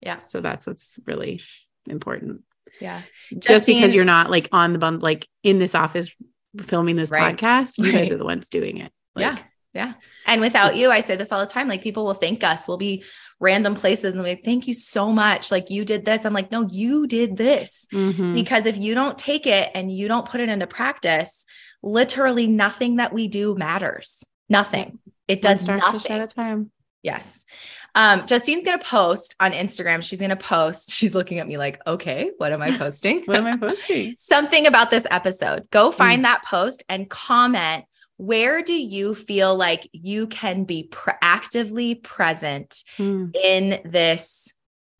Yeah. 0.00 0.20
So 0.20 0.40
that's 0.40 0.66
what's 0.66 0.98
really 1.04 1.42
important. 1.86 2.44
Yeah. 2.80 3.02
Just 3.30 3.46
Justine, 3.46 3.76
because 3.76 3.94
you're 3.94 4.06
not 4.06 4.30
like 4.30 4.48
on 4.50 4.72
the 4.72 4.78
bump, 4.78 5.02
like 5.02 5.28
in 5.42 5.58
this 5.58 5.74
office 5.74 6.14
filming 6.62 6.96
this 6.96 7.10
Right. 7.10 7.36
podcast. 7.36 7.78
You 7.78 7.90
guys 7.92 8.12
are 8.12 8.16
the 8.18 8.24
ones 8.24 8.48
doing 8.48 8.78
it. 8.78 8.92
Yeah. 9.16 9.30
Like, 9.30 9.44
Yeah. 9.72 9.94
And 10.26 10.40
without 10.40 10.76
you, 10.76 10.90
I 10.90 11.00
say 11.00 11.16
this 11.16 11.32
all 11.32 11.40
the 11.40 11.46
time. 11.46 11.68
Like 11.68 11.82
people 11.82 12.04
will 12.06 12.14
thank 12.14 12.42
us. 12.44 12.66
We'll 12.68 12.76
be 12.78 13.04
random 13.40 13.74
places 13.74 14.14
and 14.14 14.22
like, 14.22 14.44
thank 14.44 14.66
you 14.68 14.74
so 14.74 15.10
much. 15.12 15.50
Like 15.50 15.68
you 15.68 15.84
did 15.84 16.04
this. 16.04 16.24
I'm 16.24 16.32
like, 16.32 16.50
no, 16.52 16.62
you 16.70 17.06
did 17.06 17.36
this. 17.36 17.86
mhm. 17.92 18.34
Because 18.34 18.66
if 18.66 18.76
you 18.76 18.94
don't 18.94 19.18
take 19.18 19.46
it 19.46 19.70
and 19.74 19.92
you 19.92 20.08
don't 20.08 20.28
put 20.28 20.40
it 20.40 20.48
into 20.48 20.66
practice, 20.66 21.44
literally 21.82 22.46
nothing 22.46 22.96
that 22.96 23.12
we 23.12 23.28
do 23.28 23.54
matters. 23.56 24.22
Nothing. 24.48 24.98
It 25.28 25.42
does 25.42 25.60
starfish 25.62 26.06
at 26.06 26.18
nothing. 26.18 26.22
a 26.22 26.26
time. 26.28 26.70
Yes. 27.04 27.46
Um, 27.94 28.26
Justine's 28.26 28.64
going 28.64 28.76
to 28.78 28.84
post 28.84 29.36
on 29.38 29.52
Instagram. 29.52 30.02
She's 30.02 30.18
going 30.18 30.30
to 30.30 30.36
post. 30.36 30.90
She's 30.94 31.14
looking 31.14 31.38
at 31.38 31.46
me 31.46 31.58
like, 31.58 31.80
okay, 31.86 32.32
what 32.38 32.52
am 32.52 32.60
I 32.62 32.76
posting? 32.78 33.22
What 33.26 33.36
am 33.36 33.46
I 33.46 33.56
posting? 33.68 34.16
something 34.18 34.66
about 34.66 34.90
this 34.90 35.06
episode. 35.10 35.70
Go 35.70 35.92
find 35.92 36.24
that 36.24 36.42
post 36.44 36.82
and 36.88 37.08
comment. 37.08 37.84
Where 38.16 38.62
do 38.62 38.72
you 38.72 39.14
feel 39.14 39.54
like 39.54 39.88
you 39.92 40.26
can 40.28 40.64
be 40.64 40.84
pr- 40.84 41.10
actively 41.20 41.94
present 41.96 42.82
Hmm, 42.96 43.26
in 43.34 43.80
this 43.84 44.52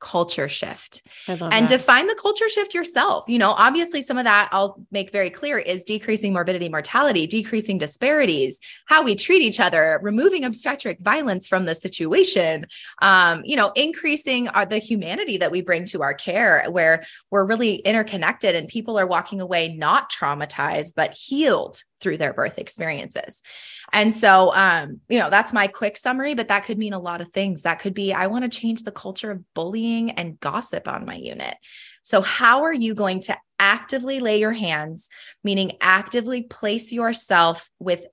culture 0.04 0.48
shift 0.48 1.02
and 1.26 1.40
that. 1.40 1.68
define 1.68 2.06
the 2.06 2.14
culture 2.14 2.48
shift 2.48 2.74
yourself? 2.74 3.24
You 3.26 3.38
know, 3.38 3.50
obviously, 3.50 4.02
some 4.02 4.18
of 4.18 4.24
that 4.24 4.50
I'll 4.52 4.76
make 4.92 5.10
very 5.10 5.30
clear 5.30 5.58
is 5.58 5.82
decreasing 5.82 6.34
morbidity, 6.34 6.68
mortality, 6.68 7.26
decreasing 7.26 7.78
disparities, 7.78 8.60
how 8.86 9.02
we 9.02 9.14
treat 9.16 9.42
each 9.42 9.60
other, 9.60 9.98
removing 10.02 10.44
obstetric 10.44 11.00
violence 11.00 11.48
from 11.48 11.64
the 11.64 11.74
situation, 11.74 12.66
um, 13.00 13.42
you 13.44 13.56
know, 13.56 13.72
increasing 13.74 14.48
our, 14.48 14.66
the 14.66 14.78
humanity 14.78 15.38
that 15.38 15.50
we 15.50 15.62
bring 15.62 15.86
to 15.86 16.02
our 16.02 16.14
care, 16.14 16.64
where 16.68 17.04
we're 17.30 17.46
really 17.46 17.76
interconnected 17.76 18.54
and 18.54 18.68
people 18.68 18.98
are 18.98 19.06
walking 19.06 19.40
away 19.40 19.74
not 19.74 20.12
traumatized, 20.12 20.92
but 20.94 21.14
healed 21.14 21.82
through 22.04 22.18
their 22.18 22.34
birth 22.34 22.58
experiences. 22.58 23.42
And 23.90 24.14
so, 24.14 24.54
um, 24.54 25.00
you 25.08 25.18
know, 25.18 25.30
that's 25.30 25.54
my 25.54 25.66
quick 25.66 25.96
summary, 25.96 26.34
but 26.34 26.48
that 26.48 26.64
could 26.64 26.78
mean 26.78 26.92
a 26.92 26.98
lot 26.98 27.22
of 27.22 27.32
things. 27.32 27.62
That 27.62 27.80
could 27.80 27.94
be 27.94 28.12
I 28.12 28.28
want 28.28 28.44
to 28.44 28.60
change 28.60 28.82
the 28.82 28.92
culture 28.92 29.30
of 29.30 29.54
bullying 29.54 30.12
and 30.12 30.38
gossip 30.38 30.86
on 30.86 31.06
my 31.06 31.16
unit. 31.16 31.56
So, 32.02 32.20
how 32.20 32.64
are 32.64 32.72
you 32.72 32.94
going 32.94 33.22
to 33.22 33.38
actively 33.58 34.20
lay 34.20 34.38
your 34.38 34.52
hands, 34.52 35.08
meaning 35.42 35.78
actively 35.80 36.42
place 36.42 36.92
yourself 36.92 37.70
with 37.78 38.04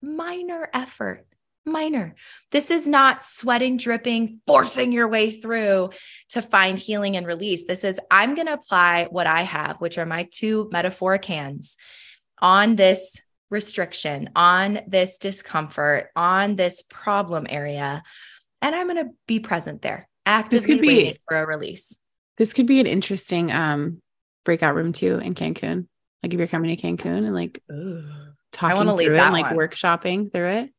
minor 0.00 0.70
effort? 0.72 1.26
Minor. 1.66 2.14
This 2.52 2.70
is 2.70 2.86
not 2.86 3.24
sweating, 3.24 3.78
dripping, 3.78 4.42
forcing 4.46 4.92
your 4.92 5.08
way 5.08 5.30
through 5.30 5.90
to 6.28 6.42
find 6.42 6.78
healing 6.78 7.16
and 7.16 7.26
release. 7.26 7.64
This 7.64 7.82
is, 7.82 7.98
I'm 8.10 8.34
going 8.34 8.48
to 8.48 8.52
apply 8.52 9.08
what 9.10 9.26
I 9.26 9.42
have, 9.42 9.78
which 9.78 9.96
are 9.96 10.04
my 10.04 10.28
two 10.30 10.68
metaphoric 10.70 11.24
hands 11.24 11.78
on 12.40 12.76
this 12.76 13.20
restriction, 13.50 14.30
on 14.34 14.80
this 14.86 15.18
discomfort, 15.18 16.10
on 16.16 16.56
this 16.56 16.82
problem 16.82 17.46
area. 17.48 18.02
And 18.62 18.74
I'm 18.74 18.88
going 18.88 19.04
to 19.06 19.12
be 19.26 19.40
present 19.40 19.82
there, 19.82 20.08
actively 20.26 20.74
could 20.76 20.82
be- 20.82 20.88
waiting 20.88 21.16
for 21.28 21.36
a 21.38 21.46
release. 21.46 21.98
this 22.38 22.52
could 22.52 22.66
be 22.66 22.80
an 22.80 22.86
interesting 22.86 23.52
um 23.52 24.00
breakout 24.44 24.74
room 24.74 24.92
too 24.92 25.18
in 25.18 25.34
Cancun. 25.34 25.86
Like 26.22 26.32
if 26.34 26.38
you're 26.38 26.48
coming 26.48 26.74
to 26.74 26.82
Cancun 26.82 27.18
and 27.26 27.34
like 27.34 27.60
talking 28.52 28.76
wanna 28.76 28.90
through 28.92 28.98
lead 28.98 29.12
it, 29.12 29.18
and, 29.20 29.32
like 29.32 29.54
one. 29.54 29.56
workshopping 29.56 30.32
through 30.32 30.48
it. 30.48 30.70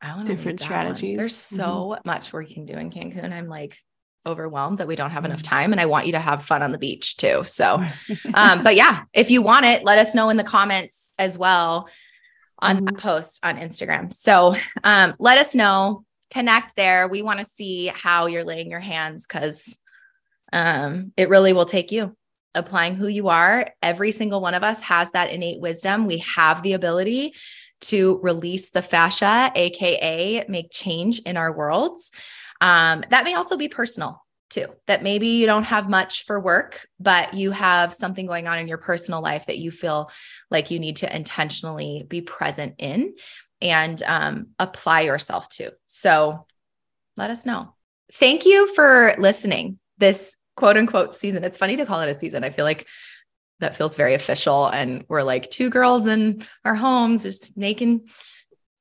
I 0.00 0.14
want 0.16 0.26
Different 0.28 0.60
strategies. 0.60 1.16
There's 1.16 1.34
Mhm. 1.34 1.56
so 1.56 1.98
much 2.04 2.32
we 2.32 2.46
can 2.46 2.66
do 2.66 2.74
in 2.74 2.90
Cancun. 2.90 3.32
I'm 3.32 3.48
like 3.48 3.76
overwhelmed 4.26 4.78
that 4.78 4.88
we 4.88 4.96
don't 4.96 5.10
have 5.10 5.24
enough 5.24 5.40
Mhm. 5.42 5.48
time. 5.48 5.72
And 5.72 5.80
I 5.80 5.86
want 5.86 6.06
you 6.06 6.12
to 6.12 6.18
have 6.18 6.44
fun 6.44 6.62
on 6.62 6.72
the 6.72 6.78
beach 6.78 7.16
too. 7.16 7.42
So, 7.44 7.80
um, 8.34 8.62
but 8.62 8.74
yeah, 8.76 9.02
if 9.12 9.30
you 9.30 9.42
want 9.42 9.66
it, 9.66 9.84
let 9.84 9.98
us 9.98 10.14
know 10.14 10.30
in 10.30 10.36
the 10.36 10.44
comments 10.44 11.10
as 11.18 11.36
well 11.36 11.88
on 12.58 12.84
that 12.84 12.98
post 12.98 13.40
on 13.42 13.58
Instagram. 13.58 14.12
So 14.12 14.54
um, 14.82 15.14
let 15.18 15.38
us 15.38 15.54
know, 15.54 16.04
connect 16.30 16.76
there. 16.76 17.08
We 17.08 17.22
want 17.22 17.40
to 17.40 17.44
see 17.44 17.86
how 17.94 18.26
you're 18.26 18.44
laying 18.44 18.70
your 18.70 18.80
hands 18.80 19.26
because 19.26 19.78
um, 20.52 21.12
it 21.16 21.28
really 21.28 21.52
will 21.52 21.66
take 21.66 21.92
you 21.92 22.16
applying 22.54 22.94
who 22.94 23.08
you 23.08 23.28
are. 23.28 23.72
Every 23.82 24.12
single 24.12 24.40
one 24.40 24.54
of 24.54 24.62
us 24.62 24.80
has 24.82 25.10
that 25.10 25.30
innate 25.30 25.60
wisdom. 25.60 26.06
We 26.06 26.18
have 26.36 26.62
the 26.62 26.74
ability 26.74 27.34
to 27.82 28.20
release 28.22 28.70
the 28.70 28.80
fascia, 28.80 29.52
AKA 29.54 30.44
make 30.48 30.70
change 30.70 31.18
in 31.20 31.36
our 31.36 31.52
worlds. 31.52 32.12
Um, 32.64 33.04
that 33.10 33.24
may 33.24 33.34
also 33.34 33.58
be 33.58 33.68
personal 33.68 34.24
too, 34.48 34.68
that 34.86 35.02
maybe 35.02 35.26
you 35.26 35.44
don't 35.44 35.64
have 35.64 35.90
much 35.90 36.24
for 36.24 36.40
work, 36.40 36.88
but 36.98 37.34
you 37.34 37.50
have 37.50 37.92
something 37.92 38.24
going 38.24 38.48
on 38.48 38.58
in 38.58 38.68
your 38.68 38.78
personal 38.78 39.20
life 39.20 39.46
that 39.46 39.58
you 39.58 39.70
feel 39.70 40.10
like 40.50 40.70
you 40.70 40.78
need 40.78 40.96
to 40.96 41.14
intentionally 41.14 42.06
be 42.08 42.22
present 42.22 42.76
in 42.78 43.16
and 43.60 44.02
um, 44.04 44.46
apply 44.58 45.02
yourself 45.02 45.46
to. 45.50 45.74
So 45.84 46.46
let 47.18 47.28
us 47.28 47.44
know. 47.44 47.74
Thank 48.14 48.46
you 48.46 48.72
for 48.74 49.14
listening 49.18 49.78
this 49.98 50.34
quote 50.56 50.78
unquote 50.78 51.14
season. 51.14 51.44
It's 51.44 51.58
funny 51.58 51.76
to 51.76 51.84
call 51.84 52.00
it 52.00 52.08
a 52.08 52.14
season. 52.14 52.44
I 52.44 52.50
feel 52.50 52.64
like 52.64 52.86
that 53.60 53.76
feels 53.76 53.94
very 53.94 54.14
official. 54.14 54.68
And 54.68 55.04
we're 55.08 55.22
like 55.22 55.50
two 55.50 55.68
girls 55.68 56.06
in 56.06 56.46
our 56.64 56.74
homes 56.74 57.24
just 57.24 57.58
making, 57.58 58.08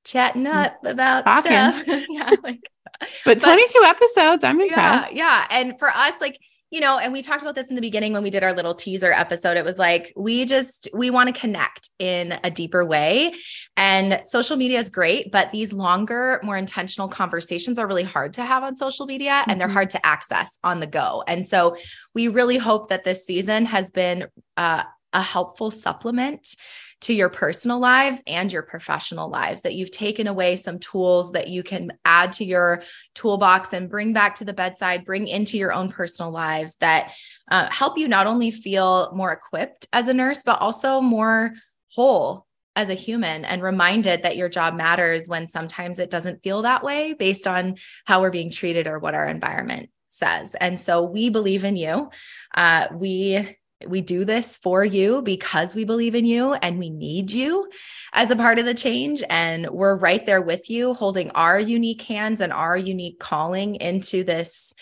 chatting 0.05 0.47
up 0.47 0.85
about 0.85 1.25
Talking. 1.25 1.51
stuff. 1.51 2.05
yeah. 2.09 2.31
Like, 2.41 2.69
But 3.25 3.39
22 3.41 3.81
episodes, 3.85 4.43
I'm 4.43 4.59
yeah, 4.59 4.65
impressed. 4.65 5.15
yeah. 5.15 5.47
And 5.49 5.77
for 5.79 5.89
us, 5.89 6.13
like, 6.21 6.39
you 6.71 6.79
know, 6.79 6.97
and 6.97 7.13
we 7.13 7.21
talked 7.21 7.43
about 7.43 7.53
this 7.53 7.67
in 7.67 7.75
the 7.75 7.81
beginning 7.81 8.13
when 8.13 8.23
we 8.23 8.31
did 8.31 8.43
our 8.43 8.51
little 8.51 8.73
teaser 8.73 9.11
episode. 9.13 9.57
It 9.57 9.63
was 9.63 9.77
like, 9.77 10.11
we 10.15 10.43
just, 10.43 10.89
we 10.91 11.11
want 11.11 11.33
to 11.33 11.39
connect 11.39 11.89
in 11.99 12.39
a 12.43 12.49
deeper 12.49 12.83
way. 12.83 13.35
And 13.77 14.21
social 14.25 14.57
media 14.57 14.79
is 14.79 14.89
great, 14.89 15.31
but 15.31 15.51
these 15.51 15.71
longer, 15.71 16.39
more 16.43 16.57
intentional 16.57 17.07
conversations 17.07 17.77
are 17.77 17.85
really 17.85 18.01
hard 18.03 18.33
to 18.35 18.43
have 18.43 18.63
on 18.63 18.75
social 18.75 19.05
media 19.05 19.43
and 19.47 19.61
they're 19.61 19.67
Mhm. 19.67 19.73
hard 19.73 19.89
to 19.91 20.03
access 20.03 20.57
on 20.63 20.79
the 20.79 20.87
go. 20.87 21.23
And 21.27 21.45
so 21.45 21.77
we 22.15 22.27
really 22.27 22.57
hope 22.57 22.89
that 22.89 23.03
this 23.03 23.23
season 23.23 23.65
has 23.65 23.91
been 23.91 24.25
uh, 24.57 24.83
a 25.13 25.21
helpful 25.21 25.69
supplement 25.69 26.55
to 27.03 27.13
your 27.13 27.29
personal 27.29 27.79
lives 27.79 28.19
and 28.27 28.51
your 28.51 28.63
professional 28.63 29.29
lives, 29.29 29.61
that 29.61 29.75
you've 29.75 29.91
taken 29.91 30.27
away 30.27 30.55
some 30.55 30.79
tools 30.79 31.33
that 31.33 31.49
you 31.49 31.61
can 31.61 31.91
add 32.05 32.31
to 32.33 32.45
your 32.45 32.81
toolbox 33.13 33.73
and 33.73 33.89
bring 33.89 34.13
back 34.13 34.35
to 34.35 34.45
the 34.45 34.53
bedside, 34.53 35.05
bring 35.05 35.27
into 35.27 35.57
your 35.57 35.73
own 35.73 35.89
personal 35.89 36.31
lives 36.31 36.75
that 36.77 37.11
uh, 37.51 37.69
help 37.69 37.97
you 37.97 38.07
not 38.07 38.25
only 38.25 38.51
feel 38.51 39.11
more 39.13 39.31
equipped 39.31 39.85
as 39.91 40.07
a 40.07 40.13
nurse, 40.13 40.43
but 40.43 40.61
also 40.61 41.01
more 41.01 41.53
whole 41.91 42.47
as 42.75 42.89
a 42.89 42.95
human 42.95 43.45
and 43.45 43.61
reminded 43.61 44.23
that 44.23 44.37
your 44.37 44.49
job 44.49 44.73
matters 44.73 45.27
when 45.27 45.45
sometimes 45.45 45.99
it 45.99 46.09
doesn't 46.09 46.41
feel 46.41 46.63
that 46.63 46.83
way 46.83 47.13
based 47.13 47.47
on 47.47 47.75
how 48.05 48.21
we're 48.21 48.31
being 48.31 48.49
treated 48.49 48.87
or 48.87 48.97
what 48.97 49.13
our 49.13 49.27
environment 49.27 49.89
says. 50.07 50.55
And 50.55 50.79
so 50.79 51.03
we 51.03 51.29
believe 51.29 51.65
in 51.65 51.75
you. 51.75 52.09
Uh, 52.55 52.87
we 52.93 53.57
we 53.87 54.01
do 54.01 54.25
this 54.25 54.57
for 54.57 54.83
you 54.83 55.21
because 55.21 55.75
we 55.75 55.83
believe 55.83 56.15
in 56.15 56.25
you 56.25 56.53
and 56.53 56.79
we 56.79 56.89
need 56.89 57.31
you 57.31 57.69
as 58.13 58.31
a 58.31 58.35
part 58.35 58.59
of 58.59 58.65
the 58.65 58.73
change. 58.73 59.23
And 59.29 59.69
we're 59.69 59.95
right 59.95 60.25
there 60.25 60.41
with 60.41 60.69
you, 60.69 60.93
holding 60.93 61.31
our 61.31 61.59
unique 61.59 62.01
hands 62.03 62.41
and 62.41 62.53
our 62.53 62.77
unique 62.77 63.19
calling 63.19 63.75
into 63.75 64.23
this 64.23 64.73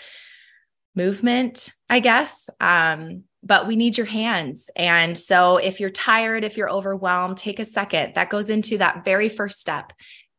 movement, 0.95 1.70
I 1.89 1.99
guess. 1.99 2.49
Um, 2.60 3.24
but 3.43 3.68
we 3.68 3.76
need 3.76 3.97
your 3.97 4.06
hands. 4.06 4.70
And 4.76 5.18
so 5.18 5.58
if 5.58 5.80
you're 5.80 5.89
tired, 5.89 6.43
if 6.43 6.58
you're 6.58 6.70
overwhelmed, 6.70 7.38
take 7.38 7.60
a 7.60 7.66
second. 7.66 8.14
That 8.16 8.30
goes 8.30 8.49
into 8.49 8.78
that 8.78 9.04
very 9.04 9.30
first 9.30 9.60
step. 9.60 9.93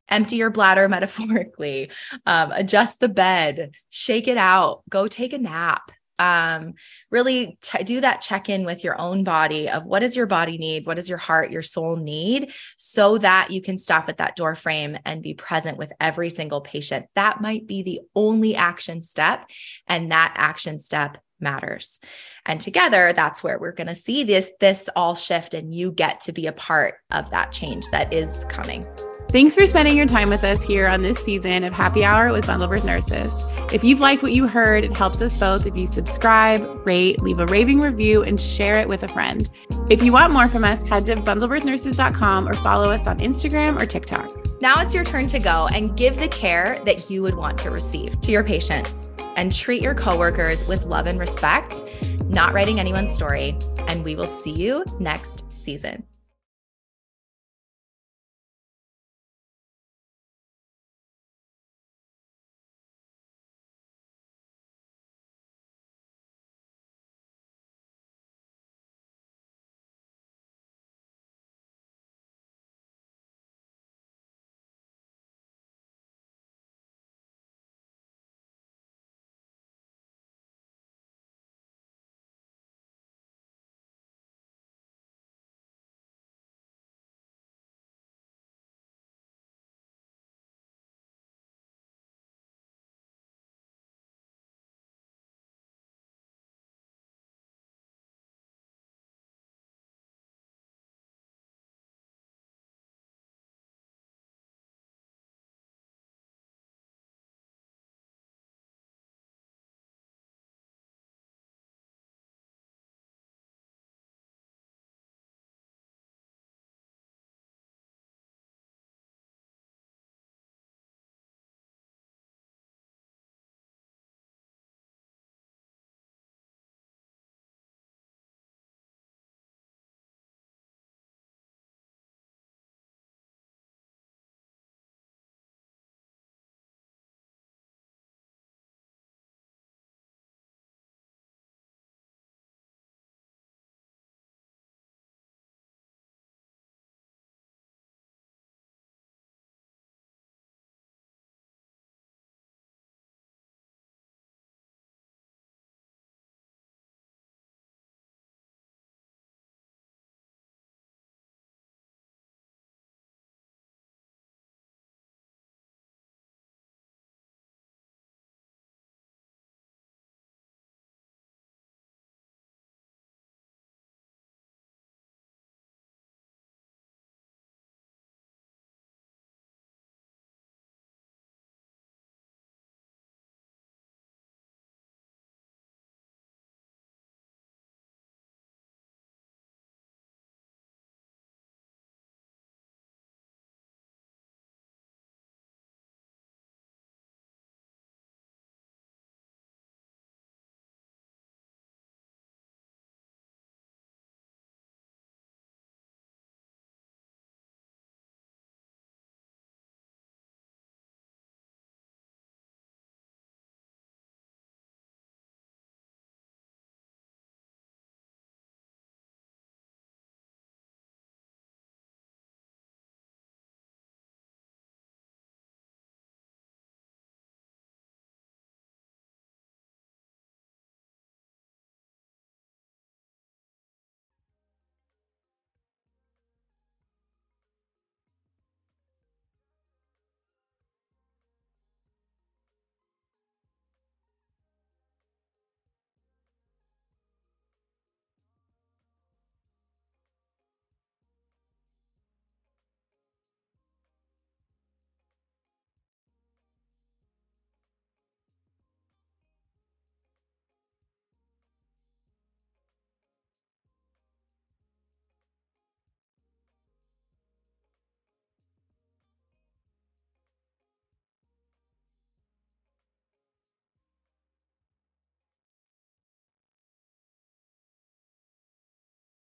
Empty 0.08 0.36
your 0.36 0.50
bladder 0.50 0.88
metaphorically, 0.88 1.90
um, 2.26 2.52
adjust 2.52 3.00
the 3.00 3.08
bed, 3.08 3.72
shake 3.90 4.28
it 4.28 4.36
out, 4.36 4.82
go 4.88 5.08
take 5.08 5.32
a 5.32 5.38
nap. 5.38 5.90
Um, 6.22 6.74
really 7.10 7.58
do 7.84 8.00
that 8.00 8.20
check 8.20 8.48
in 8.48 8.64
with 8.64 8.84
your 8.84 9.00
own 9.00 9.24
body 9.24 9.68
of 9.68 9.84
what 9.84 10.00
does 10.00 10.14
your 10.14 10.26
body 10.26 10.56
need? 10.56 10.86
What 10.86 10.94
does 10.94 11.08
your 11.08 11.18
heart, 11.18 11.50
your 11.50 11.62
soul 11.62 11.96
need? 11.96 12.52
So 12.76 13.18
that 13.18 13.50
you 13.50 13.60
can 13.60 13.76
stop 13.76 14.08
at 14.08 14.18
that 14.18 14.36
door 14.36 14.54
frame 14.54 14.96
and 15.04 15.20
be 15.20 15.34
present 15.34 15.78
with 15.78 15.92
every 16.00 16.30
single 16.30 16.60
patient. 16.60 17.06
That 17.16 17.40
might 17.40 17.66
be 17.66 17.82
the 17.82 18.02
only 18.14 18.54
action 18.54 19.02
step. 19.02 19.50
And 19.88 20.12
that 20.12 20.34
action 20.36 20.78
step 20.78 21.18
matters. 21.40 21.98
And 22.46 22.60
together, 22.60 23.12
that's 23.12 23.42
where 23.42 23.58
we're 23.58 23.72
going 23.72 23.88
to 23.88 23.96
see 23.96 24.22
this, 24.22 24.52
this 24.60 24.88
all 24.94 25.16
shift 25.16 25.54
and 25.54 25.74
you 25.74 25.90
get 25.90 26.20
to 26.20 26.32
be 26.32 26.46
a 26.46 26.52
part 26.52 26.94
of 27.10 27.30
that 27.30 27.50
change 27.50 27.88
that 27.88 28.12
is 28.12 28.44
coming. 28.44 28.86
Thanks 29.32 29.54
for 29.54 29.66
spending 29.66 29.96
your 29.96 30.04
time 30.04 30.28
with 30.28 30.44
us 30.44 30.62
here 30.62 30.86
on 30.86 31.00
this 31.00 31.18
season 31.18 31.64
of 31.64 31.72
Happy 31.72 32.04
Hour 32.04 32.34
with 32.34 32.46
Bundle 32.46 32.68
Birth 32.68 32.84
Nurses. 32.84 33.46
If 33.72 33.82
you've 33.82 33.98
liked 33.98 34.22
what 34.22 34.32
you 34.32 34.46
heard, 34.46 34.84
it 34.84 34.94
helps 34.94 35.22
us 35.22 35.40
both 35.40 35.66
if 35.66 35.74
you 35.74 35.86
subscribe, 35.86 36.86
rate, 36.86 37.22
leave 37.22 37.38
a 37.38 37.46
raving 37.46 37.80
review, 37.80 38.22
and 38.24 38.38
share 38.38 38.74
it 38.74 38.86
with 38.86 39.04
a 39.04 39.08
friend. 39.08 39.48
If 39.88 40.02
you 40.02 40.12
want 40.12 40.34
more 40.34 40.48
from 40.48 40.64
us, 40.64 40.86
head 40.86 41.06
to 41.06 41.16
bundlebirthnurses.com 41.16 42.46
or 42.46 42.52
follow 42.56 42.90
us 42.90 43.06
on 43.06 43.20
Instagram 43.20 43.80
or 43.80 43.86
TikTok. 43.86 44.60
Now 44.60 44.82
it's 44.82 44.92
your 44.92 45.02
turn 45.02 45.28
to 45.28 45.38
go 45.38 45.66
and 45.74 45.96
give 45.96 46.18
the 46.18 46.28
care 46.28 46.78
that 46.84 47.08
you 47.08 47.22
would 47.22 47.34
want 47.34 47.56
to 47.60 47.70
receive 47.70 48.20
to 48.20 48.32
your 48.32 48.44
patients 48.44 49.08
and 49.36 49.50
treat 49.50 49.82
your 49.82 49.94
coworkers 49.94 50.68
with 50.68 50.84
love 50.84 51.06
and 51.06 51.18
respect, 51.18 51.84
not 52.26 52.52
writing 52.52 52.78
anyone's 52.78 53.14
story. 53.14 53.56
And 53.88 54.04
we 54.04 54.14
will 54.14 54.26
see 54.26 54.52
you 54.52 54.84
next 55.00 55.50
season. 55.50 56.04